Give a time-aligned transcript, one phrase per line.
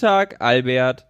[0.00, 1.06] Tag, Albert.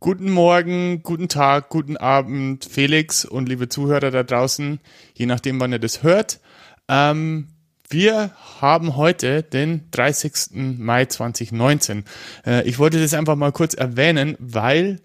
[0.00, 4.80] Guten Morgen, guten Tag, guten Abend, Felix und liebe Zuhörer da draußen,
[5.14, 6.40] je nachdem, wann ihr das hört.
[6.88, 7.48] Ähm,
[7.88, 10.78] wir haben heute den 30.
[10.78, 12.04] Mai 2019.
[12.44, 15.00] Äh, ich wollte das einfach mal kurz erwähnen, weil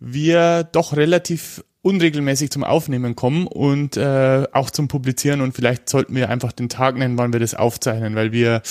[0.00, 6.14] wir doch relativ unregelmäßig zum Aufnehmen kommen und äh, auch zum Publizieren und vielleicht sollten
[6.14, 8.62] wir einfach den Tag nennen, wann wir das aufzeichnen, weil wir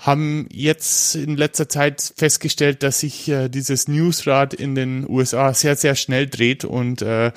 [0.00, 5.76] haben jetzt in letzter Zeit festgestellt, dass sich äh, dieses Newsrad in den USA sehr,
[5.76, 7.32] sehr schnell dreht und äh,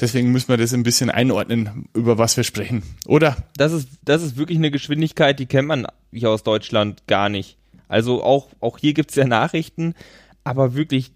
[0.00, 3.36] deswegen müssen wir das ein bisschen einordnen, über was wir sprechen, oder?
[3.56, 7.58] Das ist, das ist wirklich eine Geschwindigkeit, die kennt man hier aus Deutschland gar nicht.
[7.86, 9.94] Also auch, auch hier gibt's ja Nachrichten,
[10.42, 11.12] aber wirklich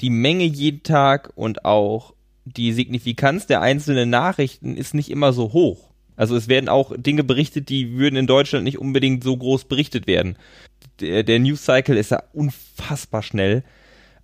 [0.00, 2.14] die Menge jeden Tag und auch
[2.46, 5.87] die Signifikanz der einzelnen Nachrichten ist nicht immer so hoch.
[6.18, 10.08] Also es werden auch Dinge berichtet, die würden in Deutschland nicht unbedingt so groß berichtet
[10.08, 10.36] werden.
[11.00, 13.62] Der, der News Cycle ist ja unfassbar schnell.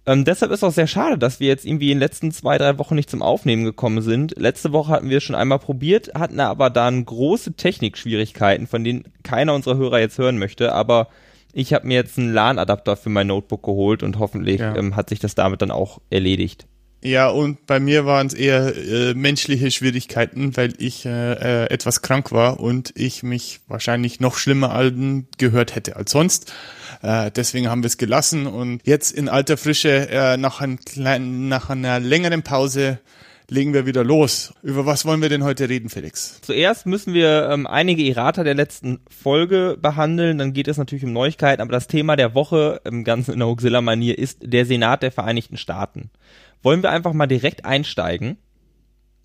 [0.05, 2.79] Ähm, deshalb ist auch sehr schade, dass wir jetzt irgendwie in den letzten zwei, drei
[2.79, 4.35] Wochen nicht zum Aufnehmen gekommen sind.
[4.37, 9.05] Letzte Woche hatten wir es schon einmal probiert, hatten aber dann große Technikschwierigkeiten, von denen
[9.23, 10.73] keiner unserer Hörer jetzt hören möchte.
[10.73, 11.09] Aber
[11.53, 14.75] ich habe mir jetzt einen LAN-Adapter für mein Notebook geholt und hoffentlich ja.
[14.77, 16.67] ähm, hat sich das damit dann auch erledigt.
[17.05, 22.01] Ja, und bei mir waren es eher äh, menschliche Schwierigkeiten, weil ich äh, äh, etwas
[22.01, 24.91] krank war und ich mich wahrscheinlich noch schlimmer
[25.37, 26.55] gehört hätte als sonst.
[27.03, 31.49] Äh, deswegen haben wir es gelassen und jetzt in alter Frische äh, nach, ein klein,
[31.49, 33.01] nach einer längeren Pause
[33.51, 34.55] legen wir wieder los.
[34.63, 36.41] Über was wollen wir denn heute reden, Felix?
[36.41, 40.39] Zuerst müssen wir ähm, einige Errata der letzten Folge behandeln.
[40.39, 43.49] Dann geht es natürlich um Neuigkeiten, aber das Thema der Woche im ganzen in der
[43.49, 46.11] Huxilla-Manier ist der Senat der Vereinigten Staaten.
[46.65, 48.39] Wollen wir einfach mal direkt einsteigen?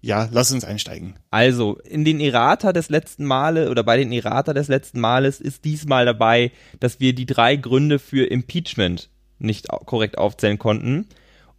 [0.01, 1.15] Ja, lass uns einsteigen.
[1.31, 5.65] Also, in den Errata des letzten Male oder bei den Errata des letzten Males ist
[5.65, 9.09] diesmal dabei, dass wir die drei Gründe für Impeachment
[9.39, 11.07] nicht korrekt aufzählen konnten.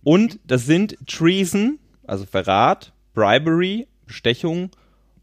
[0.02, 4.70] Und das sind Treason, also Verrat, Bribery, Bestechung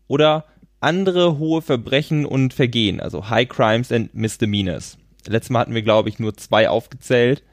[0.08, 0.46] oder
[0.80, 4.98] andere hohe Verbrechen und Vergehen, also High Crimes and Misdemeanors.
[5.28, 7.44] Letztes Mal hatten wir, glaube ich, nur zwei aufgezählt.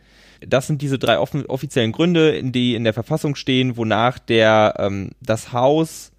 [0.46, 5.10] Das sind diese drei off offiziellen Gründe, die in der Verfassung stehen, wonach der ähm,
[5.20, 6.12] das Haus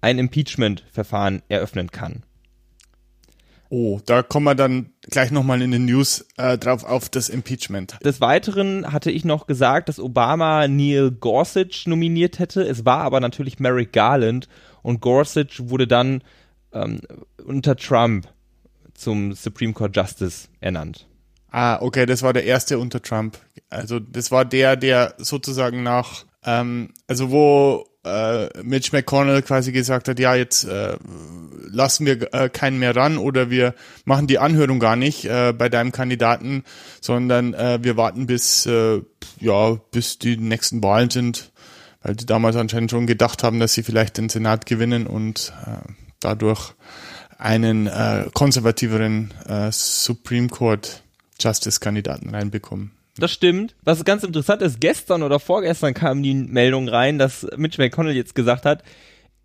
[0.00, 2.24] ein Impeachment-Verfahren eröffnen kann.
[3.70, 7.96] Oh, da kommen wir dann gleich nochmal in den News äh, drauf auf das Impeachment.
[8.04, 12.62] Des Weiteren hatte ich noch gesagt, dass Obama Neil Gorsuch nominiert hätte.
[12.62, 14.48] Es war aber natürlich Merrick Garland
[14.82, 16.22] und Gorsuch wurde dann
[16.72, 17.00] ähm,
[17.44, 18.28] unter Trump
[18.92, 21.08] zum Supreme Court Justice ernannt.
[21.56, 23.38] Ah, okay, das war der erste unter Trump.
[23.70, 30.08] Also das war der, der sozusagen nach, ähm, also wo äh, Mitch McConnell quasi gesagt
[30.08, 30.96] hat, ja, jetzt äh,
[31.70, 35.68] lassen wir äh, keinen mehr ran oder wir machen die Anhörung gar nicht äh, bei
[35.68, 36.64] deinem Kandidaten,
[37.00, 39.02] sondern äh, wir warten bis äh,
[39.38, 41.52] ja bis die nächsten Wahlen sind,
[42.02, 45.88] weil die damals anscheinend schon gedacht haben, dass sie vielleicht den Senat gewinnen und äh,
[46.18, 46.72] dadurch
[47.38, 51.03] einen äh, konservativeren äh, Supreme Court
[51.40, 52.92] Justice Kandidaten reinbekommen.
[53.16, 53.76] Das stimmt.
[53.84, 58.34] Was ganz interessant ist, gestern oder vorgestern kam die Meldung rein, dass Mitch McConnell jetzt
[58.34, 58.82] gesagt hat,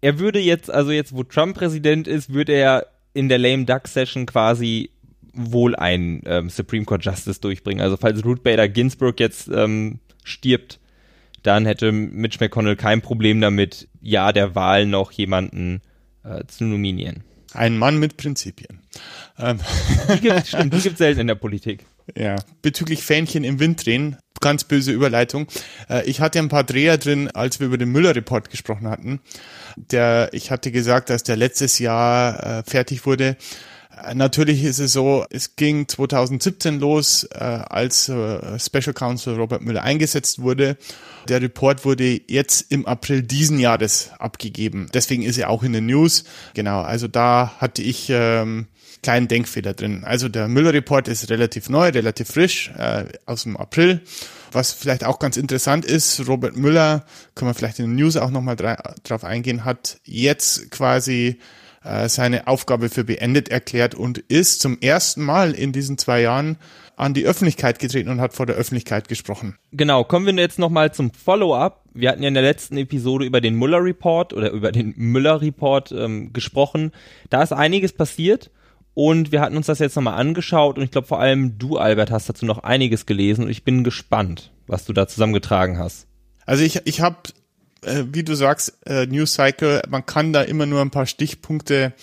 [0.01, 3.87] er würde jetzt, also jetzt, wo Trump Präsident ist, würde er in der Lame Duck
[3.87, 4.91] Session quasi
[5.33, 7.81] wohl einen ähm, Supreme Court Justice durchbringen.
[7.81, 10.79] Also falls Ruth Bader Ginsburg jetzt ähm, stirbt,
[11.43, 15.81] dann hätte Mitch McConnell kein Problem damit, ja der Wahl noch jemanden
[16.23, 17.23] äh, zu nominieren.
[17.53, 18.81] Ein Mann mit Prinzipien.
[19.37, 19.59] Ähm.
[20.09, 21.85] Die gibt gibt selten in der Politik.
[22.15, 22.35] Ja.
[22.61, 25.47] Bezüglich Fähnchen im Wind drehen, ganz böse Überleitung.
[25.89, 29.19] Äh, ich hatte ein paar Dreher drin, als wir über den Müller-Report gesprochen hatten.
[29.75, 33.37] Der, ich hatte gesagt, dass der letztes Jahr äh, fertig wurde.
[34.13, 39.83] Natürlich ist es so, es ging 2017 los, äh, als äh, Special Counsel Robert Müller
[39.83, 40.77] eingesetzt wurde.
[41.27, 44.89] Der Report wurde jetzt im April diesen Jahres abgegeben.
[44.93, 46.23] Deswegen ist er auch in den News.
[46.53, 48.67] Genau, also da hatte ich ähm,
[49.03, 50.03] kleinen Denkfehler drin.
[50.03, 54.01] Also der Müller-Report ist relativ neu, relativ frisch, äh, aus dem April.
[54.51, 58.31] Was vielleicht auch ganz interessant ist, Robert Müller, können wir vielleicht in den News auch
[58.31, 61.39] nochmal drauf eingehen, hat jetzt quasi
[61.81, 66.57] seine Aufgabe für beendet erklärt und ist zum ersten Mal in diesen zwei Jahren
[66.95, 69.57] an die Öffentlichkeit getreten und hat vor der Öffentlichkeit gesprochen.
[69.71, 71.85] Genau, kommen wir jetzt nochmal zum Follow-up.
[71.93, 75.41] Wir hatten ja in der letzten Episode über den Muller Report oder über den Müller
[75.41, 76.91] Report ähm, gesprochen.
[77.29, 78.51] Da ist einiges passiert
[78.93, 82.11] und wir hatten uns das jetzt nochmal angeschaut und ich glaube vor allem du, Albert,
[82.11, 86.05] hast dazu noch einiges gelesen und ich bin gespannt, was du da zusammengetragen hast.
[86.45, 87.17] Also ich, ich habe,
[87.83, 91.93] äh, wie du sagst, äh, News Cycle, man kann da immer nur ein paar Stichpunkte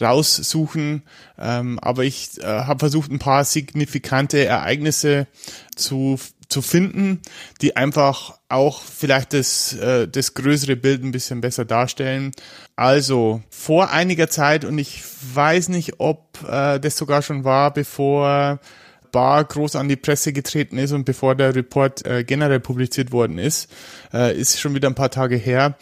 [0.00, 1.02] raussuchen,
[1.38, 5.26] ähm, aber ich äh, habe versucht, ein paar signifikante Ereignisse
[5.76, 6.18] zu
[6.50, 7.20] zu finden,
[7.60, 12.32] die einfach auch vielleicht das, äh, das größere Bild ein bisschen besser darstellen.
[12.76, 15.02] Also vor einiger Zeit, und ich
[15.32, 18.58] weiß nicht, ob äh, das sogar schon war, bevor
[19.12, 23.38] Barr groß an die Presse getreten ist und bevor der Report äh, generell publiziert worden
[23.38, 23.70] ist,
[24.12, 25.76] äh, ist schon wieder ein paar Tage her.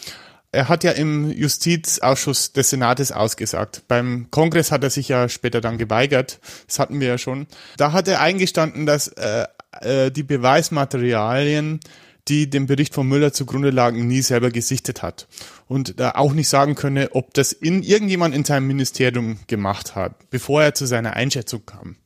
[0.50, 3.82] Er hat ja im Justizausschuss des Senates ausgesagt.
[3.86, 6.40] Beim Kongress hat er sich ja später dann geweigert.
[6.66, 7.46] Das hatten wir ja schon.
[7.76, 9.44] Da hat er eingestanden, dass äh,
[9.80, 11.80] äh, die Beweismaterialien,
[12.28, 15.28] die dem Bericht von Müller zugrunde lagen, nie selber gesichtet hat.
[15.66, 20.30] Und da auch nicht sagen könne, ob das in irgendjemand in seinem Ministerium gemacht hat,
[20.30, 21.96] bevor er zu seiner Einschätzung kam.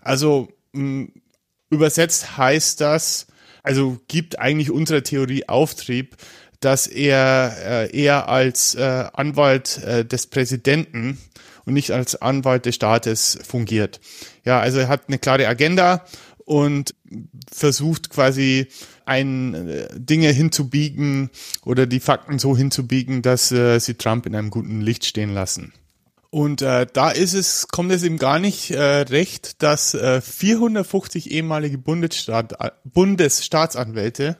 [0.00, 0.48] Also
[1.70, 3.26] übersetzt heißt das,
[3.62, 6.16] also gibt eigentlich unserer Theorie Auftrieb,
[6.60, 11.18] dass er äh, eher als äh, Anwalt äh, des Präsidenten
[11.64, 14.00] und nicht als Anwalt des Staates fungiert.
[14.44, 16.04] Ja, also er hat eine klare Agenda
[16.44, 16.94] und
[17.52, 18.68] versucht quasi
[19.04, 21.30] ein äh, Dinge hinzubiegen
[21.64, 25.72] oder die Fakten so hinzubiegen, dass äh, sie Trump in einem guten Licht stehen lassen.
[26.30, 31.30] Und äh, da ist es, kommt es ihm gar nicht äh, recht, dass äh, 450
[31.30, 32.54] ehemalige Bundesstaat,
[32.84, 34.36] Bundesstaatsanwälte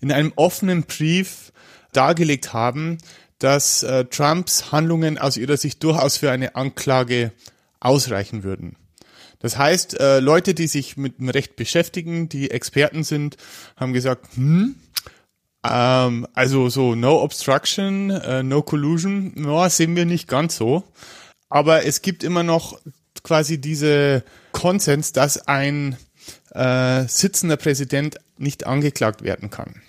[0.00, 1.52] in einem offenen Brief
[1.92, 2.98] dargelegt haben,
[3.38, 7.32] dass äh, Trumps Handlungen aus ihrer Sicht durchaus für eine Anklage
[7.80, 8.76] ausreichen würden.
[9.38, 13.36] Das heißt, äh, Leute, die sich mit dem Recht beschäftigen, die Experten sind,
[13.76, 14.76] haben gesagt, hm,
[15.64, 20.84] ähm, also so no obstruction, äh, no collusion, no, sehen wir nicht ganz so.
[21.52, 22.80] Aber es gibt immer noch
[23.22, 25.98] quasi diese Konsens, dass ein
[26.54, 29.82] äh, sitzender Präsident nicht angeklagt werden kann.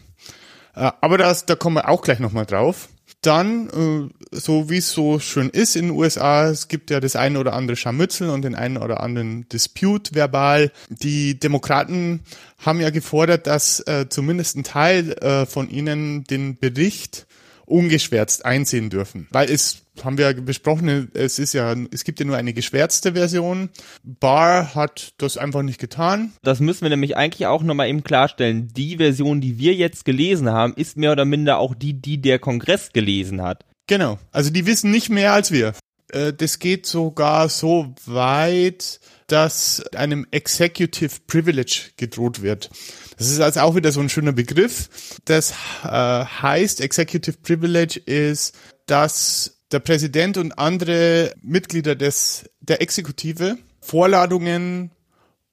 [0.75, 2.89] Äh, aber das, da kommen wir auch gleich nochmal drauf.
[3.21, 7.15] Dann, äh, so wie es so schön ist in den USA, es gibt ja das
[7.15, 10.69] eine oder andere Scharmützel und den einen oder anderen Dispute verbal.
[10.89, 12.25] Die Demokraten
[12.57, 17.25] haben ja gefordert, dass äh, zumindest ein Teil äh, von ihnen den Bericht
[17.65, 19.27] ungeschwärzt einsehen dürfen.
[19.31, 23.69] Weil es haben wir besprochen, es ist ja, es gibt ja nur eine geschwärzte Version.
[24.04, 26.33] Barr hat das einfach nicht getan.
[26.42, 28.69] Das müssen wir nämlich eigentlich auch nochmal eben klarstellen.
[28.74, 32.39] Die Version, die wir jetzt gelesen haben, ist mehr oder minder auch die, die der
[32.39, 33.66] Kongress gelesen hat.
[33.88, 34.18] Genau.
[34.31, 35.74] Also die wissen nicht mehr als wir.
[36.12, 39.00] Äh, das geht sogar so weit,
[39.33, 42.69] dass einem Executive Privilege gedroht wird.
[43.18, 44.89] Das ist also auch wieder so ein schöner Begriff.
[45.25, 48.53] Das äh, heißt, Executive Privilege ist,
[48.85, 54.91] dass der Präsident und andere Mitglieder des, der Exekutive Vorladungen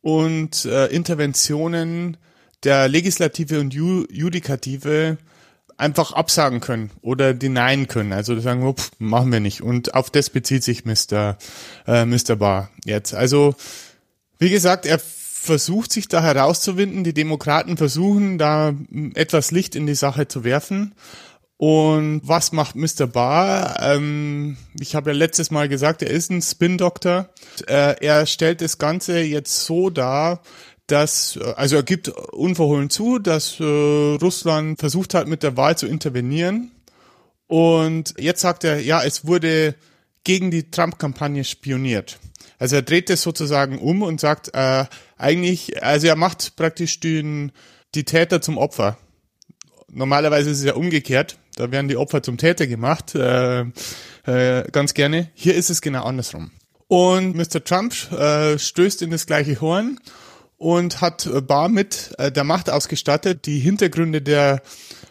[0.02, 2.18] und äh, Interventionen
[2.62, 5.16] der Legislative und Ju Judikative
[5.80, 8.12] einfach absagen können oder denyen können.
[8.12, 9.62] Also sagen, pff, machen wir nicht.
[9.62, 11.36] Und auf das bezieht sich Mr.
[11.86, 12.36] Äh, Mr.
[12.36, 13.14] Barr jetzt.
[13.14, 13.54] Also,
[14.38, 17.02] wie gesagt, er versucht sich da herauszuwinden.
[17.02, 18.74] Die Demokraten versuchen da
[19.14, 20.94] etwas Licht in die Sache zu werfen.
[21.56, 23.06] Und was macht Mr.
[23.06, 23.76] Barr?
[23.82, 27.28] Ähm, ich habe ja letztes Mal gesagt, er ist ein Spin-Doktor.
[27.66, 30.40] Äh, er stellt das Ganze jetzt so dar,
[30.90, 35.86] dass, also er gibt unverhohlen zu, dass äh, Russland versucht hat, mit der Wahl zu
[35.86, 36.72] intervenieren.
[37.46, 39.74] Und jetzt sagt er, ja, es wurde
[40.24, 42.18] gegen die Trump-Kampagne spioniert.
[42.58, 44.84] Also er dreht es sozusagen um und sagt, äh,
[45.16, 47.52] eigentlich, also er macht praktisch den,
[47.94, 48.98] die Täter zum Opfer.
[49.90, 51.38] Normalerweise ist es ja umgekehrt.
[51.56, 53.62] Da werden die Opfer zum Täter gemacht, äh,
[54.26, 55.30] äh, ganz gerne.
[55.34, 56.50] Hier ist es genau andersrum.
[56.86, 57.62] Und Mr.
[57.64, 59.98] Trump äh, stößt in das gleiche Horn
[60.60, 64.60] und hat Bar mit äh, der Macht ausgestattet, die Hintergründe der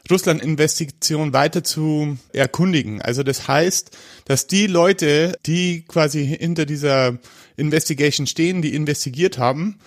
[0.10, 3.02] Russland-Investigation weiter zu erkundigen.
[3.02, 7.18] Also das heißt, dass die Leute, die quasi hinter dieser
[7.58, 9.80] Investigation stehen, die investigiert haben,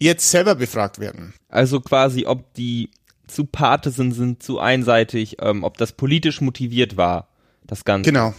[0.00, 1.32] jetzt selber befragt werden.
[1.48, 2.90] Also quasi, ob die
[3.28, 7.28] zu partisan sind, zu einseitig, ähm, ob das politisch motiviert war,
[7.68, 8.10] das Ganze.
[8.10, 8.34] Genau,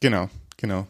[0.00, 0.28] genau,
[0.58, 0.86] genau.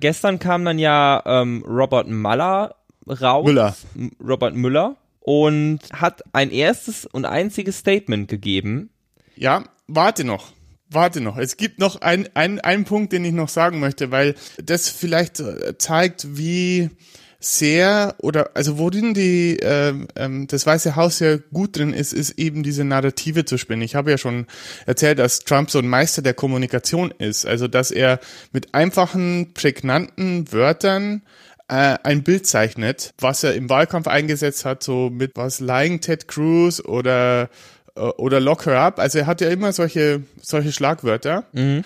[0.00, 2.74] Gestern kam dann ja ähm, Robert Mueller
[3.06, 3.44] raus.
[3.44, 3.76] Müller.
[4.22, 4.96] Robert Müller.
[5.20, 8.90] Und hat ein erstes und einziges Statement gegeben.
[9.34, 10.52] Ja, warte noch.
[10.88, 11.36] Warte noch.
[11.36, 15.76] Es gibt noch einen ein Punkt, den ich noch sagen möchte, weil das vielleicht äh,
[15.78, 16.90] zeigt, wie
[17.38, 22.38] sehr oder also worin die ähm, ähm, das Weiße Haus sehr gut drin ist, ist
[22.38, 23.82] eben diese Narrative zu spinnen.
[23.82, 24.46] Ich habe ja schon
[24.86, 28.20] erzählt, dass Trump so ein Meister der Kommunikation ist, also dass er
[28.52, 31.22] mit einfachen, prägnanten Wörtern
[31.68, 36.28] äh, ein Bild zeichnet, was er im Wahlkampf eingesetzt hat, so mit was Lying Ted
[36.28, 37.50] Cruz oder
[37.96, 38.98] äh, oder Lock Her Up.
[38.98, 41.44] Also er hat ja immer solche solche Schlagwörter.
[41.52, 41.84] Mhm.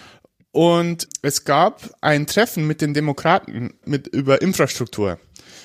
[0.52, 5.18] Und es gab ein Treffen mit den Demokraten mit über Infrastruktur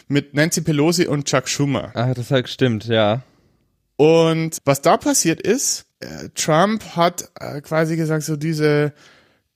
[0.07, 1.91] mit Nancy Pelosi und Chuck Schumer.
[1.93, 3.23] Ah, das halt stimmt, ja.
[3.97, 8.93] Und was da passiert ist, äh, Trump hat äh, quasi gesagt, so diese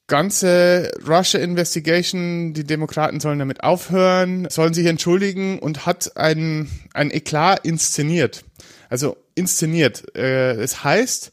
[0.10, 7.12] ganze Russia Investigation, die Demokraten sollen damit aufhören, sollen sich entschuldigen und hat ein, ein
[7.12, 8.44] Eklat inszeniert.
[8.90, 10.04] Also inszeniert.
[10.18, 11.32] Äh, es heißt,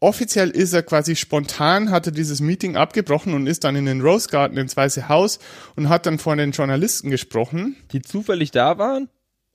[0.00, 4.28] offiziell ist er quasi spontan, hatte dieses Meeting abgebrochen und ist dann in den Rose
[4.28, 5.38] Garden ins Weiße Haus
[5.76, 7.76] und hat dann vor den Journalisten gesprochen.
[7.92, 9.08] Die zufällig da waren?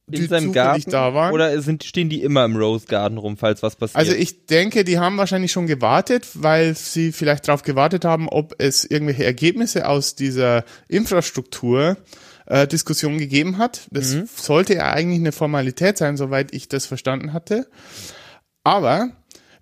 [0.09, 0.91] In die seinem zufällig Garten?
[0.91, 1.33] da waren.
[1.33, 3.97] Oder sind, stehen die immer im Rose Garden rum, falls was passiert?
[3.97, 8.55] Also ich denke, die haben wahrscheinlich schon gewartet, weil sie vielleicht darauf gewartet haben, ob
[8.57, 11.97] es irgendwelche Ergebnisse aus dieser Infrastruktur
[12.45, 13.87] äh, Diskussion gegeben hat.
[13.91, 14.29] Das Mhm.
[14.33, 17.67] sollte ja eigentlich eine Formalität sein, soweit ich das verstanden hatte.
[18.63, 19.09] Aber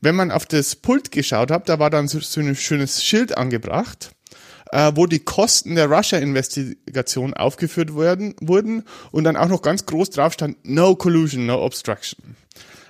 [0.02, 3.38] wenn man auf das Pult geschaut hat, da war dann so, so ein schönes Schild
[3.38, 4.12] angebracht,
[4.72, 10.10] äh, wo die Kosten der Russia-Investigation aufgeführt wurden, wurden und dann auch noch ganz groß
[10.12, 12.36] drauf stand, no collusion, no obstruction.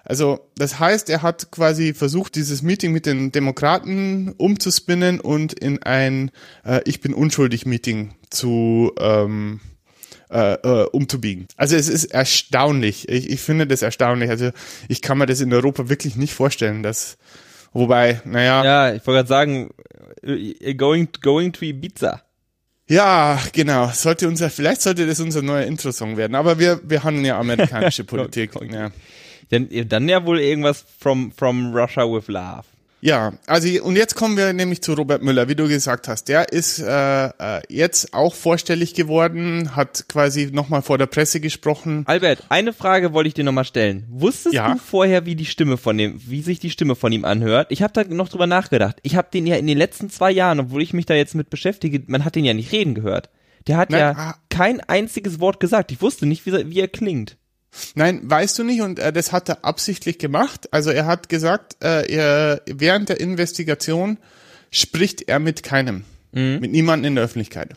[0.05, 5.81] Also das heißt, er hat quasi versucht, dieses Meeting mit den Demokraten umzuspinnen und in
[5.81, 6.31] ein
[6.63, 9.61] äh, Ich bin unschuldig Meeting zu ähm,
[10.29, 11.47] äh, äh, umzubiegen.
[11.57, 13.09] Also es ist erstaunlich.
[13.09, 14.29] Ich, ich finde das erstaunlich.
[14.29, 14.51] Also
[14.87, 17.17] ich kann mir das in Europa wirklich nicht vorstellen, dass
[17.73, 19.69] wobei, naja, ja, ich wollte gerade sagen,
[20.77, 22.21] going, going to Ibiza.
[22.87, 23.89] ja, genau.
[23.93, 26.35] Sollte unser, vielleicht sollte das unser neuer Intro-Song werden.
[26.35, 28.51] Aber wir, wir haben ja amerikanische Politik.
[28.71, 28.91] Ja.
[29.49, 32.63] Dann, dann ja wohl irgendwas from, from Russia with Love.
[33.05, 36.27] Ja, also und jetzt kommen wir nämlich zu Robert Müller, wie du gesagt hast.
[36.27, 42.01] Der ist äh, äh, jetzt auch vorstellig geworden, hat quasi nochmal vor der Presse gesprochen.
[42.07, 44.07] Albert, eine Frage wollte ich dir nochmal stellen.
[44.09, 44.73] Wusstest Ja.
[44.73, 47.67] du vorher, wie die Stimme von dem, wie sich die Stimme von ihm anhört?
[47.69, 48.97] Ich habe da noch drüber nachgedacht.
[49.03, 51.51] Ich habe den ja in den letzten zwei Jahren, obwohl ich mich da jetzt mit
[51.51, 53.29] beschäftige, man hat den ja nicht reden gehört.
[53.67, 54.35] Der hat Nein, ja ah.
[54.49, 55.91] kein einziges Wort gesagt.
[55.91, 57.37] Ich wusste nicht, wie, wie er klingt.
[57.95, 60.71] Nein, weißt du nicht und äh, das hat er absichtlich gemacht.
[60.71, 64.17] Also er hat gesagt, äh, er, während der Investigation
[64.71, 67.75] spricht er mit keinem, mit niemandem in der Öffentlichkeit.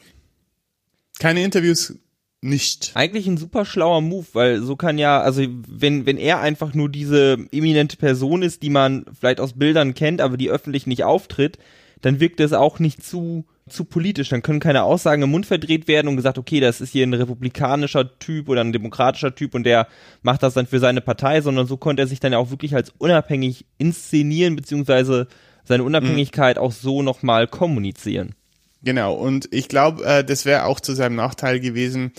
[1.21, 1.95] Keine Interviews,
[2.41, 2.93] nicht.
[2.95, 6.89] Eigentlich ein super schlauer Move, weil so kann ja, also wenn, wenn er einfach nur
[6.89, 11.59] diese eminente Person ist, die man vielleicht aus Bildern kennt, aber die öffentlich nicht auftritt,
[12.01, 14.29] dann wirkt es auch nicht zu, zu politisch.
[14.29, 17.15] Dann können keine Aussagen im Mund verdreht werden und gesagt, okay, das ist hier ein
[17.15, 19.89] republikanischer Typ oder ein demokratischer Typ und der
[20.23, 22.75] macht das dann für seine Partei, sondern so konnte er sich dann ja auch wirklich
[22.75, 25.29] als unabhängig inszenieren, beziehungsweise
[25.65, 28.35] seine Unabhängigkeit auch so nochmal kommunizieren.
[28.83, 32.13] Genau, und ich glaube, äh, das wäre auch zu seinem Nachteil gewesen,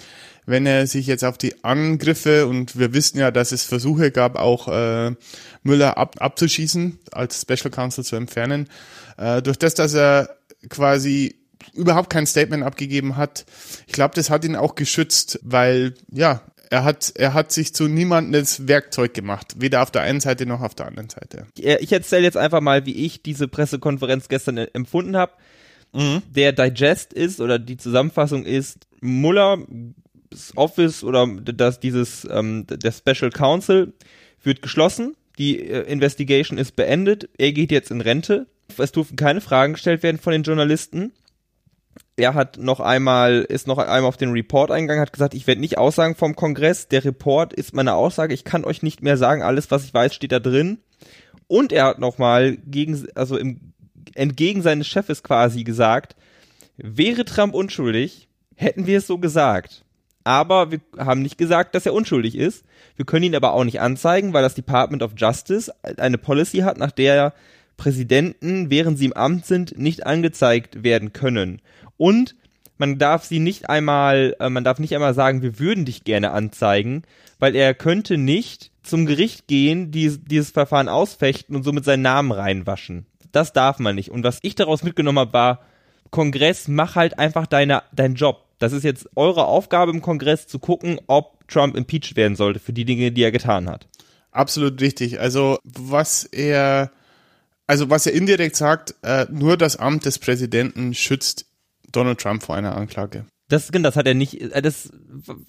[0.46, 4.36] wenn er sich jetzt auf die Angriffe, und wir wissen ja, dass es Versuche gab,
[4.36, 5.16] auch äh,
[5.64, 8.68] Müller ab, abzuschießen, als Special Counsel zu entfernen,
[9.18, 10.38] äh, durch das, dass er
[10.68, 11.39] quasi
[11.74, 13.46] überhaupt kein Statement abgegeben hat.
[13.88, 17.88] Ich glaube, das hat ihn auch geschützt, weil, ja, er hat, er hat sich zu
[17.88, 21.48] niemandem das Werkzeug gemacht, weder auf der einen Seite noch auf der anderen Seite.
[21.56, 25.34] Ich erzähle jetzt einfach mal, wie ich diese Pressekonferenz gestern äh, empfunden habe.
[26.36, 29.58] Der Digest ist oder die Zusammenfassung ist Muller
[30.30, 33.94] das Office oder das dieses ähm, der Special Counsel
[34.44, 35.16] wird geschlossen.
[35.40, 37.30] Die äh, Investigation ist beendet.
[37.38, 38.46] Er geht jetzt in Rente.
[38.78, 41.12] Es durften keine Fragen gestellt werden von den Journalisten.
[42.20, 45.62] Er hat noch einmal, ist noch einmal auf den Report eingegangen, hat gesagt, ich werde
[45.62, 46.88] nicht aussagen vom Kongress.
[46.88, 48.34] Der Report ist meine Aussage.
[48.34, 49.42] Ich kann euch nicht mehr sagen.
[49.42, 50.80] Alles, was ich weiß, steht da drin.
[51.48, 53.74] Und er hat nochmal gegen, also im,
[54.16, 56.16] entgegen seines Chefes quasi gesagt,
[56.78, 59.84] wäre Trump unschuldig, hätten wir es so gesagt.
[60.24, 62.66] Aber wir haben nicht gesagt, dass er unschuldig ist.
[62.98, 66.78] Wir können ihn aber auch nicht anzeigen, weil das Department of Justice eine Policy hat,
[66.78, 67.34] nach der
[67.78, 71.62] Präsidenten, während sie im Amt sind, nicht angezeigt werden können.
[72.00, 72.36] Und
[72.80, 76.32] man darf sie nicht einmal, äh, man darf nicht einmal sagen, wir würden dich gerne
[76.32, 77.04] anzeigen,
[77.38, 82.32] weil er könnte nicht zum Gericht gehen, dies, dieses Verfahren ausfechten und somit seinen Namen
[82.32, 83.06] reinwaschen.
[83.34, 84.10] Das darf man nicht.
[84.10, 85.60] Und was ich daraus mitgenommen habe, war,
[86.10, 88.46] Kongress, mach halt einfach deine, deinen Job.
[88.60, 92.74] Das ist jetzt eure Aufgabe im Kongress zu gucken, ob Trump impeached werden sollte für
[92.74, 93.88] die Dinge, die er getan hat.
[94.32, 95.20] Absolut richtig.
[95.20, 96.92] Also was er,
[97.68, 101.49] also was er indirekt sagt, äh, nur das Amt des Präsidenten schützt
[101.92, 103.26] Donald Trump vor einer Anklage.
[103.50, 104.90] Das, das hat er nicht, äh, das,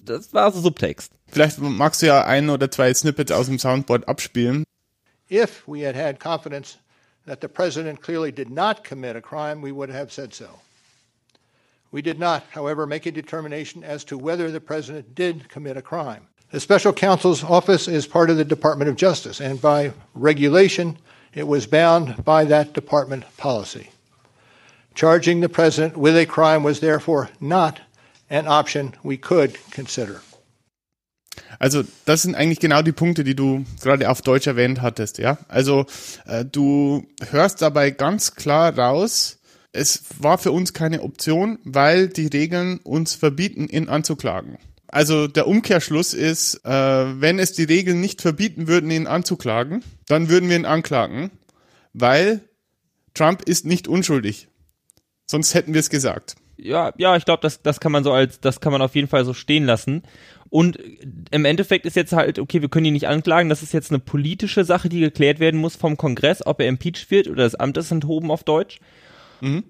[0.03, 1.13] das war so Subtext.
[1.27, 4.63] Vielleicht magst du ja ein oder zwei Snippets aus dem Soundboard abspielen.
[5.29, 6.77] If we had had confidence
[7.25, 10.59] that the president clearly did not commit a crime, we would have said so.
[11.91, 15.81] We did not, however, make a determination as to whether the president did commit a
[15.81, 16.27] crime.
[16.51, 20.97] The special counsel's office is part of the Department of Justice, and by regulation,
[21.33, 23.89] it was bound by that department policy.
[24.95, 27.81] Charging the president with a crime was therefore not
[28.29, 30.21] an option we could consider.
[31.59, 35.37] Also das sind eigentlich genau die Punkte, die du gerade auf Deutsch erwähnt hattest, ja.
[35.47, 35.85] Also
[36.25, 39.39] äh, du hörst dabei ganz klar raus,
[39.71, 44.57] es war für uns keine Option, weil die Regeln uns verbieten, ihn anzuklagen.
[44.87, 50.27] Also der Umkehrschluss ist, äh, wenn es die Regeln nicht verbieten würden, ihn anzuklagen, dann
[50.27, 51.31] würden wir ihn anklagen,
[51.93, 52.41] weil
[53.13, 54.49] Trump ist nicht unschuldig.
[55.31, 56.35] Sonst hätten wir es gesagt.
[56.57, 59.07] Ja, ja, ich glaube, das, das kann man so als, das kann man auf jeden
[59.07, 60.03] Fall so stehen lassen.
[60.49, 60.77] Und
[61.31, 63.99] im Endeffekt ist jetzt halt, okay, wir können ihn nicht anklagen, das ist jetzt eine
[63.99, 67.77] politische Sache, die geklärt werden muss vom Kongress, ob er impeached wird oder das Amt
[67.77, 68.79] ist enthoben auf Deutsch.
[69.39, 69.63] Mhm.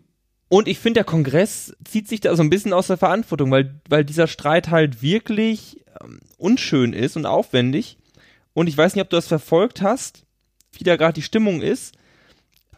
[0.50, 3.80] Und ich finde, der Kongress zieht sich da so ein bisschen aus der Verantwortung, weil,
[3.88, 7.98] weil dieser Streit halt wirklich ähm, unschön ist und aufwendig.
[8.54, 10.26] Und ich weiß nicht, ob du das verfolgt hast,
[10.74, 11.96] wie da gerade die Stimmung ist.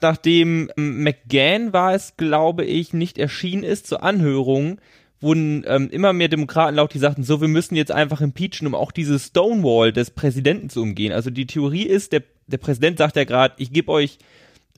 [0.03, 4.81] Nachdem McGahn war es, glaube ich, nicht erschienen ist zur Anhörung,
[5.22, 8.75] wurden ähm, immer mehr Demokraten laut, die sagten, so, wir müssen jetzt einfach impeachen, um
[8.75, 11.13] auch diese Stonewall des Präsidenten zu umgehen.
[11.13, 14.17] Also die Theorie ist, der, der Präsident sagt ja gerade, ich gebe euch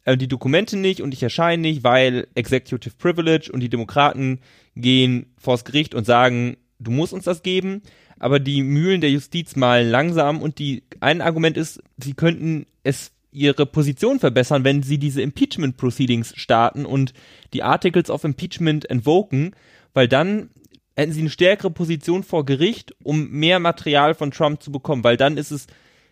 [0.04, 4.42] äh, die Dokumente nicht und ich erscheine nicht, weil Executive Privilege und die Demokraten
[4.76, 7.82] gehen vors Gericht und sagen, du musst uns das geben,
[8.20, 13.15] aber die Mühlen der Justiz malen langsam und die ein Argument ist, sie könnten es
[13.36, 17.14] ihre Position verbessern, wenn sie diese Impeachment Proceedings starten und
[17.54, 19.56] die Articles of Impeachment entwoken,
[19.94, 20.50] weil dann
[20.96, 25.18] hätten sie eine stärkere Position vor Gericht, um mehr Material von Trump zu bekommen, weil
[25.18, 25.68] dann ist es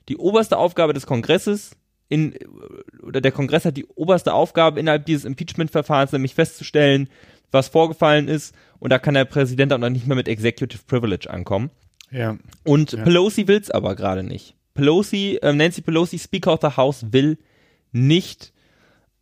[0.09, 1.71] die oberste Aufgabe des Kongresses,
[2.09, 2.35] in,
[3.01, 7.09] oder der Kongress hat die oberste Aufgabe innerhalb dieses Impeachment-Verfahrens, nämlich festzustellen,
[7.49, 8.53] was vorgefallen ist.
[8.79, 11.71] Und da kann der Präsident auch noch nicht mehr mit Executive Privilege ankommen.
[12.11, 12.37] Ja.
[12.63, 13.03] Und ja.
[13.03, 14.55] Pelosi will es aber gerade nicht.
[14.73, 17.37] Pelosi, äh, Nancy Pelosi, Speaker of the House, will
[17.91, 18.53] nicht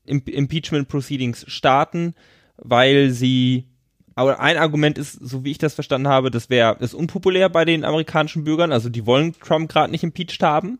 [0.06, 2.16] Im Impeachment Proceedings starten,
[2.58, 3.68] weil sie
[4.16, 7.66] aber ein Argument ist, so wie ich das verstanden habe, das wäre ist unpopulär bei
[7.66, 10.80] den amerikanischen Bürgern, also die wollen Trump gerade nicht impeached haben.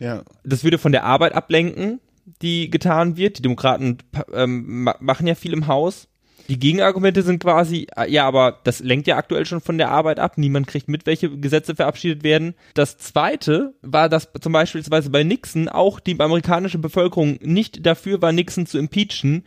[0.00, 0.22] Ja.
[0.44, 2.00] Das würde von der Arbeit ablenken,
[2.42, 3.38] die getan wird.
[3.38, 3.98] Die Demokraten
[4.32, 6.08] ähm, machen ja viel im Haus.
[6.48, 10.18] Die Gegenargumente sind quasi, äh, ja, aber das lenkt ja aktuell schon von der Arbeit
[10.18, 10.36] ab.
[10.36, 12.54] Niemand kriegt mit, welche Gesetze verabschiedet werden.
[12.74, 18.32] Das zweite war, dass zum Beispiel bei Nixon auch die amerikanische Bevölkerung nicht dafür war,
[18.32, 19.44] Nixon zu impeachen.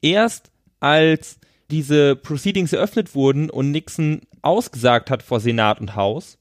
[0.00, 1.38] Erst als
[1.70, 6.38] diese Proceedings eröffnet wurden und Nixon ausgesagt hat vor Senat und Haus,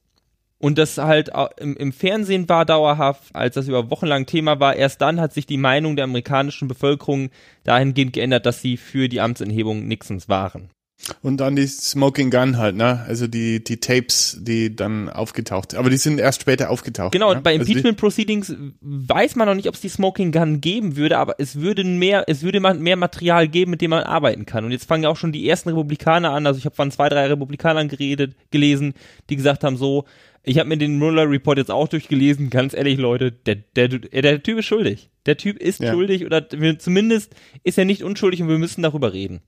[0.60, 4.76] und das halt im, im, Fernsehen war dauerhaft, als das über Wochen lang Thema war.
[4.76, 7.30] Erst dann hat sich die Meinung der amerikanischen Bevölkerung
[7.64, 10.70] dahingehend geändert, dass sie für die Amtsenthebung Nixons waren.
[11.22, 13.04] Und dann die Smoking Gun halt, ne?
[13.08, 17.14] Also die, die Tapes, die dann aufgetaucht Aber die sind erst später aufgetaucht.
[17.14, 17.38] Genau, ne?
[17.38, 20.96] und bei also Impeachment Proceedings weiß man noch nicht, ob es die Smoking Gun geben
[20.96, 24.66] würde, aber es würde mehr, es würde mehr Material geben, mit dem man arbeiten kann.
[24.66, 26.46] Und jetzt fangen ja auch schon die ersten Republikaner an.
[26.46, 28.94] Also ich habe von zwei, drei Republikanern geredet, gelesen,
[29.30, 30.06] die gesagt haben so,
[30.44, 32.50] ich habe mir den Mueller Report jetzt auch durchgelesen.
[32.50, 35.10] Ganz ehrlich, Leute, der, der, der Typ ist schuldig.
[35.26, 35.92] Der Typ ist ja.
[35.92, 36.48] schuldig oder
[36.80, 39.42] zumindest ist er nicht unschuldig und wir müssen darüber reden.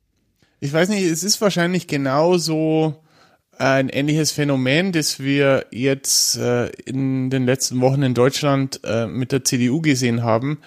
[0.63, 3.03] Ich weiß nicht, es ist wahrscheinlich genauso
[3.57, 9.31] ein ähnliches Phänomen, das wir jetzt äh, in den letzten Wochen in Deutschland äh, mit
[9.31, 10.59] der CDU gesehen haben,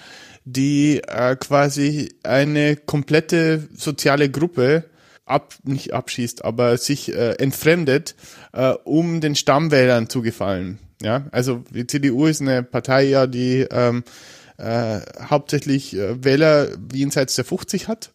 [0.44, 4.82] die äh, quasi eine komplette soziale Gruppe
[5.26, 8.16] ab, nicht abschießt, aber sich äh, entfremdet,
[8.52, 10.80] äh, um den Stammwählern zu gefallen.
[11.02, 14.02] Ja, also die CDU ist eine Partei ja, die ähm,
[14.56, 14.98] äh,
[15.30, 18.10] hauptsächlich äh, Wähler jenseits der 50 hat.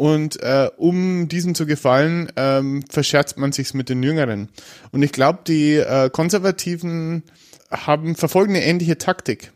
[0.00, 4.48] Und äh, um diesem zu gefallen, ähm, verscherzt man sich's mit den Jüngeren.
[4.92, 7.22] Und ich glaube, die äh, Konservativen
[7.70, 9.52] haben verfolgen eine ähnliche Taktik.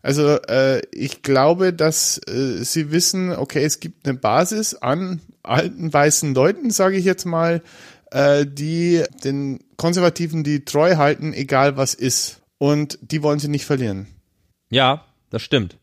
[0.00, 5.92] Also äh, ich glaube, dass äh, sie wissen, okay, es gibt eine Basis an alten
[5.92, 7.60] weißen Leuten, sage ich jetzt mal,
[8.12, 12.42] äh, die den Konservativen die treu halten, egal was ist.
[12.58, 14.06] Und die wollen sie nicht verlieren.
[14.70, 15.78] Ja, das stimmt.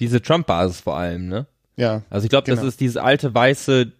[0.00, 1.46] Diese Trump-Basis vor allem, ne?
[1.82, 2.02] Ja.
[2.10, 2.56] Also ich glaube, genau.
[2.56, 3.90] das ist dieses alte weiße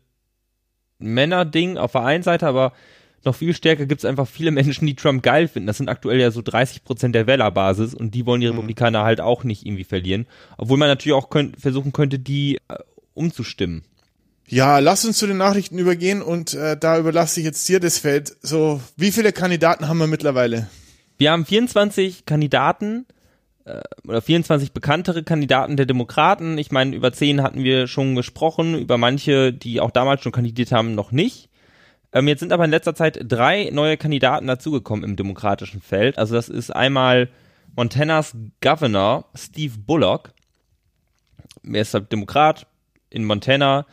[1.01, 2.73] Männer-Ding auf der einen Seite, aber
[3.25, 5.66] noch viel stärker gibt es einfach viele Menschen, die Trump geil finden.
[5.66, 8.55] Das sind aktuell ja so 30 Prozent der Wählerbasis und die wollen die mhm.
[8.55, 10.27] Republikaner halt auch nicht irgendwie verlieren.
[10.59, 12.77] Obwohl man natürlich auch könnt, versuchen könnte, die äh,
[13.14, 13.83] umzustimmen.
[14.47, 17.99] Ja, lass uns zu den Nachrichten übergehen und äh, da überlasse ich jetzt dir das
[17.99, 18.37] Feld.
[18.42, 20.68] So, wie viele Kandidaten haben wir mittlerweile?
[21.18, 23.07] Wir haben 24 Kandidaten
[24.07, 26.59] oder 24 bekanntere Kandidaten der Demokraten.
[26.59, 30.72] Ich meine, über 10 hatten wir schon gesprochen, über manche, die auch damals schon kandidiert
[30.72, 31.48] haben, noch nicht.
[32.12, 36.18] Ähm, jetzt sind aber in letzter Zeit drei neue Kandidaten dazugekommen im demokratischen Feld.
[36.18, 37.29] Also das ist einmal
[37.75, 40.33] Montanas Governor Steve Bullock.
[41.64, 42.66] Er ist Demokrat
[43.09, 43.87] in Montana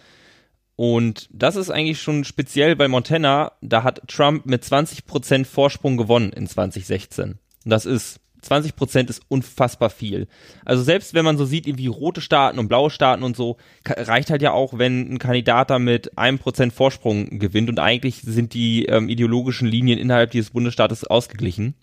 [0.75, 3.51] Und das ist eigentlich schon speziell bei Montana.
[3.61, 7.37] Da hat Trump mit 20% Vorsprung gewonnen in 2016.
[7.65, 10.27] Und das ist 20 Prozent ist unfassbar viel.
[10.65, 14.29] Also selbst wenn man so sieht, wie rote Staaten und blaue Staaten und so, reicht
[14.29, 18.53] halt ja auch, wenn ein Kandidat da mit einem Prozent Vorsprung gewinnt und eigentlich sind
[18.53, 21.75] die ähm, ideologischen Linien innerhalb dieses Bundesstaates ausgeglichen.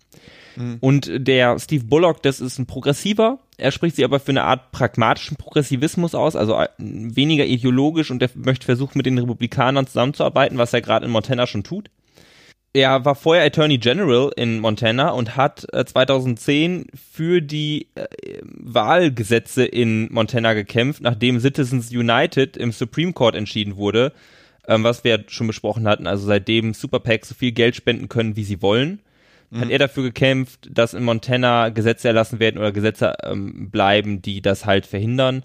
[0.56, 0.78] Mhm.
[0.80, 3.38] Und der Steve Bullock, das ist ein Progressiver.
[3.58, 8.22] Er spricht sich aber für eine Art pragmatischen Progressivismus aus, also äh, weniger ideologisch und
[8.22, 11.90] er möchte versuchen, mit den Republikanern zusammenzuarbeiten, was er gerade in Montana schon tut
[12.76, 18.06] er war vorher Attorney General in Montana und hat äh, 2010 für die äh,
[18.42, 24.12] Wahlgesetze in Montana gekämpft, nachdem Citizens United im Supreme Court entschieden wurde,
[24.68, 26.06] ähm, was wir schon besprochen hatten.
[26.06, 29.00] Also seitdem Super PACs so viel Geld spenden können, wie sie wollen,
[29.50, 29.60] mhm.
[29.60, 34.42] hat er dafür gekämpft, dass in Montana Gesetze erlassen werden oder Gesetze ähm, bleiben, die
[34.42, 35.44] das halt verhindern.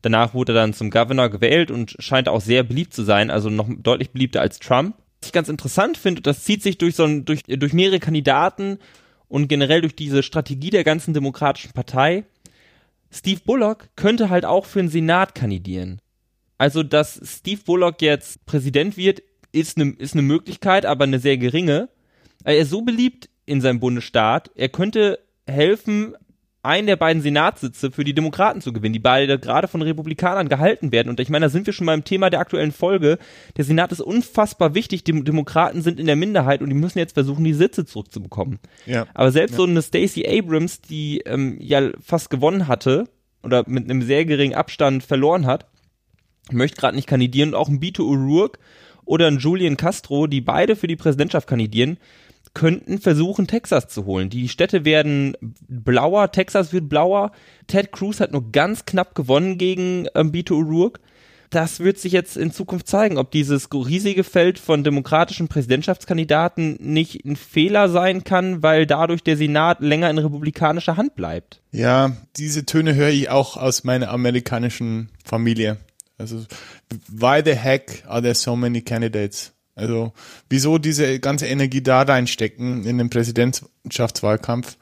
[0.00, 3.50] Danach wurde er dann zum Governor gewählt und scheint auch sehr beliebt zu sein, also
[3.50, 7.24] noch deutlich beliebter als Trump ich ganz interessant finde, das zieht sich durch so ein,
[7.24, 8.78] durch, durch mehrere Kandidaten
[9.28, 12.24] und generell durch diese Strategie der ganzen demokratischen Partei.
[13.10, 16.00] Steve Bullock könnte halt auch für den Senat kandidieren.
[16.58, 21.36] Also, dass Steve Bullock jetzt Präsident wird, ist eine ist ne Möglichkeit, aber eine sehr
[21.36, 21.88] geringe.
[22.44, 26.14] Er ist so beliebt in seinem Bundesstaat, er könnte helfen,
[26.62, 30.92] einen der beiden Senatssitze für die Demokraten zu gewinnen, die beide gerade von Republikanern gehalten
[30.92, 31.08] werden.
[31.08, 33.18] Und ich meine, da sind wir schon beim Thema der aktuellen Folge.
[33.56, 35.02] Der Senat ist unfassbar wichtig.
[35.02, 38.60] Die Demokraten sind in der Minderheit und die müssen jetzt versuchen, die Sitze zurückzubekommen.
[38.86, 39.06] Ja.
[39.12, 39.56] Aber selbst ja.
[39.56, 43.08] so eine Stacey Abrams, die ähm, ja fast gewonnen hatte
[43.42, 45.66] oder mit einem sehr geringen Abstand verloren hat,
[46.52, 47.50] möchte gerade nicht kandidieren.
[47.50, 48.58] Und auch ein Bito O'Rourke
[49.04, 51.98] oder ein Julian Castro, die beide für die Präsidentschaft kandidieren,
[52.54, 54.30] könnten versuchen, Texas zu holen.
[54.30, 57.32] Die Städte werden blauer, Texas wird blauer.
[57.66, 61.00] Ted Cruz hat nur ganz knapp gewonnen gegen ähm, Beto O'Rourke.
[61.52, 67.26] Das wird sich jetzt in Zukunft zeigen, ob dieses riesige Feld von demokratischen Präsidentschaftskandidaten nicht
[67.26, 71.60] ein Fehler sein kann, weil dadurch der Senat länger in republikanischer Hand bleibt.
[71.70, 75.76] Ja, diese Töne höre ich auch aus meiner amerikanischen Familie.
[76.16, 76.46] Also,
[77.08, 79.52] why the heck are there so many candidates?
[79.74, 80.12] Also
[80.50, 84.76] wieso diese ganze Energie da reinstecken in den Präsidentschaftswahlkampf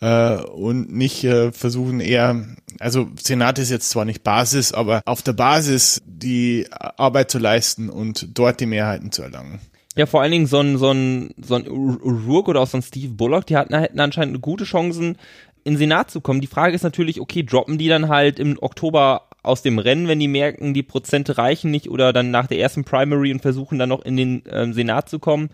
[0.00, 2.44] äh, und nicht äh, versuchen eher,
[2.80, 7.88] also Senat ist jetzt zwar nicht Basis, aber auf der Basis die Arbeit zu leisten
[7.88, 9.60] und dort die Mehrheiten zu erlangen.
[9.94, 12.82] Ja, vor allen Dingen so ein, so ein, so ein Rourke oder auch so ein
[12.82, 15.18] Steve Bullock, die hatten, hätten anscheinend gute Chancen,
[15.64, 16.40] in den Senat zu kommen.
[16.40, 20.20] Die Frage ist natürlich, okay, droppen die dann halt im Oktober aus dem Rennen, wenn
[20.20, 23.88] die merken, die Prozente reichen nicht oder dann nach der ersten Primary und versuchen dann
[23.88, 25.50] noch in den ähm, Senat zu kommen.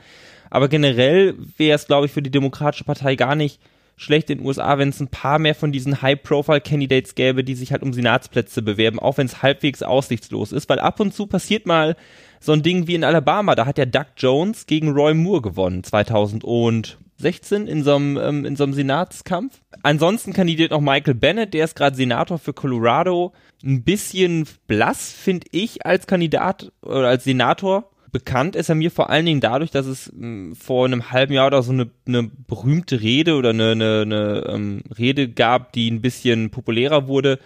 [0.50, 3.60] Aber generell wäre es, glaube ich, für die Demokratische Partei gar nicht
[3.96, 7.72] schlecht in den USA, wenn es ein paar mehr von diesen High-Profile-Candidates gäbe, die sich
[7.72, 11.66] halt um Senatsplätze bewerben, auch wenn es halbwegs aussichtslos ist, weil ab und zu passiert
[11.66, 11.96] mal
[12.40, 15.82] so ein Ding wie in Alabama, da hat ja Doug Jones gegen Roy Moore gewonnen,
[15.82, 19.60] 2000 und 16 in so einem, ähm, in so einem Senatskampf.
[19.82, 23.32] Ansonsten kandidiert noch Michael Bennett, der ist gerade Senator für Colorado.
[23.64, 27.90] Ein bisschen blass, finde ich, als Kandidat oder als Senator.
[28.10, 31.32] Bekannt ist er mir vor allen Dingen dadurch, dass es mh, hm, vor einem halben
[31.32, 35.90] Jahr oder so eine, eine berühmte Rede oder eine, eine, eine ähm, Rede gab, die
[35.90, 37.38] ein bisschen populärer wurde,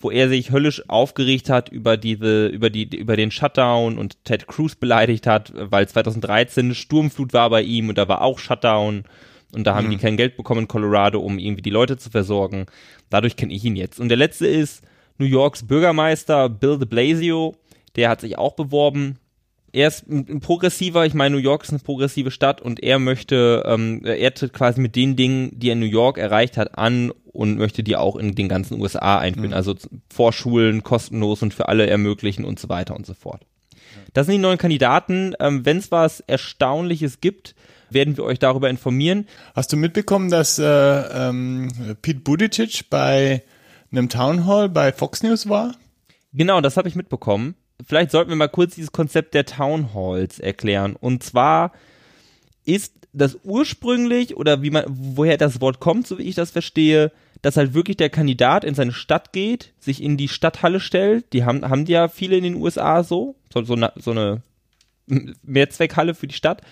[0.00, 4.46] wo er sich höllisch aufgeregt hat über diese, über die, über den Shutdown und Ted
[4.46, 9.04] Cruz beleidigt hat, weil 2013 eine Sturmflut war bei ihm und da war auch Shutdown
[9.52, 9.90] und da haben mhm.
[9.92, 12.66] die kein Geld bekommen in Colorado, um irgendwie die Leute zu versorgen.
[13.10, 14.00] Dadurch kenne ich ihn jetzt.
[14.00, 14.82] Und der letzte ist
[15.20, 17.54] New Yorks Bürgermeister Bill de Blasio,
[17.94, 19.18] der hat sich auch beworben.
[19.72, 23.62] Er ist ein progressiver, ich meine, New York ist eine progressive Stadt und er möchte,
[23.66, 27.12] ähm, er tritt quasi mit den Dingen, die er in New York erreicht hat, an
[27.32, 29.50] und möchte die auch in den ganzen USA einführen.
[29.50, 29.56] Mhm.
[29.56, 29.76] Also
[30.12, 33.42] Vorschulen kostenlos und für alle ermöglichen und so weiter und so fort.
[34.12, 35.34] Das sind die neuen Kandidaten.
[35.38, 37.54] Ähm, Wenn es was Erstaunliches gibt,
[37.90, 39.28] werden wir euch darüber informieren.
[39.54, 41.68] Hast du mitbekommen, dass äh, ähm,
[42.02, 43.42] Pete Buttigieg bei
[43.92, 45.74] einem Town Hall bei Fox News war?
[46.32, 47.54] Genau, das habe ich mitbekommen.
[47.86, 50.96] Vielleicht sollten wir mal kurz dieses Konzept der Town Halls erklären.
[50.96, 51.72] Und zwar
[52.64, 57.10] ist das ursprünglich oder wie man, woher das Wort kommt, so wie ich das verstehe,
[57.42, 61.32] dass halt wirklich der Kandidat in seine Stadt geht, sich in die Stadthalle stellt.
[61.32, 64.42] Die haben, haben die ja viele in den USA so, so, so, eine, so eine
[65.42, 66.62] Mehrzweckhalle für die Stadt.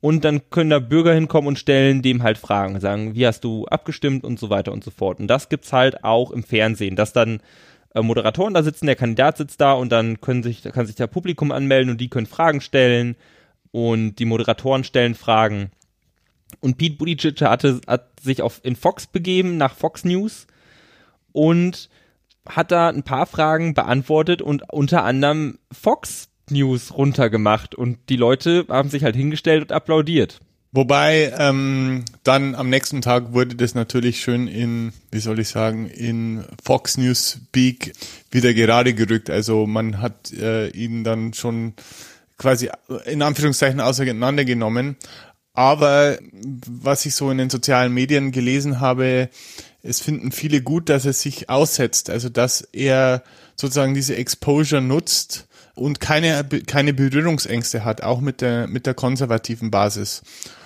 [0.00, 3.66] Und dann können da Bürger hinkommen und stellen dem halt Fragen, sagen, wie hast du
[3.66, 5.20] abgestimmt und so weiter und so fort.
[5.20, 7.40] Und das gibt's halt auch im Fernsehen, dass dann
[7.94, 11.06] äh, Moderatoren da sitzen, der Kandidat sitzt da und dann können sich, kann sich der
[11.06, 13.16] Publikum anmelden und die können Fragen stellen
[13.72, 15.70] und die Moderatoren stellen Fragen.
[16.60, 20.46] Und Pete Buttigieg hatte, hat sich auf, in Fox begeben, nach Fox News
[21.32, 21.90] und
[22.48, 28.66] hat da ein paar Fragen beantwortet und unter anderem Fox News runtergemacht und die Leute
[28.68, 30.40] haben sich halt hingestellt und applaudiert.
[30.72, 35.88] Wobei ähm, dann am nächsten Tag wurde das natürlich schön in, wie soll ich sagen,
[35.88, 37.92] in Fox News Speak
[38.30, 39.30] wieder gerade gerückt.
[39.30, 41.74] Also man hat äh, ihn dann schon
[42.38, 42.70] quasi
[43.06, 44.96] in Anführungszeichen auseinandergenommen.
[45.54, 46.18] Aber
[46.66, 49.28] was ich so in den sozialen Medien gelesen habe,
[49.82, 52.10] es finden viele gut, dass er sich aussetzt.
[52.10, 53.24] Also dass er
[53.56, 55.48] sozusagen diese Exposure nutzt
[55.80, 60.22] und keine, keine Berührungsängste hat, auch mit der, mit der konservativen Basis.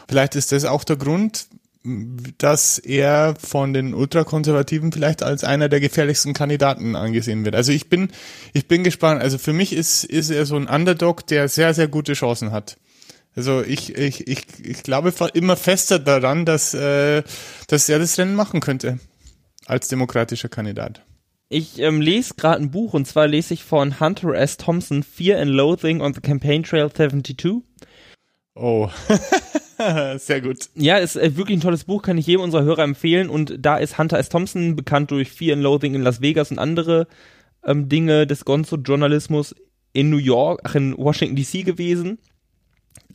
[0.08, 1.46] Vielleicht ist das auch der Grund,
[2.38, 7.54] dass er von den Ultrakonservativen vielleicht als einer der gefährlichsten Kandidaten angesehen wird.
[7.54, 8.08] Also ich bin,
[8.54, 9.22] ich bin gespannt.
[9.22, 12.76] Also für mich ist, ist er so ein Underdog, der sehr, sehr gute Chancen hat.
[13.36, 17.22] Also ich, ich, ich, ich glaube immer fester daran, dass, äh,
[17.68, 18.98] dass er das Rennen machen könnte
[19.66, 21.02] als demokratischer Kandidat.
[21.48, 24.56] Ich ähm, lese gerade ein Buch und zwar lese ich von Hunter S.
[24.56, 27.62] Thompson Fear and Loathing on the Campaign Trail 72.
[28.54, 28.88] Oh,
[30.16, 30.70] sehr gut.
[30.74, 33.28] Ja, ist äh, wirklich ein tolles Buch, kann ich jedem unserer Hörer empfehlen.
[33.28, 34.28] Und da ist Hunter S.
[34.28, 37.08] Thompson bekannt durch Fear and Loathing in Las Vegas und andere
[37.64, 39.54] ähm, Dinge des Gonzo-Journalismus
[39.92, 42.18] in New York, ach in Washington DC gewesen.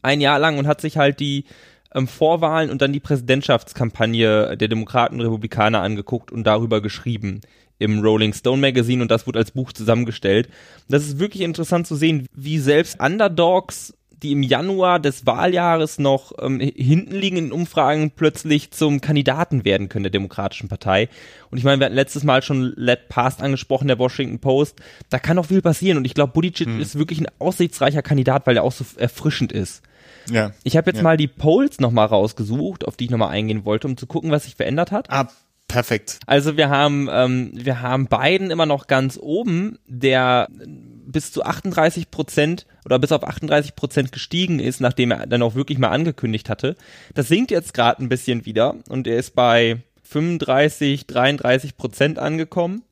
[0.01, 1.45] Ein Jahr lang und hat sich halt die
[1.93, 7.41] ähm, Vorwahlen und dann die Präsidentschaftskampagne der Demokraten und Republikaner angeguckt und darüber geschrieben
[7.79, 10.49] im Rolling Stone Magazine und das wurde als Buch zusammengestellt.
[10.89, 16.33] Das ist wirklich interessant zu sehen, wie selbst Underdogs die im Januar des Wahljahres noch
[16.41, 21.09] ähm, hinten liegen in Umfragen, plötzlich zum Kandidaten werden können der Demokratischen Partei.
[21.51, 24.81] Und ich meine, wir hatten letztes Mal schon Let Past angesprochen, der Washington Post.
[25.09, 26.81] Da kann noch viel passieren und ich glaube, Buttigieg hm.
[26.81, 29.83] ist wirklich ein aussichtsreicher Kandidat, weil er auch so erfrischend ist.
[30.31, 30.51] Ja.
[30.63, 31.03] Ich habe jetzt ja.
[31.03, 34.45] mal die Polls nochmal rausgesucht, auf die ich nochmal eingehen wollte, um zu gucken, was
[34.45, 35.09] sich verändert hat.
[35.09, 35.29] Ah,
[35.67, 36.19] perfekt.
[36.25, 40.47] Also wir haben, ähm, wir haben Biden immer noch ganz oben, der
[41.11, 45.55] bis zu 38 Prozent oder bis auf 38 Prozent gestiegen ist, nachdem er dann auch
[45.55, 46.75] wirklich mal angekündigt hatte.
[47.13, 52.83] Das sinkt jetzt gerade ein bisschen wieder und er ist bei 35, 33 Prozent angekommen,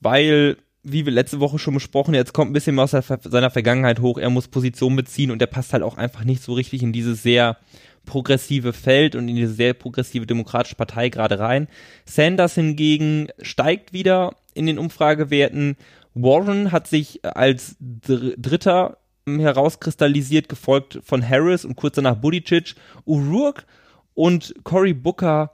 [0.00, 4.18] weil, wie wir letzte Woche schon besprochen, jetzt kommt ein bisschen aus seiner Vergangenheit hoch,
[4.18, 7.22] er muss Position beziehen und er passt halt auch einfach nicht so richtig in dieses
[7.22, 7.56] sehr
[8.04, 11.68] progressive Feld und in diese sehr progressive demokratische Partei gerade rein.
[12.04, 15.76] Sanders hingegen steigt wieder in den Umfragewerten
[16.14, 23.64] Warren hat sich als Dritter herauskristallisiert, gefolgt von Harris und kurz danach Buttigieg, Uruk
[24.14, 25.52] und Cory Booker.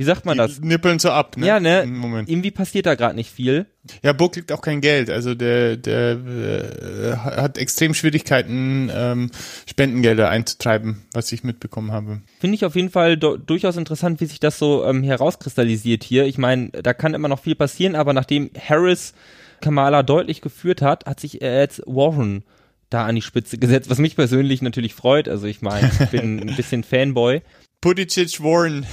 [0.00, 0.62] Wie sagt man das?
[0.62, 1.46] Die nippeln so ab, ne?
[1.46, 1.82] Ja, ne?
[2.26, 3.66] Irgendwie passiert da gerade nicht viel.
[4.02, 5.10] Ja, Book kriegt auch kein Geld.
[5.10, 9.30] Also der, der äh, hat extrem Schwierigkeiten, ähm,
[9.68, 12.22] Spendengelder einzutreiben, was ich mitbekommen habe.
[12.38, 16.24] Finde ich auf jeden Fall durchaus interessant, wie sich das so ähm, herauskristallisiert hier.
[16.24, 19.12] Ich meine, da kann immer noch viel passieren, aber nachdem Harris
[19.60, 22.42] Kamala deutlich geführt hat, hat sich jetzt Warren
[22.90, 25.28] da an die Spitze gesetzt, was mich persönlich natürlich freut.
[25.28, 27.42] Also ich meine, ich bin ein bisschen Fanboy.
[27.80, 28.86] Buttigieg Warren,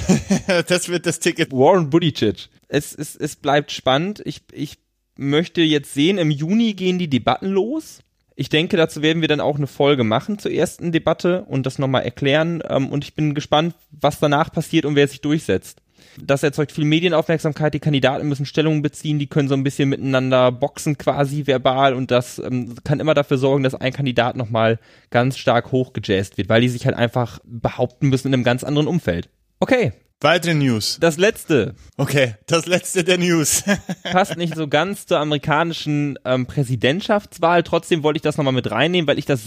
[0.67, 1.51] das wird das Ticket.
[1.51, 2.49] Warren Buttigieg.
[2.69, 4.21] Es, es, es bleibt spannend.
[4.25, 4.77] Ich, ich
[5.17, 7.99] möchte jetzt sehen, im Juni gehen die Debatten los.
[8.35, 11.79] Ich denke, dazu werden wir dann auch eine Folge machen zur ersten Debatte und das
[11.79, 12.61] nochmal erklären.
[12.69, 15.81] Ähm, und ich bin gespannt, was danach passiert und wer sich durchsetzt.
[16.19, 20.51] Das erzeugt viel Medienaufmerksamkeit, die Kandidaten müssen Stellung beziehen, die können so ein bisschen miteinander
[20.51, 25.37] boxen quasi verbal und das ähm, kann immer dafür sorgen, dass ein Kandidat nochmal ganz
[25.37, 29.29] stark hochgejazzt wird, weil die sich halt einfach behaupten müssen in einem ganz anderen Umfeld.
[29.59, 30.97] Okay, Weitere News.
[30.99, 31.75] Das letzte.
[31.95, 33.63] Okay, das letzte der News.
[34.03, 37.61] Passt nicht so ganz zur amerikanischen ähm, Präsidentschaftswahl.
[37.61, 39.41] Trotzdem wollte ich das nochmal mit reinnehmen, weil ich das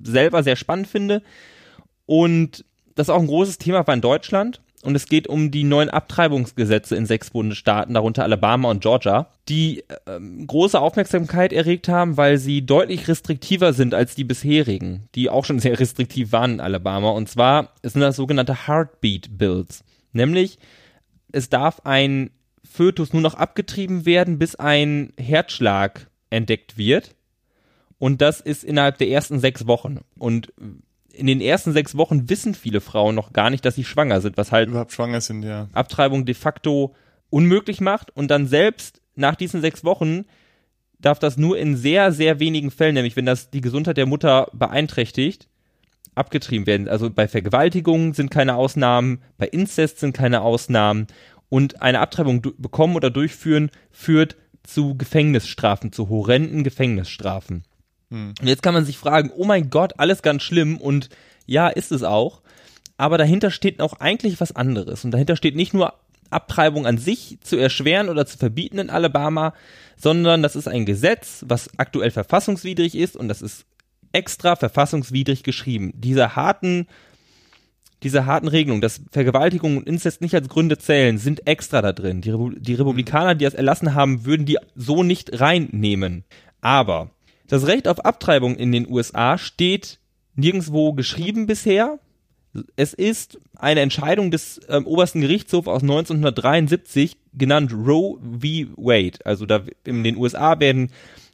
[0.00, 1.22] selber sehr spannend finde.
[2.06, 5.90] Und das auch ein großes Thema war in Deutschland und es geht um die neuen
[5.90, 12.36] Abtreibungsgesetze in sechs Bundesstaaten, darunter Alabama und Georgia, die ähm, große Aufmerksamkeit erregt haben, weil
[12.36, 17.10] sie deutlich restriktiver sind als die bisherigen, die auch schon sehr restriktiv waren in Alabama.
[17.10, 19.84] Und zwar sind das sogenannte Heartbeat Bills.
[20.12, 20.58] Nämlich,
[21.30, 22.30] es darf ein
[22.64, 27.14] Fötus nur noch abgetrieben werden, bis ein Herzschlag entdeckt wird.
[27.98, 30.00] Und das ist innerhalb der ersten sechs Wochen.
[30.18, 30.52] Und
[31.12, 34.36] in den ersten sechs Wochen wissen viele Frauen noch gar nicht, dass sie schwanger sind,
[34.36, 35.68] was halt überhaupt schwanger sind, ja.
[35.72, 36.94] Abtreibung de facto
[37.30, 40.24] unmöglich macht und dann selbst nach diesen sechs Wochen
[40.98, 44.48] darf das nur in sehr, sehr wenigen Fällen, nämlich wenn das die Gesundheit der Mutter
[44.52, 45.48] beeinträchtigt,
[46.14, 46.88] abgetrieben werden.
[46.88, 51.06] Also bei Vergewaltigungen sind keine Ausnahmen, bei Inzest sind keine Ausnahmen
[51.48, 57.64] und eine Abtreibung bekommen oder durchführen führt zu Gefängnisstrafen, zu horrenden Gefängnisstrafen.
[58.12, 58.34] Hm.
[58.40, 61.08] Und jetzt kann man sich fragen, oh mein Gott, alles ganz schlimm und
[61.46, 62.42] ja, ist es auch.
[62.98, 65.04] Aber dahinter steht auch eigentlich was anderes.
[65.04, 65.94] Und dahinter steht nicht nur
[66.30, 69.54] Abtreibung an sich zu erschweren oder zu verbieten in Alabama,
[69.96, 73.64] sondern das ist ein Gesetz, was aktuell verfassungswidrig ist und das ist
[74.12, 75.92] extra verfassungswidrig geschrieben.
[75.96, 76.86] Diese harten,
[78.02, 82.20] diese harten Regelungen, dass Vergewaltigung und Inzest nicht als Gründe zählen, sind extra da drin.
[82.20, 86.24] Die, Repu die Republikaner, die das erlassen haben, würden die so nicht reinnehmen.
[86.60, 87.10] Aber
[87.52, 89.98] das Recht auf Abtreibung in den USA steht
[90.34, 91.98] nirgendwo geschrieben bisher.
[92.76, 98.72] Es ist eine Entscheidung des ähm, obersten Gerichtshofs aus 1973, genannt Roe v.
[98.78, 99.18] Wade.
[99.26, 100.92] Also da in den USA werden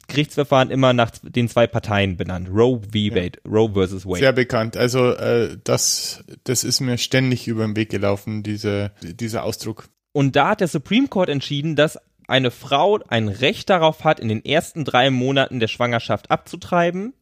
[0.09, 2.49] Gerichtsverfahren immer nach den zwei Parteien benannt.
[2.49, 3.15] Roe v.
[3.15, 3.49] Wade, ja.
[3.49, 4.19] Roe versus Wade.
[4.19, 4.75] Sehr bekannt.
[4.75, 9.87] Also äh, das, das ist mir ständig über den Weg gelaufen, diese, dieser Ausdruck.
[10.11, 11.97] Und da hat der Supreme Court entschieden, dass
[12.29, 17.13] eine Frau ein Recht darauf hat, in den ersten drei Monaten der Schwangerschaft abzutreiben,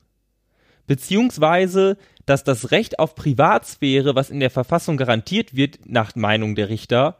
[0.86, 6.70] beziehungsweise, dass das Recht auf Privatsphäre, was in der Verfassung garantiert wird, nach Meinung der
[6.70, 7.18] Richter,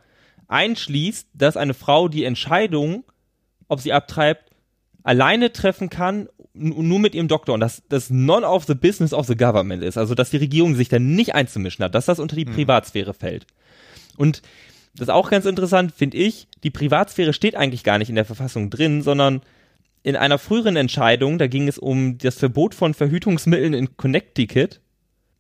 [0.48, 3.04] einschließt, dass eine Frau die Entscheidung,
[3.68, 4.52] ob sie abtreibt,
[5.04, 9.28] alleine treffen kann, nur mit ihrem Doktor und dass das none of the business of
[9.28, 12.36] the government ist, also dass die Regierung sich da nicht einzumischen hat, dass das unter
[12.36, 12.54] die mhm.
[12.54, 13.46] Privatsphäre fällt.
[14.18, 14.42] Und
[14.98, 18.26] das ist auch ganz interessant, finde ich, die Privatsphäre steht eigentlich gar nicht in der
[18.26, 19.42] Verfassung drin, sondern
[20.04, 24.80] in einer früheren Entscheidung, da ging es um das Verbot von Verhütungsmitteln in Connecticut.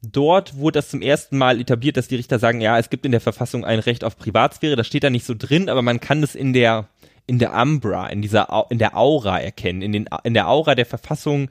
[0.03, 3.11] Dort wurde das zum ersten Mal etabliert, dass die Richter sagen, ja, es gibt in
[3.11, 6.21] der Verfassung ein Recht auf Privatsphäre, das steht da nicht so drin, aber man kann
[6.21, 6.87] das in der
[7.29, 10.85] in der Umbra, in dieser in der Aura erkennen, in den in der Aura der
[10.85, 11.49] Verfassung,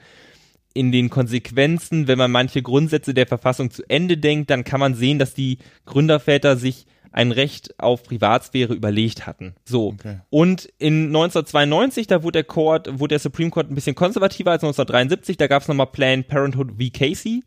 [0.74, 4.94] in den Konsequenzen, wenn man manche Grundsätze der Verfassung zu Ende denkt, dann kann man
[4.94, 9.54] sehen, dass die Gründerväter sich ein Recht auf Privatsphäre überlegt hatten.
[9.64, 9.88] So.
[9.88, 10.18] Okay.
[10.28, 14.62] Und in 1992, da wurde der Court, wurde der Supreme Court ein bisschen konservativer als
[14.62, 16.90] 1973, da gab es nochmal Planned Parenthood v.
[16.92, 17.42] Casey.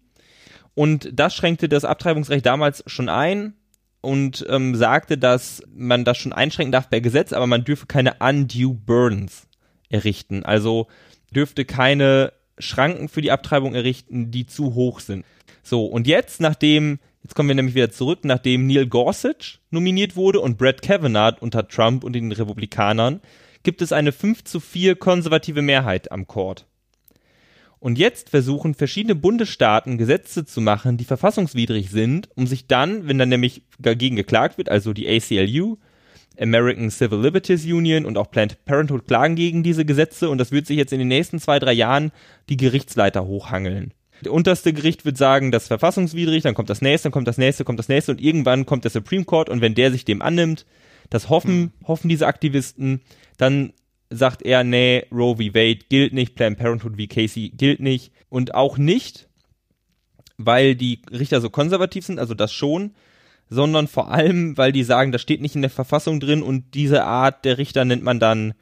[0.73, 3.53] Und das schränkte das Abtreibungsrecht damals schon ein
[4.01, 8.15] und ähm, sagte, dass man das schon einschränken darf per Gesetz, aber man dürfe keine
[8.19, 9.47] undue burdens
[9.89, 10.43] errichten.
[10.43, 10.87] Also
[11.31, 15.25] dürfte keine Schranken für die Abtreibung errichten, die zu hoch sind.
[15.61, 16.97] So, und jetzt, nachdem
[17.29, 21.67] Jetzt kommen wir nämlich wieder zurück, nachdem Neil Gorsuch nominiert wurde und Brett Kavanaugh unter
[21.67, 23.21] Trump und den Republikanern,
[23.61, 26.65] gibt es eine 5 zu 4 konservative Mehrheit am Court.
[27.77, 33.19] Und jetzt versuchen verschiedene Bundesstaaten Gesetze zu machen, die verfassungswidrig sind, um sich dann, wenn
[33.19, 35.77] dann nämlich dagegen geklagt wird, also die ACLU,
[36.39, 40.65] American Civil Liberties Union und auch Planned Parenthood klagen gegen diese Gesetze und das wird
[40.65, 42.11] sich jetzt in den nächsten zwei, drei Jahren
[42.49, 43.93] die Gerichtsleiter hochhangeln.
[44.23, 47.37] Der unterste Gericht wird sagen, das ist verfassungswidrig, dann kommt das nächste, dann kommt das
[47.37, 50.21] nächste, kommt das nächste und irgendwann kommt der Supreme Court und wenn der sich dem
[50.21, 50.65] annimmt,
[51.09, 51.71] das hoffen, mhm.
[51.87, 53.01] hoffen diese Aktivisten,
[53.37, 53.73] dann
[54.09, 55.53] sagt er, nee, Roe v.
[55.53, 57.07] Wade gilt nicht, Planned Parenthood v.
[57.07, 59.29] Casey gilt nicht und auch nicht,
[60.37, 62.91] weil die Richter so konservativ sind, also das schon,
[63.49, 67.03] sondern vor allem, weil die sagen, das steht nicht in der Verfassung drin und diese
[67.03, 68.53] Art der Richter nennt man dann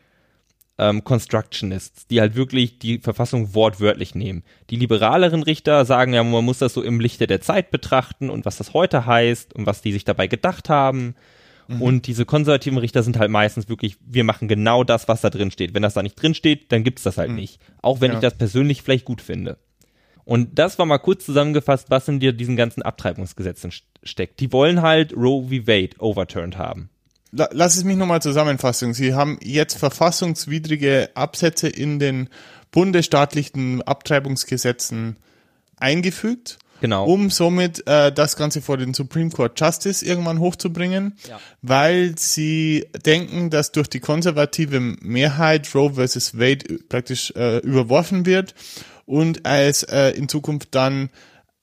[0.77, 4.43] ähm, Constructionists, die halt wirklich die Verfassung wortwörtlich nehmen.
[4.69, 8.45] Die liberaleren Richter sagen ja, man muss das so im Lichte der Zeit betrachten und
[8.45, 11.15] was das heute heißt und was die sich dabei gedacht haben.
[11.67, 11.81] Mhm.
[11.81, 15.51] Und diese konservativen Richter sind halt meistens wirklich, wir machen genau das, was da drin
[15.51, 15.73] steht.
[15.73, 17.37] Wenn das da nicht drin steht, dann gibt's das halt mhm.
[17.37, 17.59] nicht.
[17.81, 18.17] Auch wenn ja.
[18.17, 19.57] ich das persönlich vielleicht gut finde.
[20.25, 23.71] Und das war mal kurz zusammengefasst, was in dir diesen ganzen Abtreibungsgesetzen
[24.03, 24.41] steckt.
[24.41, 25.67] Die wollen halt Roe v.
[25.67, 26.89] Wade overturned haben
[27.31, 28.93] lass es mich nochmal zusammenfassen.
[28.93, 32.29] Sie haben jetzt verfassungswidrige Absätze in den
[32.71, 35.17] bundesstaatlichen Abtreibungsgesetzen
[35.77, 36.57] eingefügt.
[36.79, 37.05] Genau.
[37.05, 41.39] Um somit äh, das Ganze vor den Supreme Court Justice irgendwann hochzubringen, ja.
[41.63, 48.53] weil sie denken, dass durch die konservative Mehrheit Roe versus Wade praktisch äh, überworfen wird
[49.07, 51.09] und es äh, in Zukunft dann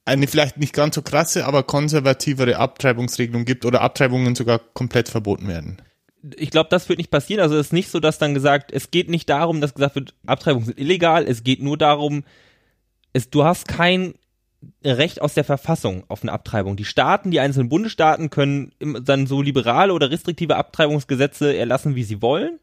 [0.05, 5.49] eine vielleicht nicht ganz so krasse, aber konservativere Abtreibungsregelung gibt oder Abtreibungen sogar komplett verboten
[5.49, 5.81] werden.
[6.37, 7.43] Ich glaube, das wird nicht passieren.
[7.43, 10.15] Also es ist nicht so, dass dann gesagt, es geht nicht darum, dass gesagt wird,
[10.27, 11.25] Abtreibungen sind illegal.
[11.27, 12.25] Es geht nur darum,
[13.13, 14.15] es, du hast kein
[14.83, 16.77] Recht aus der Verfassung auf eine Abtreibung.
[16.77, 22.23] Die Staaten, die einzelnen Bundesstaaten können dann so liberale oder restriktive Abtreibungsgesetze erlassen, wie sie
[22.23, 22.59] wollen.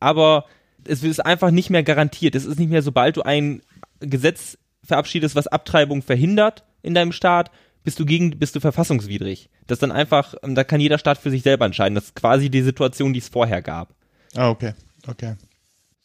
[0.00, 0.46] Aber
[0.86, 2.34] es ist einfach nicht mehr garantiert.
[2.34, 3.62] Es ist nicht mehr, sobald du ein
[4.00, 7.50] Gesetz verabschiedest, was Abtreibung verhindert, in deinem Staat,
[7.84, 9.50] bist du gegen, bist du verfassungswidrig.
[9.66, 11.94] Das dann einfach, ähm, da kann jeder Staat für sich selber entscheiden.
[11.94, 13.94] Das ist quasi die Situation, die es vorher gab.
[14.34, 14.72] Ah, okay,
[15.06, 15.36] okay.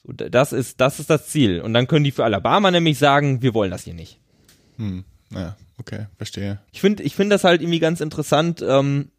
[0.04, 1.62] So, das ist, das ist das Ziel.
[1.62, 4.20] Und dann können die für Alabama nämlich sagen, wir wollen das hier nicht.
[4.78, 6.60] Hm, ja, okay, verstehe.
[6.72, 9.12] Ich finde, ich finde das halt irgendwie ganz interessant, ähm,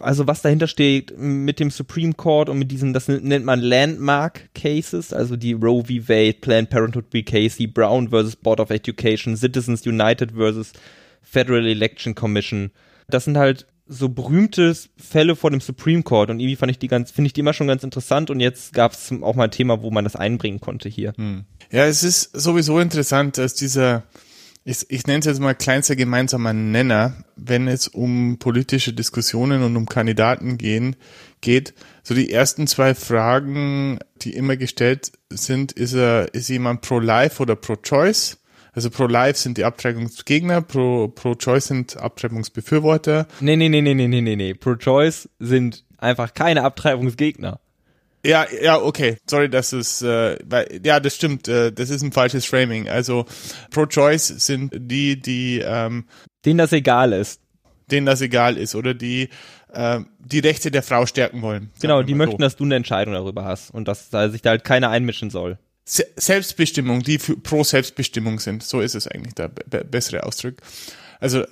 [0.00, 4.54] also was dahinter steht mit dem Supreme Court und mit diesen, das nennt man Landmark
[4.54, 6.08] Cases, also die Roe v.
[6.08, 7.22] Wade, Planned Parenthood v.
[7.22, 10.72] Casey, Brown versus Board of Education, Citizens United versus
[11.22, 12.70] Federal Election Commission.
[13.08, 16.88] Das sind halt so berühmte Fälle vor dem Supreme Court und irgendwie fand ich die
[16.88, 19.50] ganz, finde ich die immer schon ganz interessant und jetzt gab es auch mal ein
[19.50, 21.14] Thema, wo man das einbringen konnte hier.
[21.16, 21.46] Hm.
[21.72, 24.04] Ja, es ist sowieso interessant, dass dieser
[24.68, 29.74] ich, ich nenne es jetzt mal kleinster gemeinsamer Nenner, wenn es um politische Diskussionen und
[29.76, 30.94] um Kandidaten gehen,
[31.40, 31.72] geht.
[32.02, 37.56] So die ersten zwei Fragen, die immer gestellt sind, ist er, ist jemand pro-life oder
[37.56, 38.40] pro-choice?
[38.74, 43.26] Also pro-life sind die Abtreibungsgegner, pro-choice sind Abtreibungsbefürworter.
[43.40, 44.52] Nee, nee, nee, nee, nee, nee, nee.
[44.52, 47.58] Pro-choice sind einfach keine Abtreibungsgegner.
[48.24, 49.16] Ja, ja, okay.
[49.28, 51.48] Sorry, das ist, äh, weil, ja, das stimmt.
[51.48, 52.88] Äh, das ist ein falsches Framing.
[52.88, 53.26] Also
[53.70, 56.06] Pro-Choice sind die, die ähm,
[56.44, 57.40] denen das egal ist,
[57.90, 59.28] denen das egal ist oder die
[59.72, 61.70] äh, die Rechte der Frau stärken wollen.
[61.80, 62.38] Genau, die möchten, so.
[62.38, 65.58] dass du eine Entscheidung darüber hast und dass da sich da halt keiner einmischen soll.
[65.84, 68.62] Se Selbstbestimmung, die für, pro Selbstbestimmung sind.
[68.62, 70.54] So ist es eigentlich der bessere Ausdruck.
[71.20, 71.44] Also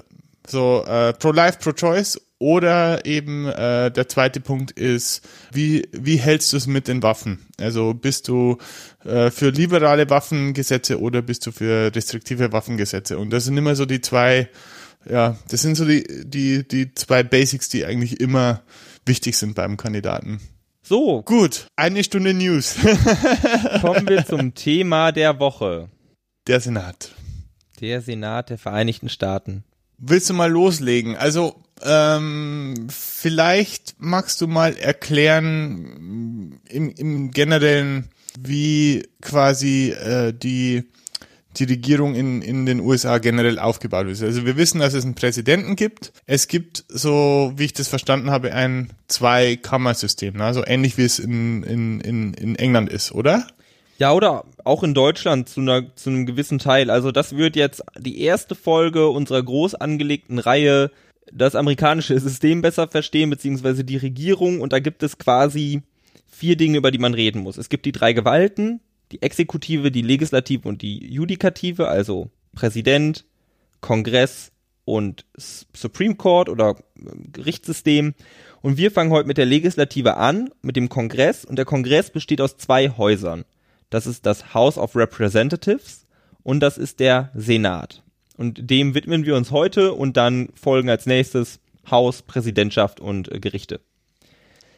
[0.47, 6.59] so äh, pro-life, pro-choice oder eben äh, der zweite Punkt ist, wie, wie hältst du
[6.59, 7.47] es mit den Waffen?
[7.59, 8.59] Also bist du
[9.05, 13.19] äh, für liberale Waffengesetze oder bist du für restriktive Waffengesetze?
[13.19, 14.51] Und das sind immer so die zwei,
[15.09, 18.63] ja, das sind so die, die, die zwei Basics, die eigentlich immer
[19.07, 20.41] wichtig sind beim Kandidaten.
[20.83, 21.23] So.
[21.23, 22.77] Gut, eine Stunde News.
[23.81, 25.89] Kommen wir zum Thema der Woche.
[26.47, 27.13] Der Senat.
[27.81, 29.65] Der Senat der Vereinigten Staaten.
[29.99, 31.17] Willst du mal loslegen?
[31.17, 38.09] Also ähm, vielleicht magst du mal erklären im, im generellen,
[38.39, 40.85] wie quasi äh, die
[41.59, 44.23] die Regierung in, in den USA generell aufgebaut ist.
[44.23, 46.13] Also wir wissen, dass es einen Präsidenten gibt.
[46.27, 50.55] Es gibt, so wie ich das verstanden habe, ein Zwei-Kammer-System, ne?
[50.55, 53.47] so ähnlich wie es in, in, in, in England ist, oder?
[53.99, 56.91] Ja, oder auch in Deutschland zu, einer, zu einem gewissen Teil.
[56.91, 60.91] Also das wird jetzt die erste Folge unserer groß angelegten Reihe
[61.33, 64.61] das amerikanische System besser verstehen, beziehungsweise die Regierung.
[64.61, 65.83] Und da gibt es quasi
[66.27, 67.57] vier Dinge, über die man reden muss.
[67.57, 68.81] Es gibt die drei Gewalten,
[69.13, 73.25] die Exekutive, die Legislative und die Judikative, also Präsident,
[73.81, 74.53] Kongress
[74.85, 78.15] und Supreme Court oder ähm, Gerichtssystem.
[78.63, 81.45] Und wir fangen heute mit der Legislative an, mit dem Kongress.
[81.45, 83.45] Und der Kongress besteht aus zwei Häusern.
[83.91, 86.07] Das ist das House of Representatives
[86.43, 88.03] und das ist der Senat.
[88.37, 91.59] Und dem widmen wir uns heute und dann folgen als nächstes
[91.91, 93.81] Haus, Präsidentschaft und äh, Gerichte.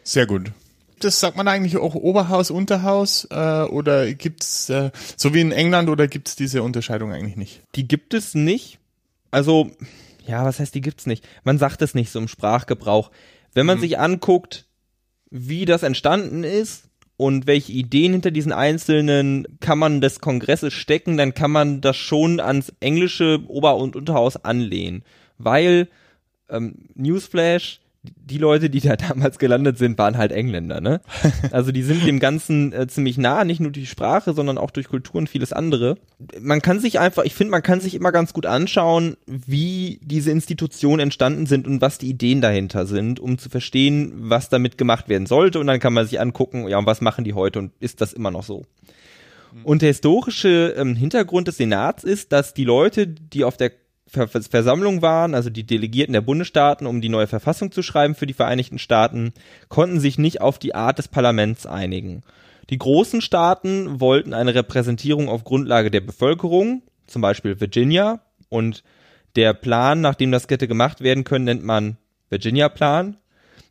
[0.04, 0.52] Sehr gut.
[1.00, 5.88] Das sagt man eigentlich auch Oberhaus, Unterhaus äh, oder gibt's äh, so wie in England
[5.88, 7.62] oder gibt's diese Unterscheidung eigentlich nicht?
[7.76, 8.78] Die gibt es nicht.
[9.30, 9.70] Also
[10.26, 11.26] ja, was heißt, die gibt's nicht?
[11.44, 13.11] Man sagt es nicht so im Sprachgebrauch.
[13.54, 13.82] Wenn man mhm.
[13.82, 14.66] sich anguckt,
[15.30, 16.88] wie das entstanden ist,
[17.18, 22.38] und welche Ideen hinter diesen einzelnen Kammern des Kongresses stecken, dann kann man das schon
[22.38, 25.02] ans englische Ober- und Unterhaus anlehnen.
[25.36, 25.88] Weil,
[26.48, 27.80] ähm, Newsflash,
[28.16, 31.00] die Leute, die da damals gelandet sind, waren halt Engländer, ne?
[31.50, 34.88] Also die sind dem Ganzen äh, ziemlich nah, nicht nur durch Sprache, sondern auch durch
[34.88, 35.96] Kultur und vieles andere.
[36.40, 40.30] Man kann sich einfach, ich finde, man kann sich immer ganz gut anschauen, wie diese
[40.30, 45.09] Institutionen entstanden sind und was die Ideen dahinter sind, um zu verstehen, was damit gemacht
[45.09, 45.59] werden sollte.
[45.61, 48.12] Und dann kann man sich angucken, ja, und was machen die heute und ist das
[48.12, 48.64] immer noch so?
[49.64, 53.72] Und der historische ähm, Hintergrund des Senats ist, dass die Leute, die auf der
[54.09, 58.34] Versammlung waren, also die Delegierten der Bundesstaaten, um die neue Verfassung zu schreiben für die
[58.34, 59.32] Vereinigten Staaten,
[59.68, 62.22] konnten sich nicht auf die Art des Parlaments einigen.
[62.70, 68.82] Die großen Staaten wollten eine Repräsentierung auf Grundlage der Bevölkerung, zum Beispiel Virginia, und
[69.36, 71.96] der Plan, nachdem das hätte gemacht werden können, nennt man
[72.30, 73.16] Virginia-Plan.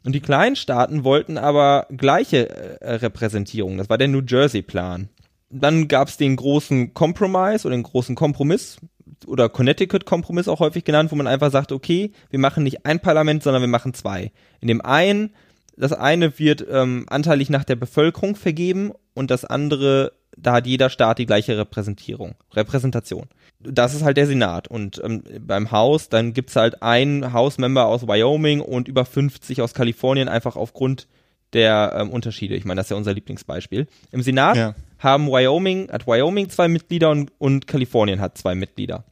[0.03, 3.77] Und die kleinen Staaten wollten aber gleiche äh, Repräsentierung.
[3.77, 5.09] Das war der New Jersey-Plan.
[5.49, 8.77] Dann gab es den großen Compromise oder den großen Kompromiss
[9.26, 13.43] oder Connecticut-Kompromiss auch häufig genannt, wo man einfach sagt, okay, wir machen nicht ein Parlament,
[13.43, 14.32] sondern wir machen zwei.
[14.59, 15.32] In dem einen,
[15.76, 20.89] das eine wird ähm, anteilig nach der Bevölkerung vergeben und das andere, da hat jeder
[20.89, 23.28] Staat die gleiche Repräsentierung, Repräsentation.
[23.59, 24.68] Das ist halt der Senat.
[24.68, 29.74] Und ähm, beim Haus, dann gibt's halt einen Hausmember aus Wyoming und über 50 aus
[29.74, 31.07] Kalifornien, einfach aufgrund
[31.53, 32.55] der ähm, Unterschiede.
[32.55, 33.88] Ich meine, das ist ja unser Lieblingsbeispiel.
[34.11, 39.03] Im Senat ja haben Wyoming, hat Wyoming zwei Mitglieder und, und Kalifornien hat zwei Mitglieder.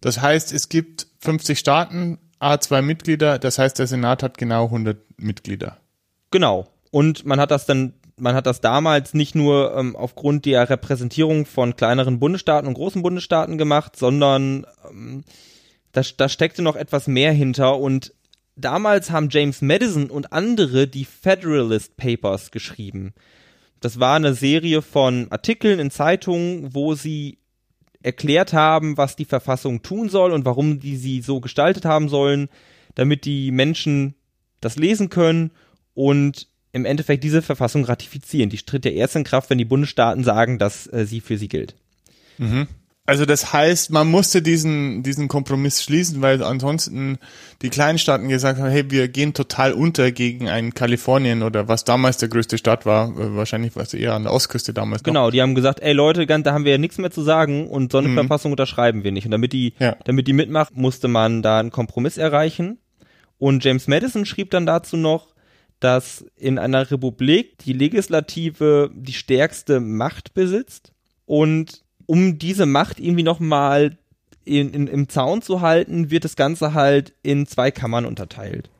[0.00, 4.66] Das heißt, es gibt 50 Staaten, A zwei Mitglieder, das heißt, der Senat hat genau
[4.66, 5.78] 100 Mitglieder.
[6.30, 6.68] Genau.
[6.90, 11.46] Und man hat das dann, man hat das damals nicht nur ähm, aufgrund der Repräsentierung
[11.46, 15.24] von kleineren Bundesstaaten und großen Bundesstaaten gemacht, sondern ähm,
[15.92, 18.14] da, da steckte noch etwas mehr hinter und
[18.56, 23.14] damals haben James Madison und andere die Federalist Papers geschrieben.
[23.80, 27.38] Das war eine Serie von Artikeln in Zeitungen, wo sie
[28.02, 32.48] erklärt haben, was die Verfassung tun soll und warum die sie so gestaltet haben sollen,
[32.94, 34.14] damit die Menschen
[34.60, 35.50] das lesen können
[35.94, 38.50] und im Endeffekt diese Verfassung ratifizieren.
[38.50, 41.48] Die tritt ja erst in Kraft, wenn die Bundesstaaten sagen, dass äh, sie für sie
[41.48, 41.74] gilt.
[42.38, 42.68] Mhm.
[43.08, 47.16] Also das heißt, man musste diesen, diesen Kompromiss schließen, weil ansonsten
[47.62, 51.84] die kleinen Staaten gesagt haben, hey, wir gehen total unter gegen ein Kalifornien oder was
[51.84, 55.04] damals der größte Stadt war, äh, wahrscheinlich war es eher an der Ostküste damals.
[55.04, 55.30] Genau, noch.
[55.30, 57.96] die haben gesagt, ey Leute, da haben wir ja nichts mehr zu sagen und so
[57.96, 58.14] eine mhm.
[58.14, 59.24] Verfassung unterschreiben wir nicht.
[59.24, 59.96] Und damit die, ja.
[60.04, 62.76] damit die mitmacht, musste man da einen Kompromiss erreichen.
[63.38, 65.28] Und James Madison schrieb dann dazu noch,
[65.80, 70.92] dass in einer Republik die Legislative die stärkste Macht besitzt
[71.24, 73.98] und um diese Macht irgendwie nochmal
[74.44, 78.70] in, in, im Zaun zu halten, wird das Ganze halt in zwei Kammern unterteilt.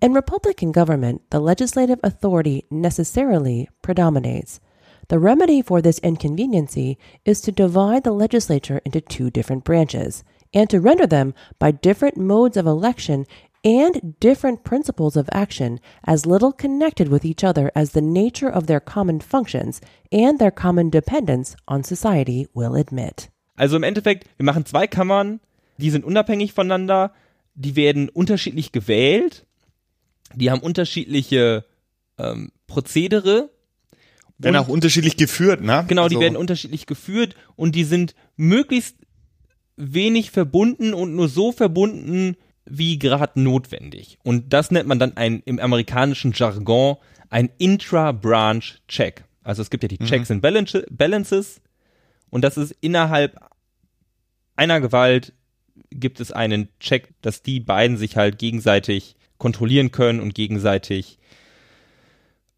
[0.00, 4.60] In Republican government, the legislative authority necessarily predominates.
[5.08, 10.68] The remedy for this inconveniency is to divide the legislature into two different branches and
[10.70, 13.26] to render them by different modes of election
[13.64, 18.66] and different principles of action as little connected with each other as the nature of
[18.66, 23.30] their common functions and their common dependence on society will admit.
[23.56, 25.40] Also im Endeffekt, wir machen zwei Kammern,
[25.78, 27.12] die sind unabhängig voneinander,
[27.54, 29.46] die werden unterschiedlich gewählt,
[30.34, 31.64] die haben unterschiedliche
[32.18, 33.50] ähm, Prozedere.
[34.38, 35.84] Werden auch unterschiedlich geführt, ne?
[35.86, 36.16] Genau, also.
[36.16, 38.96] die werden unterschiedlich geführt und die sind möglichst
[39.76, 44.18] wenig verbunden und nur so verbunden, wie gerade notwendig.
[44.22, 46.96] Und das nennt man dann ein, im amerikanischen Jargon
[47.30, 49.24] ein Intra-Branch-Check.
[49.42, 50.06] Also es gibt ja die mhm.
[50.06, 51.60] Checks and Balances
[52.30, 53.38] und das ist innerhalb
[54.56, 55.32] einer Gewalt
[55.90, 61.18] gibt es einen Check, dass die beiden sich halt gegenseitig kontrollieren können und gegenseitig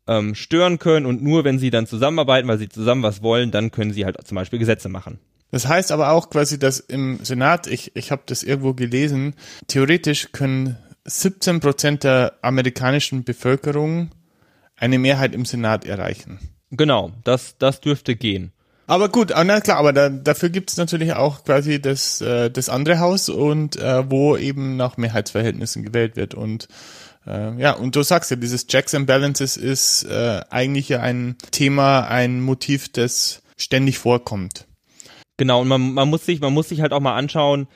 [0.07, 3.70] ähm, stören können und nur wenn sie dann zusammenarbeiten, weil sie zusammen was wollen, dann
[3.70, 5.18] können sie halt zum Beispiel Gesetze machen.
[5.51, 9.34] Das heißt aber auch quasi, dass im Senat, ich, ich habe das irgendwo gelesen,
[9.68, 14.11] theoretisch können 17 Prozent der amerikanischen Bevölkerung
[14.76, 16.38] eine Mehrheit im Senat erreichen.
[16.70, 18.53] Genau, das, das dürfte gehen.
[18.86, 22.51] Aber gut, ah, na klar, aber da, dafür gibt es natürlich auch quasi das, äh,
[22.51, 26.34] das andere Haus und äh, wo eben nach Mehrheitsverhältnissen gewählt wird.
[26.34, 26.68] Und
[27.26, 31.36] äh, ja, und du sagst ja, dieses Checks and Balances ist äh, eigentlich ja ein
[31.51, 34.66] Thema, ein Motiv, das ständig vorkommt.
[35.37, 37.66] Genau, und man, man muss sich, man muss sich halt auch mal anschauen,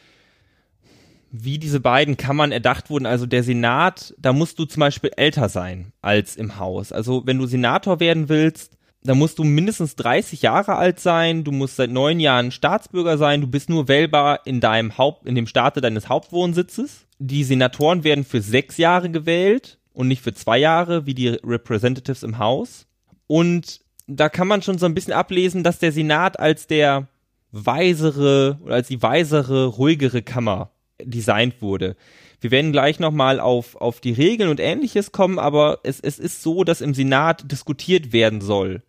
[1.31, 3.07] wie diese beiden Kammern erdacht wurden.
[3.07, 6.93] Also der Senat, da musst du zum Beispiel älter sein als im Haus.
[6.93, 11.53] Also wenn du Senator werden willst, da musst du mindestens 30 Jahre alt sein, du
[11.53, 15.47] musst seit neun Jahren Staatsbürger sein, du bist nur wählbar in deinem Haupt, in dem
[15.47, 17.07] Staate deines Hauptwohnsitzes.
[17.19, 22.23] Die Senatoren werden für sechs Jahre gewählt und nicht für zwei Jahre, wie die Representatives
[22.23, 22.87] im Haus.
[23.27, 27.09] Und da kann man schon so ein bisschen ablesen, dass der Senat als der
[27.53, 30.71] weisere oder als die weisere, ruhigere Kammer
[31.03, 31.97] designt wurde.
[32.41, 36.43] Wir werden gleich nochmal auf, auf die Regeln und ähnliches kommen, aber es, es ist
[36.43, 38.83] so, dass im Senat diskutiert werden soll.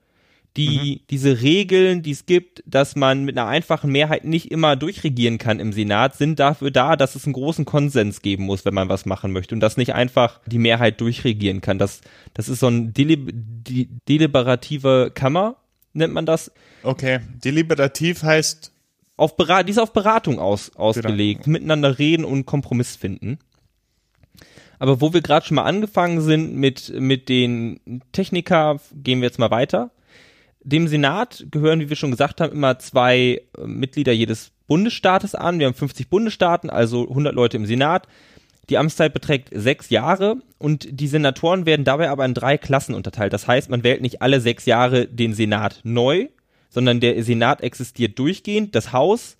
[0.57, 1.05] Die, mhm.
[1.09, 5.59] diese Regeln, die es gibt, dass man mit einer einfachen Mehrheit nicht immer durchregieren kann
[5.59, 9.05] im Senat, sind dafür da, dass es einen großen Konsens geben muss, wenn man was
[9.05, 11.77] machen möchte und dass nicht einfach die Mehrheit durchregieren kann.
[11.77, 12.01] Das,
[12.33, 13.31] das ist so ein delib
[14.07, 15.55] deliberative Kammer,
[15.93, 16.51] nennt man das.
[16.83, 18.71] Okay, deliberativ heißt
[19.17, 21.53] auf Berat die ist auf Beratung aus, ausgelegt, Beratung.
[21.53, 23.39] miteinander reden und Kompromiss finden.
[24.79, 29.37] Aber wo wir gerade schon mal angefangen sind mit, mit den Techniker, gehen wir jetzt
[29.37, 29.91] mal weiter.
[30.61, 35.59] Dem Senat gehören, wie wir schon gesagt haben, immer zwei äh, Mitglieder jedes Bundesstaates an.
[35.59, 38.07] Wir haben 50 Bundesstaaten, also 100 Leute im Senat.
[38.69, 43.33] Die Amtszeit beträgt sechs Jahre und die Senatoren werden dabei aber in drei Klassen unterteilt.
[43.33, 46.27] Das heißt, man wählt nicht alle sechs Jahre den Senat neu,
[46.69, 48.75] sondern der Senat existiert durchgehend.
[48.75, 49.37] Das Haus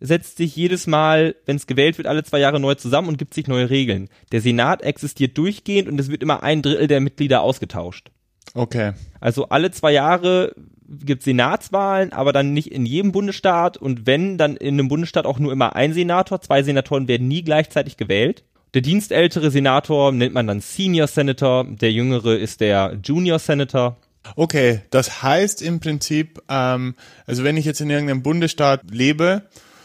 [0.00, 3.34] setzt sich jedes Mal, wenn es gewählt wird, alle zwei Jahre neu zusammen und gibt
[3.34, 4.08] sich neue Regeln.
[4.32, 8.10] Der Senat existiert durchgehend und es wird immer ein Drittel der Mitglieder ausgetauscht.
[8.54, 8.92] Okay.
[9.20, 10.54] Also alle zwei Jahre
[10.88, 15.38] gibt Senatswahlen, aber dann nicht in jedem Bundesstaat und wenn, dann in einem Bundesstaat auch
[15.38, 16.40] nur immer ein Senator.
[16.40, 18.44] Zwei Senatoren werden nie gleichzeitig gewählt.
[18.74, 23.98] Der dienstältere Senator nennt man dann Senior Senator, der jüngere ist der Junior Senator.
[24.34, 26.94] Okay, das heißt im Prinzip, ähm,
[27.26, 29.42] also wenn ich jetzt in irgendeinem Bundesstaat lebe,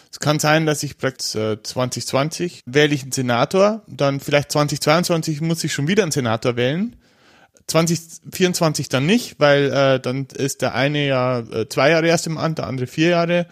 [0.10, 5.42] es kann sein, dass ich praktisch äh, 2020 wähle ich einen Senator, dann vielleicht 2022
[5.42, 6.96] muss ich schon wieder einen Senator wählen.
[7.68, 12.38] 2024 dann nicht, weil äh, dann ist der eine ja äh, zwei Jahre erst im
[12.38, 13.48] Amt, der andere vier Jahre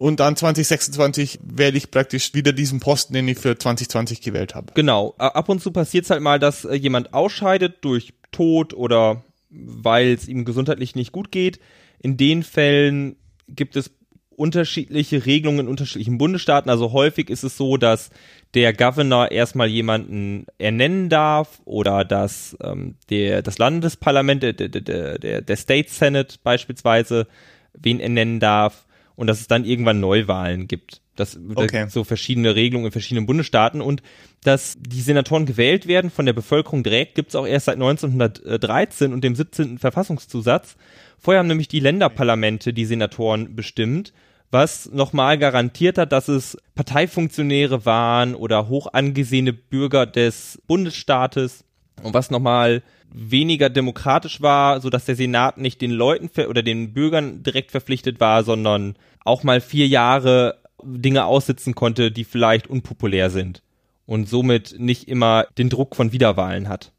[0.00, 4.72] und dann 2026 wähle ich praktisch wieder diesen Posten, den ich für 2020 gewählt habe.
[4.72, 5.14] Genau.
[5.18, 10.14] Ab und zu passiert es halt mal, dass äh, jemand ausscheidet durch Tod oder weil
[10.14, 11.60] es ihm gesundheitlich nicht gut geht.
[11.98, 13.90] In den Fällen gibt es
[14.30, 16.70] unterschiedliche Regelungen in unterschiedlichen Bundesstaaten.
[16.70, 18.08] Also häufig ist es so, dass
[18.54, 25.42] der Governor erstmal jemanden ernennen darf oder dass ähm, der, das Landesparlament, der, der, der,
[25.42, 27.26] der State Senate beispielsweise
[27.74, 28.86] wen ernennen darf
[29.16, 31.00] und dass es dann irgendwann Neuwahlen gibt.
[31.16, 31.86] Das Okay.
[31.88, 34.02] so verschiedene Regelungen in verschiedenen Bundesstaaten und
[34.42, 39.12] dass die Senatoren gewählt werden von der Bevölkerung direkt, gibt es auch erst seit 1913
[39.12, 39.78] und dem 17.
[39.78, 40.76] Verfassungszusatz.
[41.18, 44.14] Vorher haben nämlich die Länderparlamente die Senatoren bestimmt,
[44.50, 51.64] was nochmal garantiert hat, dass es Parteifunktionäre waren oder hoch angesehene Bürger des Bundesstaates
[52.02, 52.82] und was nochmal
[53.12, 58.20] weniger demokratisch war, so dass der Senat nicht den Leuten oder den Bürgern direkt verpflichtet
[58.20, 63.62] war, sondern auch mal vier Jahre Dinge aussitzen konnte, die vielleicht unpopulär sind
[64.06, 66.92] und somit nicht immer den Druck von Wiederwahlen hat.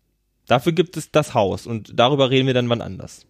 [0.47, 3.26] Dafür gibt es das Haus und darüber reden wir dann wann anders.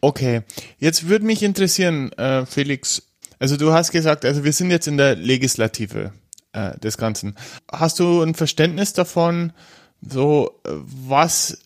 [0.00, 0.42] Okay,
[0.78, 3.02] jetzt würde mich interessieren, äh, Felix,
[3.38, 6.12] also du hast gesagt, also wir sind jetzt in der Legislative
[6.52, 7.36] äh, des Ganzen.
[7.70, 9.52] Hast du ein Verständnis davon,
[10.00, 11.58] so äh, was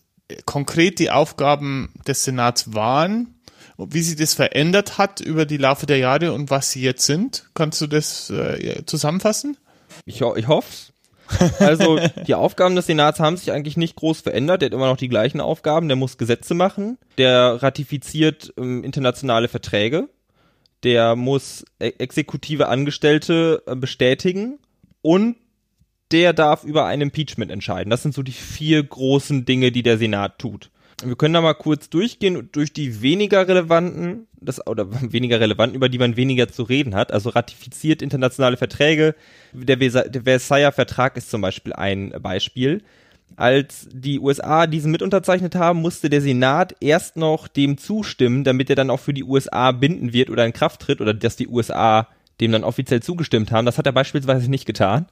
[0.45, 3.35] konkret die Aufgaben des Senats waren,
[3.77, 7.49] wie sich das verändert hat über die Laufe der Jahre und was sie jetzt sind?
[7.53, 9.57] Kannst du das äh, zusammenfassen?
[10.05, 10.93] Ich, ho ich hoff's.
[11.59, 14.61] Also die Aufgaben des Senats haben sich eigentlich nicht groß verändert.
[14.61, 15.87] Der hat immer noch die gleichen Aufgaben.
[15.87, 16.97] Der muss Gesetze machen.
[17.17, 20.07] Der ratifiziert ähm, internationale Verträge.
[20.83, 24.59] Der muss e exekutive Angestellte äh, bestätigen.
[25.01, 25.35] Und
[26.11, 27.89] der darf über ein Impeachment entscheiden.
[27.89, 30.69] Das sind so die vier großen Dinge, die der Senat tut.
[31.03, 35.89] Wir können da mal kurz durchgehen durch die weniger relevanten, das, oder weniger relevanten, über
[35.89, 37.11] die man weniger zu reden hat.
[37.11, 39.15] Also ratifiziert internationale Verträge.
[39.51, 42.81] Der, der Versailler Vertrag ist zum Beispiel ein Beispiel.
[43.35, 48.69] Als die USA diesen mit unterzeichnet haben, musste der Senat erst noch dem zustimmen, damit
[48.69, 51.47] er dann auch für die USA binden wird oder in Kraft tritt oder dass die
[51.47, 52.07] USA
[52.39, 53.65] dem dann offiziell zugestimmt haben.
[53.65, 55.07] Das hat er beispielsweise nicht getan.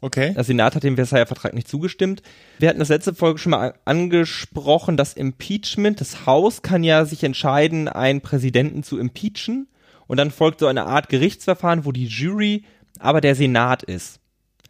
[0.00, 0.34] Okay.
[0.34, 2.22] Der Senat hat dem Versailler Vertrag nicht zugestimmt.
[2.58, 6.00] Wir hatten das letzte Folge schon mal angesprochen, das Impeachment.
[6.00, 9.68] Das Haus kann ja sich entscheiden, einen Präsidenten zu impeachen.
[10.06, 12.64] Und dann folgt so eine Art Gerichtsverfahren, wo die Jury
[12.98, 14.20] aber der Senat ist.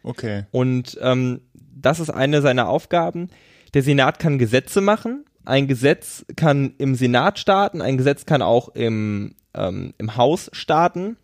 [0.03, 0.45] Okay.
[0.51, 3.29] Und ähm, das ist eine seiner Aufgaben.
[3.73, 5.25] Der Senat kann Gesetze machen.
[5.45, 11.15] Ein Gesetz kann im Senat starten, ein Gesetz kann auch im, ähm, im Haus starten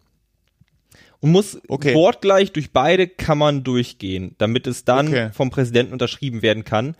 [1.23, 1.95] und muss Okay.
[1.95, 5.29] wortgleich durch beide Kammern durchgehen, damit es dann Okay.
[5.31, 6.95] vom Präsidenten unterschrieben werden kann.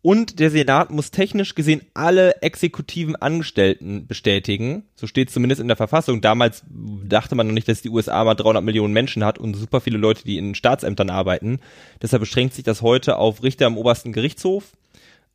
[0.00, 4.84] Und der Senat muss technisch gesehen alle exekutiven Angestellten bestätigen.
[4.94, 6.20] So steht es zumindest in der Verfassung.
[6.20, 9.80] Damals dachte man noch nicht, dass die USA mal 300 Millionen Menschen hat und super
[9.80, 11.58] viele Leute, die in Staatsämtern arbeiten.
[12.02, 14.72] Deshalb beschränkt sich das heute auf Richter im obersten Gerichtshof,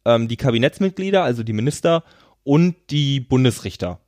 [0.05, 2.03] ähm, die Kabinettsmitglieder, also die Minister
[2.43, 3.99] und die Bundesrichter.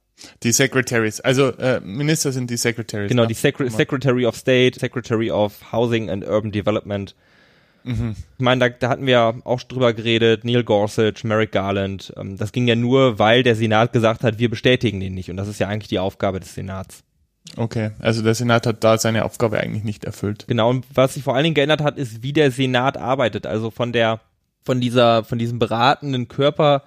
[0.43, 3.09] Die Secretaries, also äh, Minister sind die Secretaries.
[3.09, 7.15] Genau, die Secre Secretary of State, Secretary of Housing and Urban Development.
[7.84, 8.15] Mhm.
[8.38, 12.13] Ich meine, da, da hatten wir auch drüber geredet, Neil Gorsuch, Merrick Garland.
[12.17, 15.30] Ähm, das ging ja nur, weil der Senat gesagt hat, wir bestätigen den nicht.
[15.30, 17.03] Und das ist ja eigentlich die Aufgabe des Senats.
[17.57, 20.45] Okay, also der Senat hat da seine Aufgabe eigentlich nicht erfüllt.
[20.47, 23.45] Genau, und was sich vor allen Dingen geändert hat, ist, wie der Senat arbeitet.
[23.45, 24.22] Also von der,
[24.63, 26.84] von dieser, von diesem beratenden Körper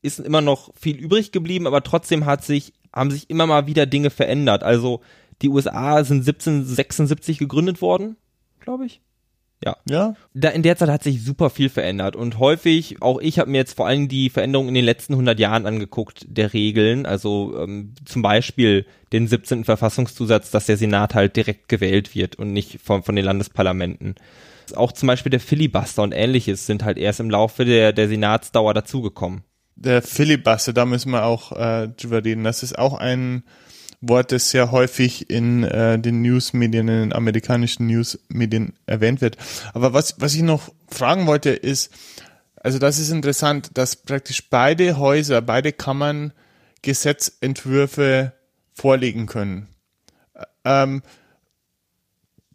[0.00, 3.86] ist immer noch viel übrig geblieben, aber trotzdem hat sich, haben sich immer mal wieder
[3.86, 4.62] Dinge verändert.
[4.62, 5.00] Also
[5.42, 8.16] die USA sind 1776 gegründet worden,
[8.60, 9.00] glaube ich.
[9.64, 9.76] Ja?
[10.34, 13.58] Da, in der Zeit hat sich super viel verändert und häufig, auch ich habe mir
[13.58, 17.94] jetzt vor allem die Veränderungen in den letzten 100 Jahren angeguckt, der Regeln, also ähm,
[18.04, 19.64] zum Beispiel den 17.
[19.64, 24.14] Verfassungszusatz, dass der Senat halt direkt gewählt wird und nicht von, von den Landesparlamenten.
[24.76, 28.74] Auch zum Beispiel der Filibuster und ähnliches sind halt erst im Laufe der, der Senatsdauer
[28.74, 29.42] dazugekommen.
[29.80, 32.42] Der Filibuster, da müssen wir auch äh, drüber reden.
[32.42, 33.44] Das ist auch ein
[34.00, 39.36] Wort, das sehr häufig in äh, den Newsmedien, in den amerikanischen Newsmedien erwähnt wird.
[39.74, 41.92] Aber was, was ich noch fragen wollte, ist,
[42.56, 46.32] also das ist interessant, dass praktisch beide Häuser, beide Kammern
[46.82, 48.32] Gesetzentwürfe
[48.74, 49.68] vorlegen können.
[50.64, 51.02] Ähm,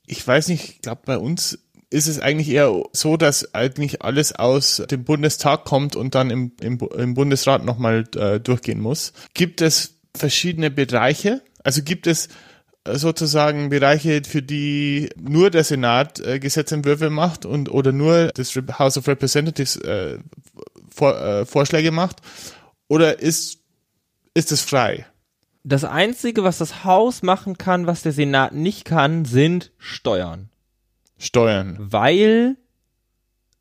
[0.06, 1.60] ich weiß nicht, ich glaube bei uns
[1.94, 6.52] ist es eigentlich eher so, dass eigentlich alles aus dem Bundestag kommt und dann im,
[6.60, 9.14] im, im Bundesrat nochmal äh, durchgehen muss.
[9.36, 11.44] Gibt es verschiedene Bereiche?
[11.64, 12.30] Also gibt es
[12.84, 18.56] äh, sozusagen Bereiche, für die nur der Senat äh, Gesetzentwürfe macht und oder nur das
[18.80, 20.18] House of Representatives äh,
[20.90, 22.22] vor, äh, Vorschläge macht?
[22.88, 23.60] Oder ist,
[24.34, 25.06] ist es frei?
[25.64, 30.50] Das Einzige, was das Haus machen kann, was der Senat nicht kann, sind Steuern.
[31.18, 31.78] Steuern.
[31.80, 32.58] weil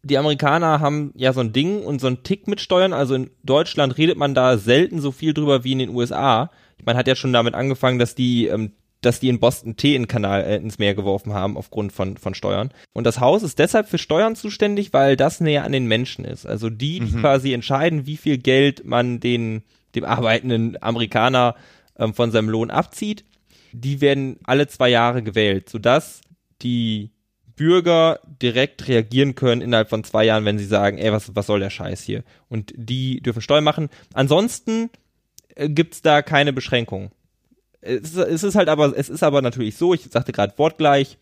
[0.04, 2.92] die Amerikaner haben ja so ein Ding und so ein Tick mit Steuern.
[2.92, 6.50] Also in Deutschland redet man da selten so viel drüber wie in den USA.
[6.84, 10.08] Man hat ja schon damit angefangen, dass die, ähm, dass die in Boston Tee in
[10.08, 12.72] Kanal äh, ins Meer geworfen haben aufgrund von von Steuern.
[12.92, 16.46] Und das Haus ist deshalb für Steuern zuständig, weil das näher an den Menschen ist.
[16.46, 19.62] Also die, die quasi entscheiden, wie viel Geld man den
[19.94, 21.54] dem arbeitenden Amerikaner
[21.96, 23.24] ähm, von seinem Lohn abzieht.
[23.72, 26.22] die werden alle zwei Jahre gewählt, sodass
[26.60, 27.11] die
[27.56, 31.60] Bürger direkt reagieren können innerhalb von zwei Jahren, wenn sie sagen, ey, was, was soll
[31.60, 32.24] der Scheiß hier?
[32.48, 33.88] Und die dürfen Steuern machen.
[34.14, 34.90] Ansonsten
[35.54, 37.10] äh, gibt's da keine Beschränkungen.
[37.80, 41.18] Es, es ist halt aber, es ist aber natürlich so, ich sagte gerade wortgleich,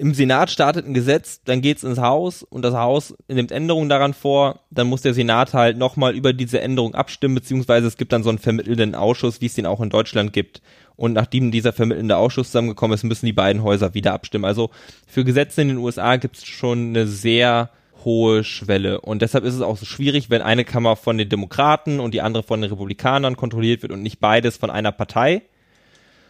[0.00, 4.14] im Senat startet ein Gesetz, dann geht's ins Haus und das Haus nimmt Änderungen daran
[4.14, 8.22] vor, dann muss der Senat halt nochmal über diese Änderung abstimmen, beziehungsweise es gibt dann
[8.22, 10.62] so einen vermittelnden Ausschuss, wie es den auch in Deutschland gibt.
[11.00, 14.44] Und nachdem dieser vermittelnde Ausschuss zusammengekommen ist, müssen die beiden Häuser wieder abstimmen.
[14.44, 14.68] Also
[15.06, 17.70] für Gesetze in den USA gibt's schon eine sehr
[18.04, 19.00] hohe Schwelle.
[19.00, 22.20] Und deshalb ist es auch so schwierig, wenn eine Kammer von den Demokraten und die
[22.20, 25.40] andere von den Republikanern kontrolliert wird und nicht beides von einer Partei.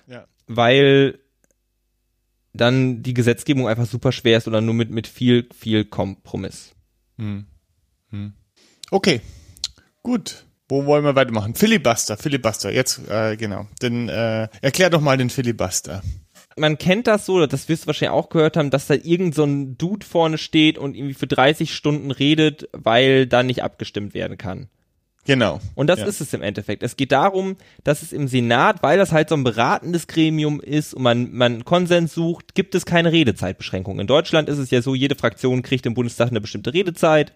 [0.07, 0.27] Ja.
[0.47, 1.19] Weil
[2.53, 6.77] dann die Gesetzgebung einfach super schwer ist oder nur mit, mit viel, viel Kompromiss.
[7.19, 7.45] Hm.
[8.11, 8.35] Hm.
[8.93, 9.21] Okay,
[10.05, 10.45] gut.
[10.71, 11.55] Wo wollen wir weitermachen?
[11.55, 13.67] Filibuster, Filibuster, jetzt, äh, genau.
[13.83, 16.03] Denn, äh, erklär doch mal den Filibuster.
[16.57, 19.45] Man kennt das so, das wirst du wahrscheinlich auch gehört haben, dass da irgend so
[19.45, 24.39] ein Dude vorne steht und irgendwie für 30 Stunden redet, weil da nicht abgestimmt werden
[24.39, 24.69] kann.
[25.27, 25.61] Genau.
[25.75, 26.07] Und das ja.
[26.07, 26.83] ist es im Endeffekt.
[26.83, 30.95] Es geht darum, dass es im Senat, weil das halt so ein beratendes Gremium ist
[30.95, 34.01] und man, man Konsens sucht, gibt es keine Redezeitbeschränkung.
[34.01, 37.35] In Deutschland ist es ja so, jede Fraktion kriegt im Bundestag eine bestimmte Redezeit.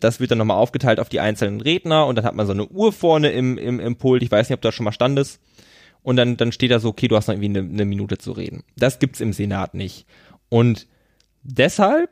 [0.00, 2.66] Das wird dann nochmal aufgeteilt auf die einzelnen Redner und dann hat man so eine
[2.66, 4.22] Uhr vorne im, im, im Pult.
[4.22, 5.40] Ich weiß nicht, ob da schon mal stand ist.
[6.02, 8.32] Und dann, dann steht da so, okay, du hast noch irgendwie eine, eine Minute zu
[8.32, 8.64] reden.
[8.76, 10.06] Das gibt's im Senat nicht.
[10.48, 10.86] Und
[11.42, 12.10] deshalb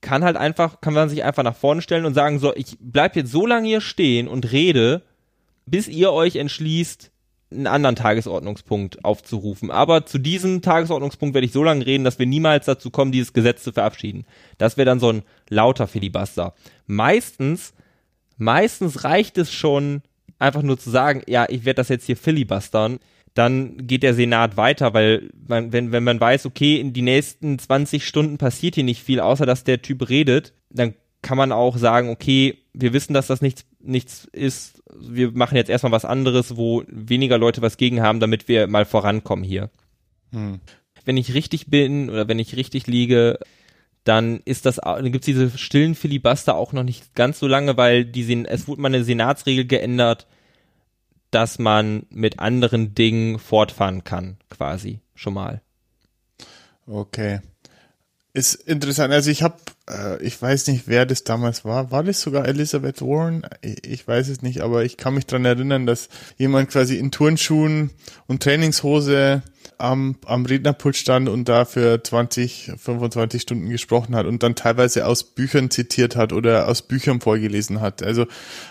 [0.00, 3.16] kann halt einfach, kann man sich einfach nach vorne stellen und sagen, so, ich bleib
[3.16, 5.02] jetzt so lange hier stehen und rede,
[5.66, 7.12] bis ihr euch entschließt,
[7.50, 9.70] einen anderen Tagesordnungspunkt aufzurufen.
[9.70, 13.32] Aber zu diesem Tagesordnungspunkt werde ich so lange reden, dass wir niemals dazu kommen, dieses
[13.32, 14.24] Gesetz zu verabschieden.
[14.58, 16.54] Das wäre dann so ein lauter Filibuster.
[16.86, 17.74] Meistens,
[18.36, 20.02] meistens reicht es schon,
[20.38, 22.98] einfach nur zu sagen, ja, ich werde das jetzt hier filibustern
[23.34, 27.58] dann geht der Senat weiter, weil man, wenn, wenn man weiß, okay, in die nächsten
[27.58, 31.76] 20 Stunden passiert hier nicht viel, außer dass der Typ redet, dann kann man auch
[31.76, 36.56] sagen, okay, wir wissen, dass das nichts, nichts ist, wir machen jetzt erstmal was anderes,
[36.56, 39.70] wo weniger Leute was gegen haben, damit wir mal vorankommen hier.
[40.32, 40.60] Hm.
[41.04, 43.38] Wenn ich richtig bin oder wenn ich richtig liege,
[44.04, 48.04] dann ist das, dann gibt's diese stillen Filibuster auch noch nicht ganz so lange, weil
[48.04, 50.26] die, es wurde mal eine Senatsregel geändert,
[51.30, 55.62] dass man mit anderen Dingen fortfahren kann, quasi schon mal.
[56.86, 57.40] Okay.
[58.32, 59.12] Ist interessant.
[59.12, 59.56] Also ich habe,
[60.20, 61.90] ich weiß nicht, wer das damals war.
[61.90, 63.46] War das sogar Elizabeth Warren?
[63.62, 67.10] Ich, ich, weiß es nicht, aber ich kann mich dran erinnern, dass jemand quasi in
[67.10, 67.90] Turnschuhen
[68.26, 69.42] und Trainingshose
[69.80, 75.06] am, am Rednerpult stand und da für 20, 25 Stunden gesprochen hat und dann teilweise
[75.06, 78.02] aus Büchern zitiert hat oder aus Büchern vorgelesen hat.
[78.02, 78.22] Also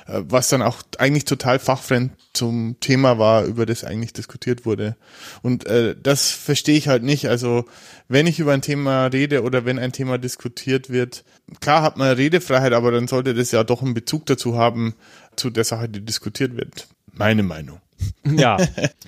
[0.08, 4.96] äh, was dann auch eigentlich total fachfremd zum Thema war, über das eigentlich diskutiert wurde.
[5.42, 7.28] Und äh, das verstehe ich halt nicht.
[7.28, 7.66] Also
[8.08, 11.24] wenn ich über ein Thema rede oder wenn ein Thema diskutiert wird,
[11.60, 14.96] klar hat man Redefreiheit, aber dann sollte das ja doch einen Bezug dazu haben,
[15.36, 16.88] zu der Sache, die diskutiert wird.
[17.12, 17.82] Meine Meinung.
[18.32, 18.58] Ja,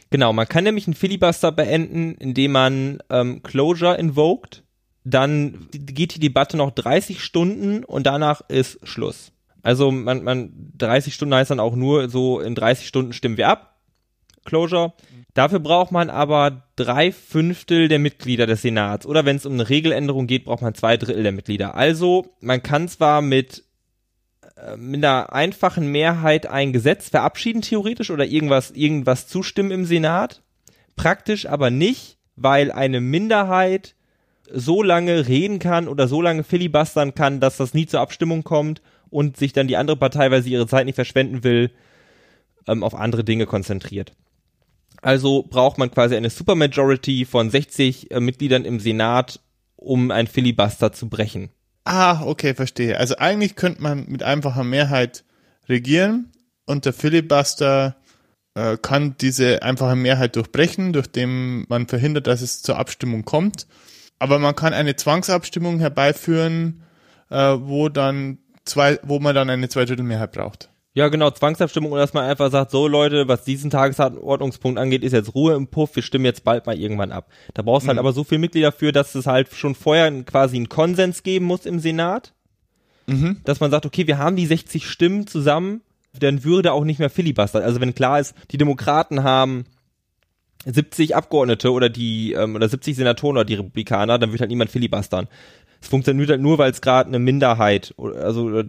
[0.10, 0.34] genau.
[0.34, 4.64] Man kann nämlich einen Filibuster beenden, indem man ähm, Closure invoked.
[5.04, 9.32] Dann geht die Debatte noch 30 Stunden und danach ist Schluss.
[9.64, 13.50] Also man, man 30 Stunden heißt dann auch nur so in 30 Stunden stimmen wir
[13.50, 13.80] ab.
[14.44, 14.94] Closure.
[15.34, 19.06] Dafür braucht man aber drei Fünftel der Mitglieder des Senats.
[19.06, 21.76] Oder wenn es um eine Regeländerung geht, braucht man zwei Drittel der Mitglieder.
[21.76, 23.64] Also man kann zwar mit
[24.78, 30.42] mit einer einfachen Mehrheit ein Gesetz verabschieden, theoretisch, oder irgendwas, irgendwas zustimmen im Senat.
[30.96, 33.96] Praktisch aber nicht, weil eine Minderheit
[34.54, 38.82] so lange reden kann oder so lange filibustern kann, dass das nie zur Abstimmung kommt
[39.10, 41.72] und sich dann die andere Partei, weil sie ihre Zeit nicht verschwenden will,
[42.68, 44.14] ähm, auf andere Dinge konzentriert.
[45.02, 49.40] Also braucht man quasi eine Supermajority von 60 äh, Mitgliedern im Senat,
[49.76, 51.50] um ein Filibuster zu brechen.
[51.84, 52.98] Ah, okay, verstehe.
[52.98, 55.24] Also eigentlich könnte man mit einfacher Mehrheit
[55.68, 56.32] regieren
[56.66, 57.96] und der Filibuster
[58.54, 63.68] äh, kann diese einfache Mehrheit durchbrechen, durch dem man verhindert, dass es zur Abstimmung kommt.
[64.20, 66.84] Aber man kann eine Zwangsabstimmung herbeiführen,
[67.30, 70.71] äh, wo dann zwei, wo man dann eine Zweidrittelmehrheit braucht.
[70.94, 75.14] Ja, genau, Zwangsabstimmung, oder dass man einfach sagt, so Leute, was diesen Tagesordnungspunkt angeht, ist
[75.14, 77.30] jetzt Ruhe im Puff, wir stimmen jetzt bald mal irgendwann ab.
[77.54, 78.00] Da brauchst du halt mhm.
[78.00, 81.46] halt aber so viele Mitglieder für, dass es halt schon vorher quasi einen Konsens geben
[81.46, 82.34] muss im Senat.
[83.08, 83.38] Mhm.
[83.46, 85.82] Dass man sagt, okay, wir haben die 60 Stimmen zusammen,
[86.20, 87.64] dann würde auch nicht mehr Filibuster.
[87.64, 89.64] Also wenn klar ist, die Demokraten haben
[90.66, 94.70] 70 Abgeordnete oder die ähm, oder 70 Senatoren oder die Republikaner, dann wird halt niemand
[94.70, 95.28] filibustern.
[95.82, 98.64] Es funktioniert halt nur, weil es gerade eine Minderheit, also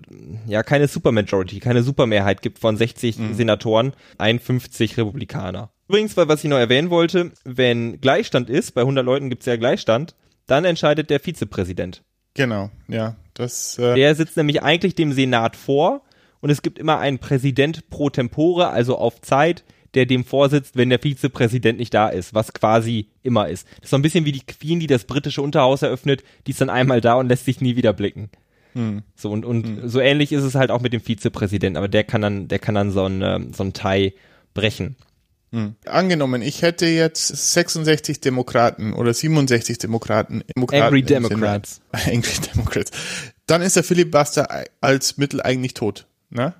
[0.46, 3.34] ja, keine Supermajority, keine Supermehrheit gibt von 60 mhm.
[3.34, 5.70] Senatoren, 51 Republikaner.
[5.88, 9.56] Übrigens, was ich noch erwähnen wollte, wenn Gleichstand ist, bei 100 Leuten gibt es ja
[9.56, 10.14] Gleichstand,
[10.46, 12.02] dann entscheidet der Vizepräsident.
[12.34, 13.16] Genau, ja.
[13.34, 16.02] Das, äh der sitzt nämlich eigentlich dem Senat vor
[16.40, 19.64] und es gibt immer einen Präsident pro tempore, also auf Zeit,
[19.94, 23.66] der dem vorsitzt, wenn der Vizepräsident nicht da ist, was quasi immer ist.
[23.76, 26.60] Das ist so ein bisschen wie die Queen, die das britische Unterhaus eröffnet, die ist
[26.60, 28.30] dann einmal da und lässt sich nie wieder blicken.
[28.74, 29.02] Hm.
[29.14, 29.88] So und, und hm.
[29.88, 32.74] so ähnlich ist es halt auch mit dem Vizepräsidenten, aber der kann dann, der kann
[32.74, 34.14] dann so ein, ähm, so ein Tie
[34.54, 34.96] brechen.
[35.52, 35.74] Hm.
[35.84, 40.42] Angenommen, ich hätte jetzt 66 Demokraten oder 67 Demokraten.
[40.56, 41.82] Demokraten Angry Democrats.
[41.92, 42.90] Angry Democrats.
[43.46, 46.54] Dann ist der Filibuster als Mittel eigentlich tot, ne?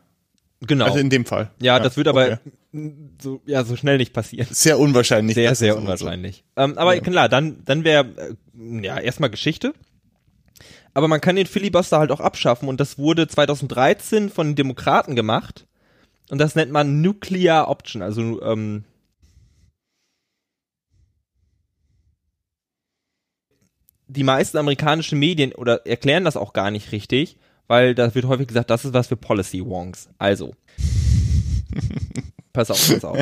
[0.67, 0.85] Genau.
[0.85, 1.51] Also in dem Fall.
[1.61, 2.39] Ja, ja das wird aber
[2.73, 2.95] okay.
[3.21, 4.47] so, ja, so schnell nicht passieren.
[4.51, 5.35] Sehr unwahrscheinlich.
[5.35, 6.45] Sehr, sehr unwahrscheinlich.
[6.57, 6.63] So.
[6.63, 7.01] Ähm, aber ja.
[7.01, 9.75] klar, dann, dann wäre, äh, ja, erstmal Geschichte.
[10.95, 15.17] Aber man kann den Filibuster halt auch abschaffen und das wurde 2013 von den Demokraten
[15.17, 15.67] gemacht.
[16.31, 18.85] Und das nennt man Nuclear Option, also ähm,
[24.07, 27.39] die meisten amerikanischen Medien oder erklären das auch gar nicht richtig,
[27.69, 30.09] weil da wird häufig gesagt, das ist was für Policy Wonks.
[30.19, 30.55] Also,
[32.53, 33.19] pass auf, pass auf.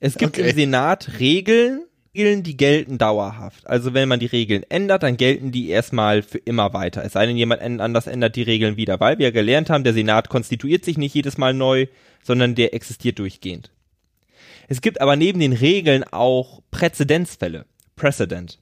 [0.00, 0.50] Es gibt okay.
[0.50, 1.84] im Senat Regeln,
[2.14, 3.66] Regeln, die gelten dauerhaft.
[3.66, 7.04] Also wenn man die Regeln ändert, dann gelten die erstmal für immer weiter.
[7.04, 10.28] Es sei denn, jemand anders ändert die Regeln wieder, weil wir gelernt haben, der Senat
[10.28, 11.86] konstituiert sich nicht jedes Mal neu,
[12.22, 13.70] sondern der existiert durchgehend.
[14.68, 17.66] Es gibt aber neben den Regeln auch Präzedenzfälle.
[17.96, 18.58] Precedent.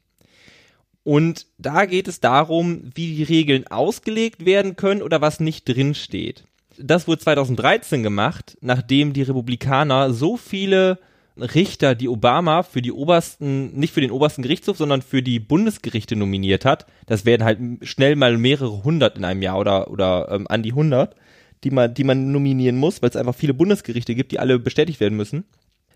[1.04, 5.94] Und da geht es darum, wie die Regeln ausgelegt werden können oder was nicht drin
[5.94, 6.44] steht.
[6.78, 10.98] Das wurde 2013 gemacht, nachdem die Republikaner so viele
[11.36, 16.14] Richter, die Obama für die obersten, nicht für den obersten Gerichtshof, sondern für die Bundesgerichte
[16.14, 16.86] nominiert hat.
[17.06, 20.72] Das werden halt schnell mal mehrere hundert in einem Jahr oder, oder ähm, an die
[20.72, 21.16] hundert,
[21.64, 25.00] die man, die man nominieren muss, weil es einfach viele Bundesgerichte gibt, die alle bestätigt
[25.00, 25.44] werden müssen.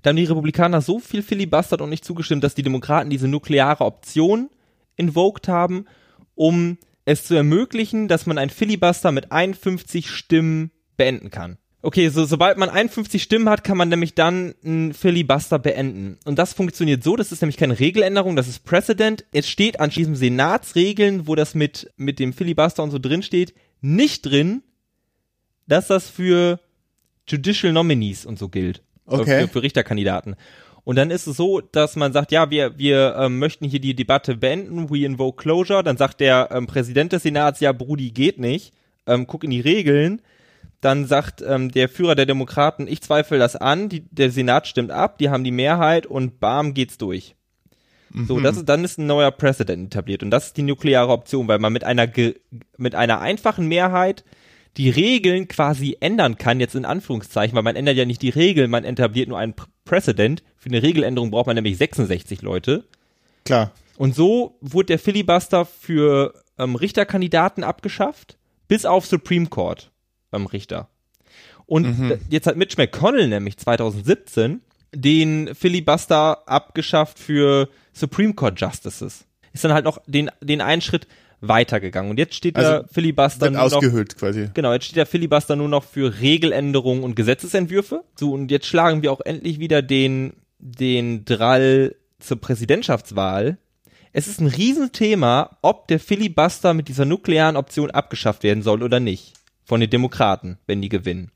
[0.03, 3.85] Da haben die Republikaner so viel filibustert und nicht zugestimmt, dass die Demokraten diese nukleare
[3.85, 4.49] Option
[4.97, 5.87] invoked haben,
[6.35, 11.59] um es zu ermöglichen, dass man ein Filibuster mit 51 Stimmen beenden kann.
[11.83, 16.19] Okay, so, sobald man 51 Stimmen hat, kann man nämlich dann einen Filibuster beenden.
[16.25, 19.25] Und das funktioniert so, das ist nämlich keine Regeländerung, das ist Precedent.
[19.33, 23.55] Es steht an diesem Senatsregeln, wo das mit, mit dem Filibuster und so drin steht,
[23.81, 24.63] nicht drin,
[25.69, 26.59] dass das für
[27.29, 28.83] Judicial Nominees und so gilt.
[29.07, 29.43] Okay.
[29.43, 30.35] Für, für Richterkandidaten.
[30.87, 33.97] Und dann ist es so, dass man sagt, ja, wir, wir ähm, möchten hier die
[33.97, 35.83] Debatte beenden, we invoke closure.
[35.83, 38.73] Dann sagt der ähm, Präsident des Senats, ja, Brudi, geht nicht.
[39.05, 40.23] Ähm, guck in die Regeln.
[40.81, 44.93] Dann sagt ähm, der Führer der Demokraten, ich zweifle das an, die, der Senat stimmt
[44.93, 47.35] ab, die haben die Mehrheit und bam, geht's durch.
[48.11, 48.27] Mhm.
[48.27, 50.23] So, das ist, dann ist ein neuer Präsident etabliert.
[50.23, 52.07] Und das ist die nukleare Option, weil man mit einer,
[52.77, 54.25] mit einer einfachen Mehrheit
[54.77, 58.71] die Regeln quasi ändern kann, jetzt in Anführungszeichen, weil man ändert ja nicht die Regeln,
[58.71, 59.55] man etabliert nur einen
[59.85, 60.43] Präsident.
[60.57, 62.85] Für eine Regeländerung braucht man nämlich 66 Leute.
[63.45, 63.73] Klar.
[63.97, 68.37] Und so wurde der Filibuster für ähm, Richterkandidaten abgeschafft,
[68.69, 69.91] bis auf Supreme Court
[70.33, 70.89] ähm, Richter.
[71.65, 72.19] Und mhm.
[72.29, 74.61] jetzt hat Mitch McConnell nämlich 2017
[74.95, 79.27] den Filibuster abgeschafft für Supreme Court Justices.
[79.53, 81.07] Ist dann halt noch den, den einen Schritt
[81.41, 82.11] weitergegangen.
[82.11, 84.51] Und jetzt steht also der Filibuster nur ausgehöhlt noch, quasi.
[84.55, 88.05] Genau, jetzt steht der Filibuster nur noch für Regeländerungen und Gesetzesentwürfe.
[88.19, 93.59] So, und jetzt schlagen wir auch endlich wieder den, den Drall zur Präsidentschaftswahl.
[94.13, 99.01] Es ist ein Riesenthema, ob der Filibuster mit dieser nuklearen Option abgeschafft werden soll oder
[99.01, 99.35] nicht.
[99.65, 101.33] Von den Demokraten, wenn die gewinnen.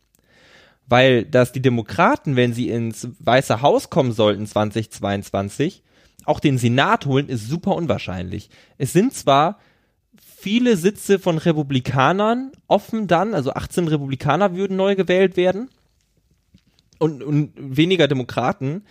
[0.86, 5.82] Weil, dass die Demokraten, wenn sie ins Weiße Haus kommen sollten 2022,
[6.24, 8.50] auch den Senat holen, ist super unwahrscheinlich.
[8.78, 9.58] Es sind zwar
[10.40, 15.68] viele Sitze von Republikanern offen dann, also 18 Republikaner würden neu gewählt werden
[16.98, 18.84] und, und weniger Demokraten.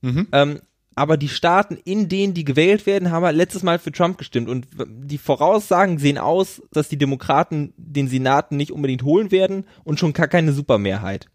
[0.00, 0.28] Mhm.
[0.32, 0.60] Ähm,
[0.96, 4.48] aber die Staaten, in denen die gewählt werden, haben halt letztes Mal für Trump gestimmt.
[4.48, 10.00] Und die Voraussagen sehen aus, dass die Demokraten den Senaten nicht unbedingt holen werden und
[10.00, 11.28] schon gar keine Supermehrheit.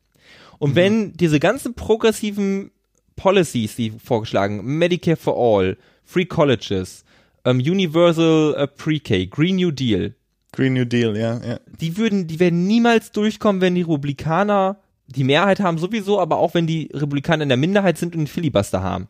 [0.59, 0.75] Und mhm.
[0.75, 2.71] wenn diese ganzen progressiven
[3.15, 7.04] Policies, die vorgeschlagen, Medicare for All, Free Colleges,
[7.45, 10.15] ähm, Universal äh, Pre-K, Green New Deal.
[10.51, 11.59] Green New Deal, ja, ja.
[11.79, 16.53] Die würden, die werden niemals durchkommen, wenn die Republikaner die Mehrheit haben sowieso, aber auch
[16.53, 19.07] wenn die Republikaner in der Minderheit sind und einen Filibuster haben.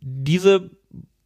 [0.00, 0.70] Diese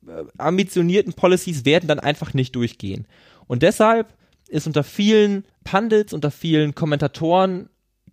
[0.06, 3.06] äh, ambitionierten Policies werden dann einfach nicht durchgehen.
[3.46, 4.14] Und deshalb
[4.48, 7.68] ist unter vielen Pundits, unter vielen Kommentatoren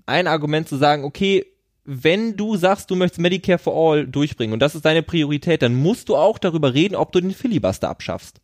[0.05, 1.45] ein Argument zu sagen, okay,
[1.89, 5.73] wenn du sagst, du möchtest Medicare for All durchbringen und das ist deine Priorität, dann
[5.73, 8.41] musst du auch darüber reden, ob du den Filibuster abschaffst.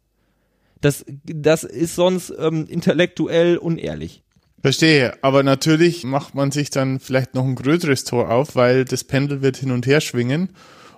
[0.79, 4.23] Das, das ist sonst ähm, intellektuell unehrlich.
[4.61, 9.03] Verstehe, aber natürlich macht man sich dann vielleicht noch ein größeres Tor auf, weil das
[9.03, 10.49] Pendel wird hin und her schwingen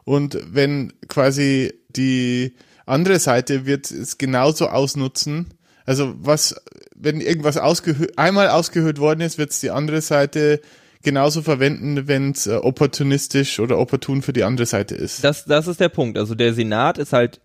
[0.03, 2.53] Und wenn quasi die
[2.85, 5.47] andere Seite wird es genauso ausnutzen,
[5.83, 6.55] also was,
[6.95, 10.61] wenn irgendwas ausgehö einmal ausgehöhlt worden ist, wird es die andere Seite
[11.05, 15.23] genauso verwenden, wenn es äh, opportunistisch oder opportun für die andere Seite ist.
[15.23, 16.17] Das, das ist der Punkt.
[16.17, 17.39] Also der Senat ist halt,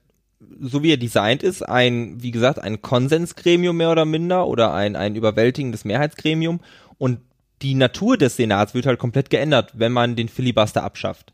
[0.61, 4.97] so wie er designt ist, ein, wie gesagt, ein Konsensgremium mehr oder minder oder ein,
[4.97, 6.61] ein überwältigendes Mehrheitsgremium.
[6.99, 7.21] Und
[7.63, 11.33] die Natur des Senats wird halt komplett geändert, wenn man den Filibuster abschafft.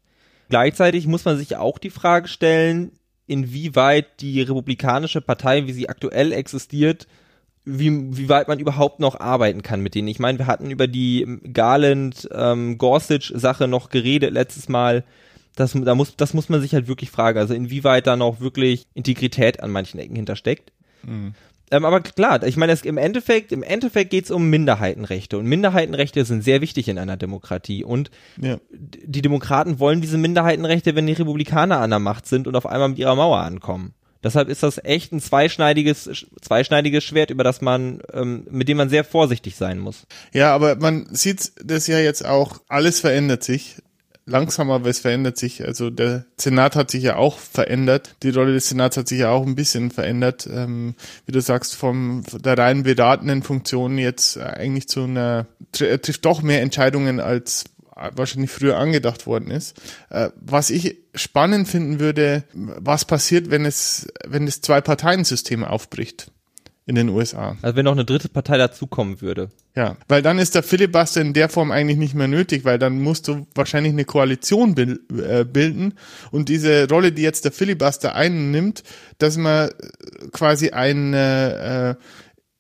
[0.49, 2.93] Gleichzeitig muss man sich auch die Frage stellen,
[3.27, 7.07] inwieweit die Republikanische Partei, wie sie aktuell existiert,
[7.67, 10.09] wie, wie weit man überhaupt noch arbeiten kann mit denen.
[10.09, 15.05] Ich meine, wir hatten über die Garland ähm, Sache noch geredet letztes Mal.
[15.57, 17.39] Das, da muss, das muss man sich halt wirklich fragen.
[17.39, 20.73] Also inwieweit da noch wirklich Integrität an manchen Ecken hintersteckt.
[21.03, 21.35] Mhm.
[21.73, 25.47] Ähm, aber klar, ich meine, es, im Endeffekt, im Endeffekt geht es um Minderheitenrechte und
[25.47, 28.59] Minderheitenrechte sind sehr wichtig in einer Demokratie und ja.
[28.71, 32.91] die Demokraten wollen diese Minderheitenrechte, wenn die Republikaner an der Macht sind und auf einmal
[32.91, 33.95] mit ihrer Mauer ankommen.
[34.27, 38.89] Deshalb ist das echt ein zweischneidiges, zweischneidiges Schwert, über das man, ähm, mit dem man
[38.89, 40.05] sehr vorsichtig sein muss.
[40.33, 43.77] Ja, aber man sieht das ja jetzt auch, alles verändert sich
[44.27, 45.65] langsam, aber es verändert sich.
[45.65, 48.17] Also der Senat hat sich ja auch verändert.
[48.25, 50.49] Die Rolle des Senats hat sich ja auch ein bisschen verändert.
[50.53, 56.43] Ähm, wie du sagst, vom der rein beratenden Funktion jetzt eigentlich zu einer, trifft doch
[56.43, 57.65] mehr Entscheidungen als
[58.15, 59.81] wahrscheinlich früher angedacht worden ist.
[60.11, 66.31] Äh, was ich spannend finden würde, was passiert, wenn es, wenn das Zwei-Parteien-System aufbricht
[66.87, 67.57] in den USA.
[67.63, 69.51] Also wenn noch eine dritte Partei dazukommen würde.
[69.75, 73.03] Ja, weil dann ist der Filibuster in der Form eigentlich nicht mehr nötig, weil dann
[73.03, 75.95] musst du wahrscheinlich eine Koalition äh, bilden
[76.31, 78.85] und diese Rolle, die jetzt der Filibuster einnimmt,
[79.19, 79.71] dass man
[80.33, 82.03] quasi eine äh,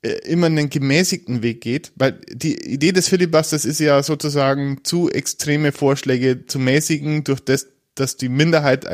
[0.06, 5.72] immer einen gemäßigten Weg geht, weil die Idee des Filibusters ist ja sozusagen zu extreme
[5.72, 8.86] Vorschläge zu mäßigen, durch das, dass die Minderheit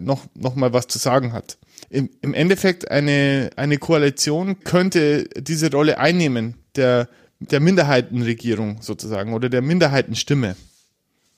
[0.00, 1.58] noch, noch mal was zu sagen hat.
[1.90, 7.08] Im, Im Endeffekt eine, eine Koalition könnte diese Rolle einnehmen, der,
[7.38, 10.56] der Minderheitenregierung sozusagen oder der Minderheitenstimme.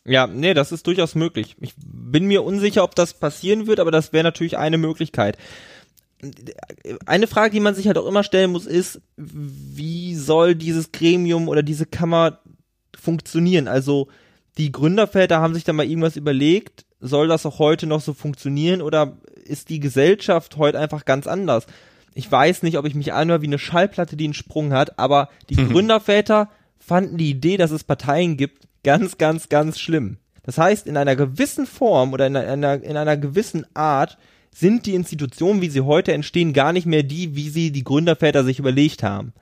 [0.05, 1.57] Ja, nee, das ist durchaus möglich.
[1.61, 5.37] Ich bin mir unsicher, ob das passieren wird, aber das wäre natürlich eine Möglichkeit
[7.07, 11.49] eine Frage, die man sich halt auch immer stellen muss, ist, wie soll dieses Gremium
[11.49, 12.41] oder diese Kammer
[12.99, 13.69] funktionieren?
[13.69, 14.09] Also
[14.57, 18.83] die Gründerväter haben sich da mal irgendwas überlegt, soll das auch heute noch so funktionieren
[18.83, 21.67] oder ist die Gesellschaft heute einfach ganz anders?
[22.15, 25.29] Ich weiß nicht, ob ich mich anhöre wie eine Schallplatte, die einen Sprung hat, aber
[25.49, 25.71] die mhm.
[25.71, 30.17] Gründerväter fanden die Idee, dass es Parteien gibt, ganz, ganz, ganz schlimm.
[30.43, 34.19] Das heißt, in einer gewissen Form oder in einer, in einer gewissen Art
[34.55, 38.45] sind die Institutionen, wie sie heute entstehen, gar nicht mehr die, wie sie die Gründerväter
[38.45, 39.33] sich überlegt haben.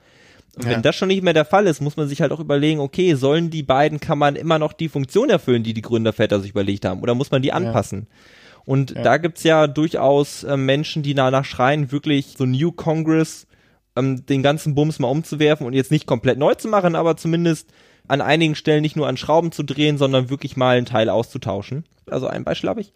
[0.55, 0.71] Und ja.
[0.71, 3.13] wenn das schon nicht mehr der Fall ist, muss man sich halt auch überlegen, okay,
[3.13, 7.01] sollen die beiden Kammern immer noch die Funktion erfüllen, die die Gründerväter sich überlegt haben,
[7.01, 8.07] oder muss man die anpassen?
[8.09, 8.63] Ja.
[8.65, 9.01] Und ja.
[9.01, 13.47] da gibt's ja durchaus äh, Menschen, die danach schreien, wirklich so New Congress,
[13.95, 17.69] ähm, den ganzen Bums mal umzuwerfen und jetzt nicht komplett neu zu machen, aber zumindest
[18.07, 21.85] an einigen Stellen nicht nur an Schrauben zu drehen, sondern wirklich mal einen Teil auszutauschen.
[22.09, 22.93] Also ein Beispiel habe ich.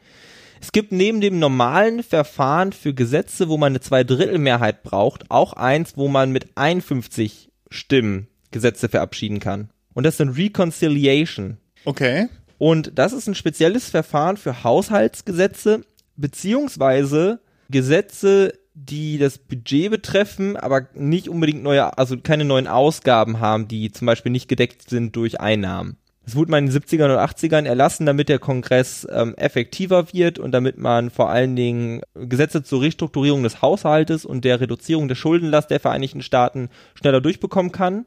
[0.62, 5.98] Es gibt neben dem normalen Verfahren für Gesetze, wo man eine Zweidrittelmehrheit braucht, auch eins,
[5.98, 9.72] wo man mit 51 Stimmen Gesetze verabschieden kann.
[9.94, 11.58] Und das ist ein Reconciliation.
[11.84, 12.28] Okay.
[12.60, 15.84] Und das ist ein spezielles Verfahren für Haushaltsgesetze,
[16.16, 17.40] beziehungsweise
[17.70, 23.92] Gesetze, die das Budget betreffen, aber nicht unbedingt neue, also keine neuen Ausgaben haben, die
[23.92, 25.98] zum Beispiel nicht gedeckt sind durch Einnahmen.
[26.26, 30.38] Es wurde mal in den 70ern und 80ern erlassen, damit der Kongress ähm, effektiver wird
[30.38, 35.16] und damit man vor allen Dingen Gesetze zur Restrukturierung des Haushaltes und der Reduzierung der
[35.16, 38.06] Schuldenlast der Vereinigten Staaten schneller durchbekommen kann.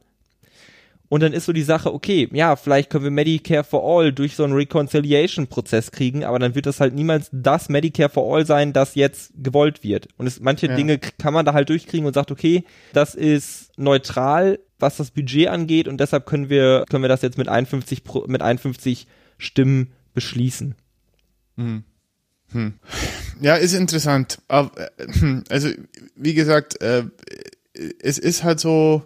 [1.08, 4.36] Und dann ist so die Sache, okay, ja, vielleicht können wir Medicare for All durch
[4.36, 8.72] so einen Reconciliation-Prozess kriegen, aber dann wird das halt niemals das Medicare for All sein,
[8.72, 10.08] das jetzt gewollt wird.
[10.16, 10.74] Und es, manche ja.
[10.74, 15.48] Dinge kann man da halt durchkriegen und sagt, okay, das ist neutral, was das Budget
[15.48, 19.06] angeht und deshalb können wir, können wir das jetzt mit 51, mit 51
[19.38, 20.74] Stimmen beschließen.
[21.56, 21.84] Hm.
[22.52, 22.74] Hm.
[23.40, 24.38] Ja, ist interessant.
[24.48, 24.64] Äh,
[25.48, 25.68] also,
[26.16, 27.04] wie gesagt, äh,
[28.00, 29.04] es ist halt so,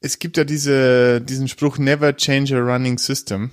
[0.00, 3.50] es gibt ja diese, diesen Spruch, never change a running system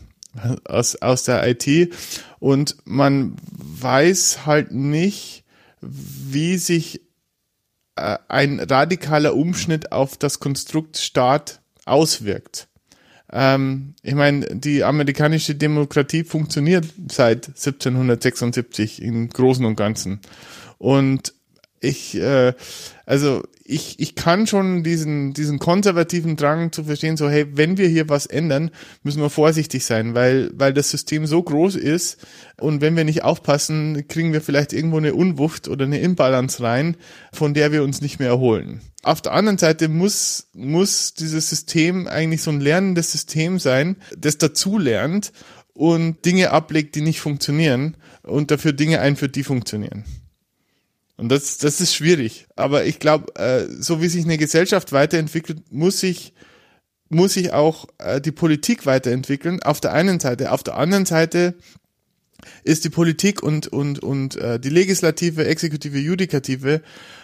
[0.65, 1.93] aus, aus der IT
[2.39, 5.43] und man weiß halt nicht,
[5.81, 7.01] wie sich
[8.27, 12.67] ein radikaler Umschnitt auf das Konstrukt Staat auswirkt.
[13.31, 20.19] Ähm, ich meine, die amerikanische Demokratie funktioniert seit 1776 im Großen und Ganzen.
[20.77, 21.33] Und
[21.81, 22.53] ich, äh,
[23.05, 27.87] also ich, ich kann schon diesen, diesen konservativen Drang zu verstehen, so hey, wenn wir
[27.87, 28.69] hier was ändern,
[29.03, 32.17] müssen wir vorsichtig sein, weil, weil das System so groß ist
[32.59, 36.97] und wenn wir nicht aufpassen, kriegen wir vielleicht irgendwo eine Unwucht oder eine Imbalance rein,
[37.33, 38.81] von der wir uns nicht mehr erholen.
[39.03, 44.37] Auf der anderen Seite muss, muss dieses System eigentlich so ein lernendes System sein, das
[44.37, 45.31] dazulernt
[45.73, 50.05] und Dinge ablegt, die nicht funktionieren und dafür Dinge einführt, die funktionieren.
[51.21, 52.47] Und das, das ist schwierig.
[52.55, 56.33] Aber ich glaube, äh, so wie sich eine Gesellschaft weiterentwickelt, muss sich,
[57.09, 59.61] muss sich auch äh, die Politik weiterentwickeln.
[59.61, 60.51] Auf der einen Seite.
[60.51, 61.53] Auf der anderen Seite
[62.63, 66.81] ist die Politik und, und, und äh, die Legislative, Exekutive, Judikative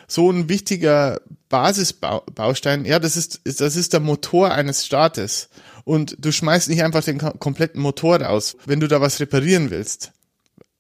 [0.08, 1.20] so ein wichtiger
[1.50, 2.86] Basisbaustein.
[2.86, 5.50] Ja, das ist, das ist der Motor eines Staates.
[5.86, 10.12] Und du schmeißt nicht einfach den kompletten Motor raus, wenn du da was reparieren willst.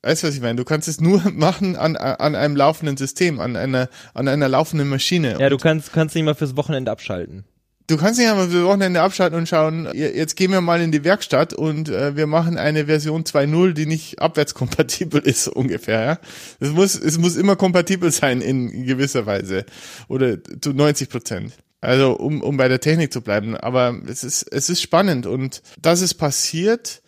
[0.07, 0.55] Weißt du, was ich meine?
[0.55, 4.87] Du kannst es nur machen an, an einem laufenden System, an einer, an einer laufenden
[4.87, 5.35] Maschine.
[5.37, 7.43] Ja, du kannst, kannst nicht mal fürs Wochenende abschalten.
[7.87, 11.03] Du kannst nicht einmal fürs Wochenende abschalten und schauen, jetzt gehen wir mal in die
[11.03, 16.01] Werkstatt und äh, wir machen eine Version 2.0, die nicht abwärtskompatibel ist, so ungefähr.
[16.01, 16.19] Ja?
[16.61, 19.65] Es muss, es muss immer kompatibel sein in gewisser Weise.
[20.07, 21.53] Oder zu 90 Prozent.
[21.81, 23.57] Also um, um bei der Technik zu bleiben.
[23.57, 27.01] Aber es ist, es ist spannend und dass es passiert,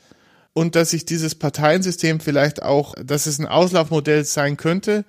[0.60, 5.06] und dass sich dieses Parteiensystem vielleicht auch, dass es ein Auslaufmodell sein könnte,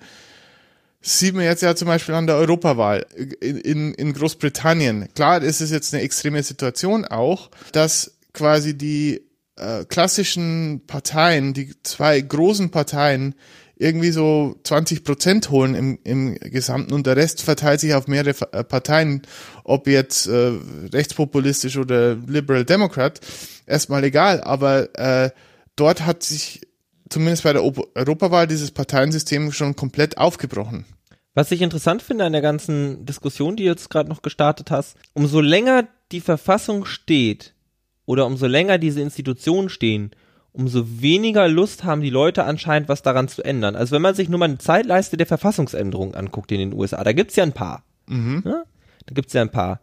[1.01, 3.05] sieht man jetzt ja zum Beispiel an der Europawahl
[3.41, 5.09] in, in, Großbritannien.
[5.13, 9.23] Klar, ist es jetzt eine extreme Situation auch, dass quasi die
[9.57, 13.35] äh, klassischen Parteien, die zwei großen Parteien,
[13.81, 18.35] irgendwie so 20 Prozent holen im, im Gesamten und der Rest verteilt sich auf mehrere
[18.51, 19.23] äh, Parteien,
[19.63, 20.51] ob jetzt äh,
[20.93, 23.19] rechtspopulistisch oder Liberal Democrat,
[23.65, 25.31] erstmal egal, aber äh,
[25.75, 26.61] dort hat sich
[27.09, 30.85] zumindest bei der Europawahl dieses Parteiensystem schon komplett aufgebrochen.
[31.33, 34.95] Was ich interessant finde an der ganzen Diskussion, die du jetzt gerade noch gestartet hast,
[35.13, 37.55] umso länger die Verfassung steht
[38.05, 40.11] oder umso länger diese Institutionen stehen,
[40.53, 43.75] umso weniger Lust haben die Leute anscheinend, was daran zu ändern.
[43.75, 47.13] Also wenn man sich nur mal eine Zeitleiste der Verfassungsänderung anguckt in den USA, da
[47.13, 47.83] gibt's ja ein paar.
[48.07, 48.43] Mhm.
[48.45, 48.63] Ja?
[49.05, 49.79] Da gibt's ja ein paar.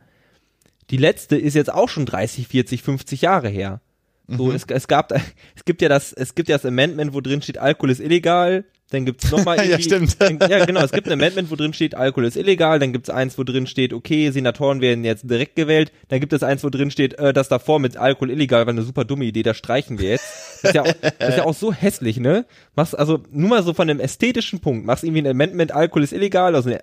[0.90, 3.80] Die letzte ist jetzt auch schon 30, 40, 50 Jahre her.
[4.26, 4.54] So, mhm.
[4.54, 5.12] es, es gab,
[5.56, 8.64] es gibt ja das, es gibt ja das Amendment, wo drin steht, Alkohol ist illegal.
[8.90, 10.16] Dann gibt's nochmal Ja, stimmt.
[10.20, 12.78] ja, genau, es gibt ein Amendment, wo drin steht, Alkohol ist illegal.
[12.78, 15.92] Dann gibt's eins, wo drin steht, okay, Senatoren werden jetzt direkt gewählt.
[16.08, 18.82] Dann gibt es eins, wo drin steht, äh, das davor mit Alkohol illegal war eine
[18.82, 20.24] super dumme Idee, das streichen wir jetzt.
[20.62, 22.46] Das ist ja auch, das ist ja auch so hässlich, ne?
[22.74, 26.12] Machst also nur mal so von dem ästhetischen Punkt, machst irgendwie ein Amendment, Alkohol ist
[26.12, 26.80] illegal, also ein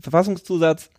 [0.00, 0.90] Verfassungszusatz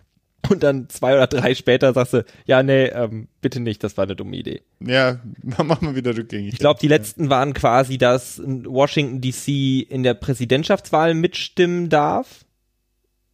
[0.48, 4.06] und dann zwei oder drei später sagst du, ja, nee, ähm, bitte nicht, das war
[4.06, 4.62] eine dumme Idee.
[4.80, 6.54] Ja, machen wir wieder rückgängig.
[6.54, 12.46] Ich glaube, die letzten waren quasi, dass Washington DC in der Präsidentschaftswahl mitstimmen darf.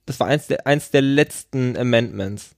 [0.06, 2.52] Das war eins der, eins der letzten Amendments.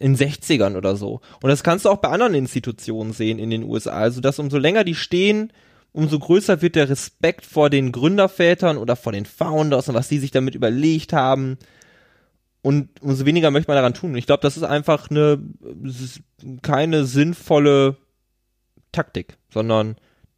[0.00, 1.20] In 60ern oder so.
[1.42, 3.94] Und das kannst du auch bei anderen Institutionen sehen in den USA.
[3.94, 5.52] Also, dass umso länger die stehen,
[5.90, 10.20] umso größer wird der Respekt vor den Gründervätern oder vor den Founders und was die
[10.20, 11.58] sich damit überlegt haben
[12.68, 14.14] und umso weniger möchte man daran tun.
[14.14, 15.42] Ich glaube, das ist einfach eine
[16.60, 17.96] keine sinnvolle
[18.92, 19.96] Taktik, sondern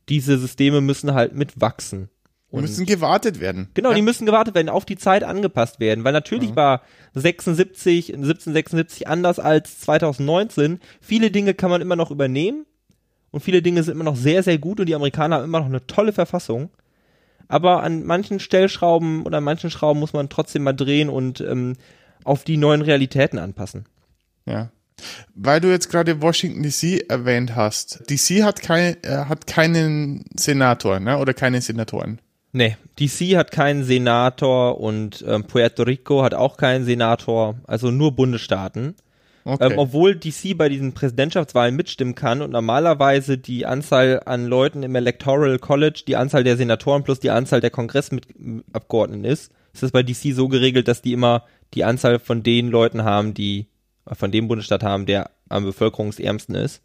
[0.09, 2.09] diese Systeme müssen halt mitwachsen.
[2.51, 3.71] Und müssen gewartet werden.
[3.75, 3.97] Genau, ja.
[3.97, 6.57] die müssen gewartet werden, auf die Zeit angepasst werden, weil natürlich ja.
[6.57, 6.83] war
[7.15, 10.79] 76, 1776 anders als 2019.
[11.01, 12.65] Viele Dinge kann man immer noch übernehmen
[13.33, 15.67] und viele Dinge sind immer noch sehr, sehr gut und die Amerikaner haben immer noch
[15.67, 16.71] eine tolle Verfassung.
[17.49, 21.75] Aber an manchen Stellschrauben oder an manchen Schrauben muss man trotzdem mal drehen und ähm,
[22.25, 23.87] auf die neuen Realitäten anpassen.
[24.47, 24.71] Ja.
[25.35, 28.03] Weil du jetzt gerade Washington DC erwähnt hast.
[28.11, 31.19] DC hat, kein, äh, hat keinen Senator, ne?
[31.19, 32.21] Oder keine Senatoren.
[32.53, 38.13] Nee, DC hat keinen Senator und ähm, Puerto Rico hat auch keinen Senator, also nur
[38.17, 38.97] Bundesstaaten.
[39.45, 39.73] Okay.
[39.73, 44.95] Ähm, obwohl DC bei diesen Präsidentschaftswahlen mitstimmen kann und normalerweise die Anzahl an Leuten im
[44.95, 50.03] Electoral College, die Anzahl der Senatoren plus die Anzahl der Kongressabgeordneten ist, ist es bei
[50.03, 51.45] DC so geregelt, dass die immer
[51.75, 53.67] die Anzahl von den Leuten haben, die
[54.13, 56.83] von dem Bundesstaat haben, der am bevölkerungsärmsten ist.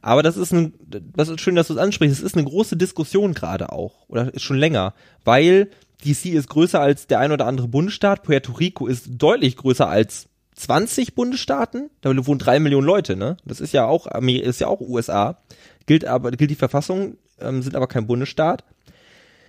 [0.00, 2.18] Aber das ist ein, das ist schön, dass du es ansprichst.
[2.18, 4.94] Es ist eine große Diskussion gerade auch oder schon länger,
[5.24, 5.70] weil
[6.04, 8.22] DC ist größer als der ein oder andere Bundesstaat.
[8.22, 11.90] Puerto Rico ist deutlich größer als 20 Bundesstaaten.
[12.00, 13.36] Da wohnen drei Millionen Leute, ne?
[13.44, 15.38] Das ist ja auch, ist ja auch USA.
[15.86, 18.64] Gilt aber, gilt die Verfassung, ähm, sind aber kein Bundesstaat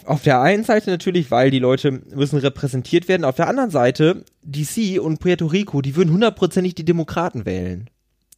[0.06, 4.24] auf der einen Seite natürlich, weil die Leute müssen repräsentiert werden, auf der anderen Seite
[4.44, 7.90] DC und Puerto Rico, die würden hundertprozentig die Demokraten wählen.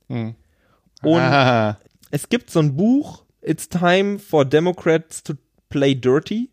[0.08, 0.36] Hm.
[1.02, 1.78] Und ah.
[2.12, 5.34] es gibt so ein Buch, It's Time for Democrats to
[5.70, 6.50] Play Dirty,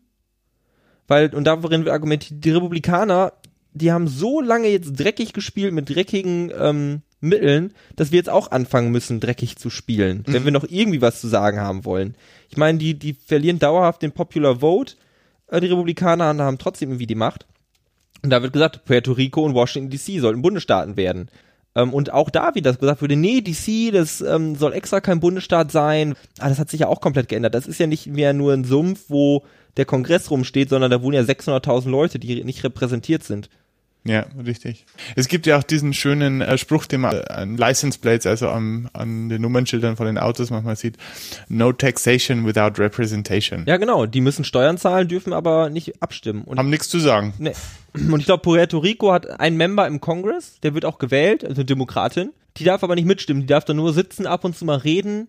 [1.08, 3.32] weil, und darin wird argumentiert, die Republikaner
[3.74, 8.50] die haben so lange jetzt dreckig gespielt mit dreckigen ähm, Mitteln, dass wir jetzt auch
[8.50, 10.32] anfangen müssen, dreckig zu spielen, mhm.
[10.32, 12.16] wenn wir noch irgendwie was zu sagen haben wollen.
[12.50, 14.94] Ich meine, die, die verlieren dauerhaft den Popular Vote.
[15.46, 17.46] Äh, die Republikaner haben trotzdem irgendwie die Macht.
[18.22, 21.28] Und da wird gesagt, Puerto Rico und Washington DC sollten Bundesstaaten werden.
[21.74, 25.20] Ähm, und auch da, wie das gesagt wurde, nee, DC, das ähm, soll extra kein
[25.20, 26.14] Bundesstaat sein.
[26.38, 27.54] Ah, das hat sich ja auch komplett geändert.
[27.54, 29.44] Das ist ja nicht mehr nur ein Sumpf, wo
[29.76, 33.48] der Kongress rumsteht, sondern da wohnen ja 600.000 Leute, die nicht repräsentiert sind.
[34.04, 34.84] Ja, richtig.
[35.14, 38.88] Es gibt ja auch diesen schönen äh, Spruch, den man an License Plates, also am,
[38.92, 40.96] an den Nummernschildern von den Autos manchmal sieht.
[41.48, 43.64] No taxation without representation.
[43.66, 44.06] Ja, genau.
[44.06, 46.42] Die müssen Steuern zahlen, dürfen aber nicht abstimmen.
[46.42, 47.34] Und Haben nichts zu sagen.
[47.38, 47.52] Nee.
[47.94, 51.56] Und ich glaube, Puerto Rico hat einen Member im Congress, der wird auch gewählt, also
[51.56, 52.32] eine Demokratin.
[52.56, 55.28] Die darf aber nicht mitstimmen, die darf da nur sitzen, ab und zu mal reden.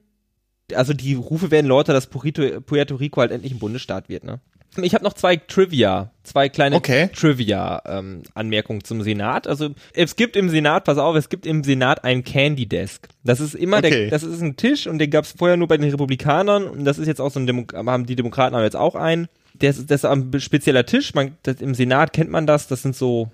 [0.74, 4.40] Also die Rufe werden lauter, dass Puerto Rico halt endlich ein Bundesstaat wird, ne?
[4.82, 7.10] Ich habe noch zwei Trivia, zwei kleine okay.
[7.14, 9.48] Trivia-Anmerkungen ähm, zum Senat.
[9.48, 13.08] Also es gibt im Senat, pass auf, es gibt im Senat ein Candy Desk.
[13.24, 13.90] Das ist immer okay.
[13.90, 16.86] der, das ist ein Tisch und den gab es vorher nur bei den Republikanern und
[16.86, 19.28] das ist jetzt auch so ein Demo haben die Demokraten haben jetzt auch einen.
[19.56, 21.14] Das, das ist ein spezieller Tisch.
[21.14, 22.68] Man, das, Im Senat kennt man das.
[22.68, 23.30] Das sind so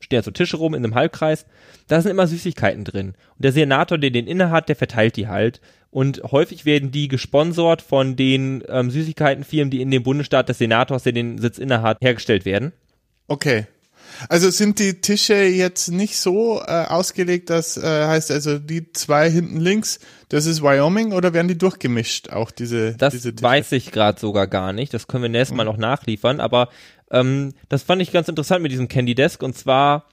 [0.00, 1.46] stehen ja so Tische rum in einem Halbkreis.
[1.86, 3.08] Da sind immer Süßigkeiten drin.
[3.08, 5.60] Und der Senator, der den inne hat, der verteilt die halt.
[5.90, 11.02] Und häufig werden die gesponsert von den ähm, Süßigkeitenfirmen, die in dem Bundesstaat des Senators,
[11.02, 12.72] der den Sitz inne hat, hergestellt werden.
[13.26, 13.66] Okay.
[14.28, 19.30] Also sind die Tische jetzt nicht so äh, ausgelegt, dass äh, heißt also die zwei
[19.30, 23.42] hinten links, das ist Wyoming oder werden die durchgemischt auch diese Das diese Tische?
[23.42, 24.92] weiß ich gerade sogar gar nicht.
[24.94, 25.70] Das können wir nächstes Mal mhm.
[25.70, 26.40] noch nachliefern.
[26.40, 26.68] Aber
[27.10, 30.06] ähm, das fand ich ganz interessant mit diesem Candy Desk und zwar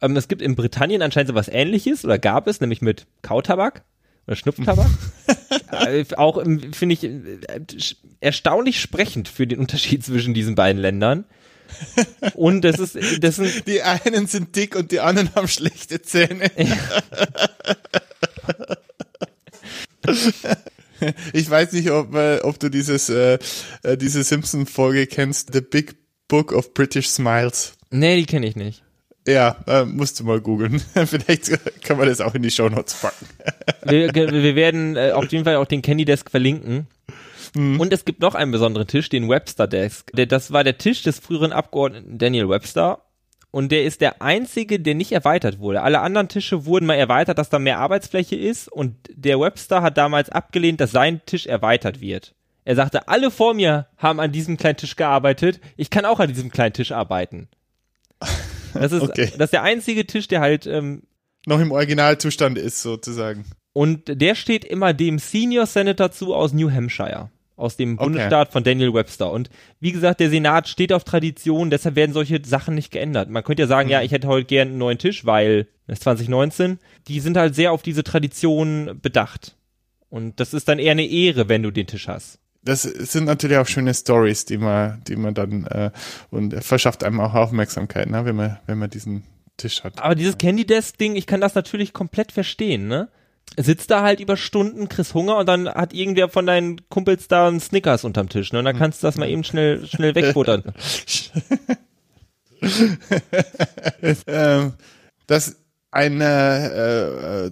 [0.00, 3.82] ähm, es gibt in Britannien anscheinend so was Ähnliches oder gab es nämlich mit Kautabak
[4.26, 4.86] oder Schnupftabak.
[5.86, 6.42] äh, auch
[6.72, 7.20] finde ich äh,
[8.20, 11.24] erstaunlich sprechend für den Unterschied zwischen diesen beiden Ländern.
[12.34, 16.50] Und das ist, das sind die einen sind dick und die anderen haben schlechte Zähne.
[21.32, 23.38] ich weiß nicht, ob, äh, ob du dieses äh,
[23.82, 27.74] äh diese Simpson-Folge kennst, The Big Book of British Smiles.
[27.90, 28.82] Nee, die kenne ich nicht.
[29.26, 30.80] Ja, äh, musst du mal googeln.
[31.06, 33.26] Vielleicht kann man das auch in die Show Notes packen.
[33.84, 36.88] wir, wir, werden äh, auf jeden Fall auch den Candy Desk verlinken.
[37.54, 37.80] Mhm.
[37.80, 40.10] Und es gibt noch einen besonderen Tisch, den Webster Desk.
[40.12, 43.02] Das war der Tisch des früheren Abgeordneten Daniel Webster.
[43.50, 45.82] Und der ist der einzige, der nicht erweitert wurde.
[45.82, 48.70] Alle anderen Tische wurden mal erweitert, dass da mehr Arbeitsfläche ist.
[48.70, 52.34] Und der Webster hat damals abgelehnt, dass sein Tisch erweitert wird.
[52.64, 55.60] Er sagte, alle vor mir haben an diesem kleinen Tisch gearbeitet.
[55.76, 57.48] Ich kann auch an diesem kleinen Tisch arbeiten.
[58.76, 59.30] Das ist, okay.
[59.38, 61.04] das ist der einzige Tisch, der halt ähm,
[61.46, 63.44] noch im Originalzustand ist, sozusagen.
[63.72, 68.02] Und der steht immer dem Senior Senator zu aus New Hampshire, aus dem okay.
[68.02, 69.30] Bundesstaat von Daniel Webster.
[69.30, 73.30] Und wie gesagt, der Senat steht auf Tradition, deshalb werden solche Sachen nicht geändert.
[73.30, 73.92] Man könnte ja sagen, mhm.
[73.92, 76.80] ja, ich hätte heute gern einen neuen Tisch, weil es 2019.
[77.06, 79.54] Die sind halt sehr auf diese Tradition bedacht.
[80.08, 83.58] Und das ist dann eher eine Ehre, wenn du den Tisch hast das sind natürlich
[83.58, 85.90] auch schöne Stories, die man, die man dann äh,
[86.30, 89.24] und verschafft einem auch Aufmerksamkeit, ne, wenn man, wenn man diesen
[89.56, 90.00] Tisch hat.
[90.00, 93.08] Aber dieses Candy Desk Ding, ich kann das natürlich komplett verstehen, ne?
[93.56, 97.46] Sitzt da halt über Stunden, kriegst Hunger und dann hat irgendwer von deinen Kumpels da
[97.46, 98.58] einen Snickers unterm Tisch, ne?
[98.58, 100.64] Und dann kannst du das mal eben schnell, schnell wegbuttern.
[104.26, 104.72] ähm,
[105.26, 105.56] das
[105.90, 107.50] ein äh, äh,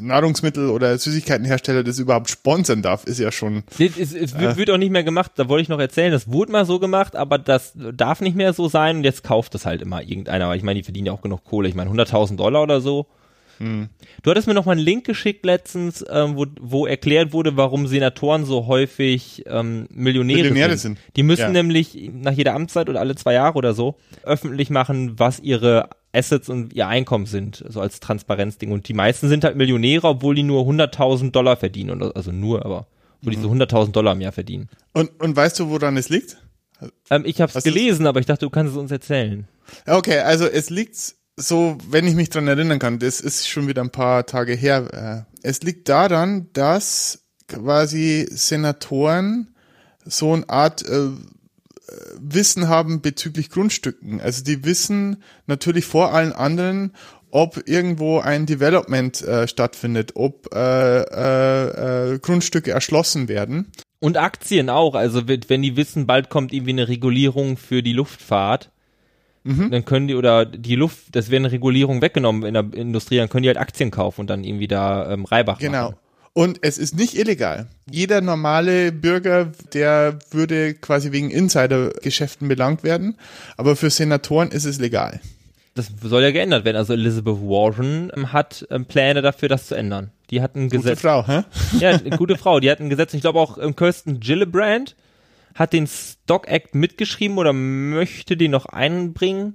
[0.00, 3.62] Nahrungsmittel- oder Süßigkeitenhersteller das überhaupt sponsern darf, ist ja schon.
[3.78, 6.30] Es, es, es äh, wird auch nicht mehr gemacht, da wollte ich noch erzählen, das
[6.30, 9.66] wurde mal so gemacht, aber das darf nicht mehr so sein und jetzt kauft das
[9.66, 12.36] halt immer irgendeiner, weil ich meine, die verdienen ja auch genug Kohle, ich meine 100.000
[12.36, 13.06] Dollar oder so.
[13.58, 13.88] Hm.
[14.22, 17.86] Du hattest mir noch mal einen Link geschickt letztens, ähm, wo, wo erklärt wurde, warum
[17.86, 20.98] Senatoren so häufig ähm, Millionäre, Millionäre sind.
[20.98, 21.16] sind.
[21.16, 21.50] Die müssen ja.
[21.50, 26.48] nämlich nach jeder Amtszeit oder alle zwei Jahre oder so öffentlich machen, was ihre Assets
[26.48, 28.72] und ihr Einkommen sind, so als Transparenzding.
[28.72, 31.90] Und die meisten sind halt Millionäre, obwohl die nur 100.000 Dollar verdienen.
[31.90, 32.86] Oder, also nur, aber
[33.22, 34.68] wo die so 100.000 Dollar im Jahr verdienen.
[34.92, 36.38] Und, und weißt du, woran es liegt?
[37.10, 39.48] Ähm, ich habe es gelesen, aber ich dachte, du kannst es uns erzählen.
[39.86, 43.82] Okay, also es liegt so, wenn ich mich dran erinnern kann, das ist schon wieder
[43.82, 45.26] ein paar Tage her.
[45.26, 49.54] Äh, es liegt daran, dass quasi Senatoren
[50.04, 51.10] so eine Art äh,
[52.18, 54.20] Wissen haben bezüglich Grundstücken.
[54.20, 56.92] Also die wissen natürlich vor allen anderen,
[57.30, 63.72] ob irgendwo ein Development äh, stattfindet, ob äh, äh, äh, Grundstücke erschlossen werden.
[63.98, 64.94] Und Aktien auch.
[64.94, 68.70] Also wenn die wissen, bald kommt irgendwie eine Regulierung für die Luftfahrt,
[69.44, 69.70] mhm.
[69.70, 73.28] dann können die oder die Luft, das wäre eine Regulierung weggenommen in der Industrie, dann
[73.28, 75.90] können die halt Aktien kaufen und dann irgendwie da ähm, Reibach genau.
[75.90, 75.96] machen.
[76.36, 77.66] Und es ist nicht illegal.
[77.90, 83.16] Jeder normale Bürger, der würde quasi wegen Insidergeschäften belangt werden.
[83.56, 85.20] Aber für Senatoren ist es legal.
[85.74, 86.76] Das soll ja geändert werden.
[86.76, 90.10] Also Elizabeth Warren ähm, hat ähm, Pläne dafür, das zu ändern.
[90.28, 91.00] Die hat ein Gesetz.
[91.00, 91.44] Gute Frau, hä?
[91.80, 92.60] Ja, eine gute Frau.
[92.60, 93.14] Die hat ein Gesetz.
[93.14, 94.94] Ich glaube auch ähm, Kirsten Gillibrand
[95.54, 99.54] hat den Stock Act mitgeschrieben oder möchte den noch einbringen,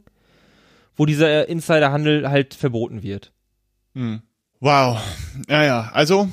[0.96, 3.32] wo dieser Insiderhandel halt verboten wird.
[3.94, 4.24] Hm.
[4.60, 5.00] Wow.
[5.48, 5.92] Ja, ja.
[5.94, 6.28] Also,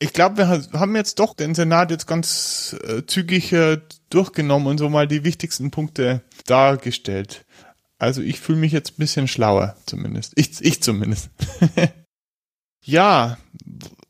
[0.00, 4.78] ich glaube, wir haben jetzt doch den Senat jetzt ganz äh, zügig äh, durchgenommen und
[4.78, 7.44] so mal die wichtigsten Punkte dargestellt.
[7.98, 10.32] Also ich fühle mich jetzt ein bisschen schlauer, zumindest.
[10.36, 11.28] Ich, ich zumindest.
[12.82, 13.36] ja,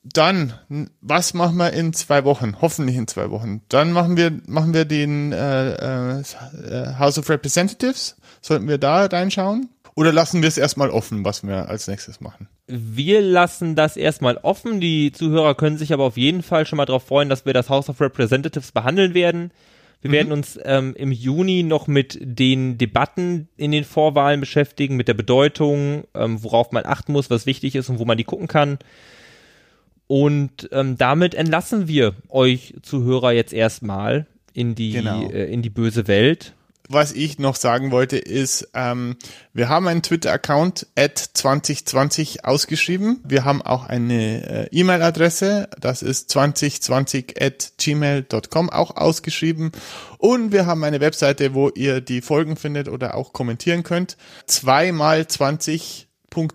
[0.04, 0.54] dann,
[1.00, 2.60] was machen wir in zwei Wochen?
[2.60, 3.62] Hoffentlich in zwei Wochen.
[3.68, 6.24] Dann machen wir, machen wir den äh, äh,
[6.98, 8.16] House of Representatives.
[8.40, 9.68] Sollten wir da reinschauen?
[9.96, 12.48] Oder lassen wir es erstmal offen, was wir als nächstes machen?
[12.70, 14.80] Wir lassen das erstmal offen.
[14.80, 17.68] Die Zuhörer können sich aber auf jeden Fall schon mal darauf freuen, dass wir das
[17.68, 19.50] House of Representatives behandeln werden.
[20.00, 20.14] Wir mhm.
[20.14, 25.14] werden uns ähm, im Juni noch mit den Debatten in den Vorwahlen beschäftigen, mit der
[25.14, 28.78] Bedeutung, ähm, worauf man achten muss, was wichtig ist und wo man die gucken kann.
[30.06, 35.28] Und ähm, damit entlassen wir euch Zuhörer jetzt erstmal in die genau.
[35.30, 36.54] äh, in die böse Welt
[36.92, 39.16] was ich noch sagen wollte, ist, ähm,
[39.52, 43.20] wir haben einen Twitter-Account at 2020 ausgeschrieben.
[43.24, 49.70] Wir haben auch eine äh, E-Mail-Adresse, das ist 2020 at gmail.com, auch ausgeschrieben.
[50.18, 54.16] Und wir haben eine Webseite, wo ihr die Folgen findet oder auch kommentieren könnt.
[54.46, 56.08] Zweimal 20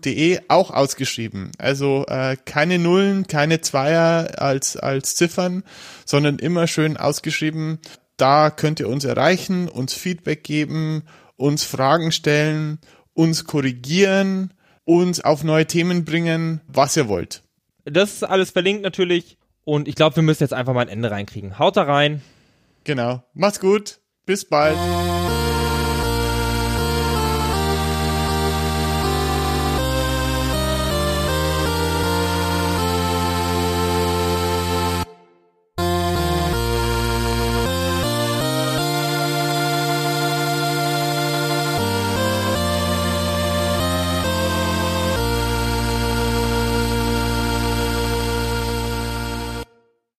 [0.04, 1.52] .de auch ausgeschrieben.
[1.58, 5.64] Also äh, keine Nullen, keine Zweier als als Ziffern,
[6.06, 7.78] sondern immer schön ausgeschrieben.
[8.16, 11.02] Da könnt ihr uns erreichen, uns Feedback geben,
[11.36, 12.78] uns Fragen stellen,
[13.12, 17.42] uns korrigieren, uns auf neue Themen bringen, was ihr wollt.
[17.84, 21.10] Das ist alles verlinkt natürlich und ich glaube, wir müssen jetzt einfach mal ein Ende
[21.10, 21.58] reinkriegen.
[21.58, 22.22] Haut da rein.
[22.84, 23.22] Genau.
[23.34, 23.98] Macht's gut.
[24.24, 24.76] Bis bald.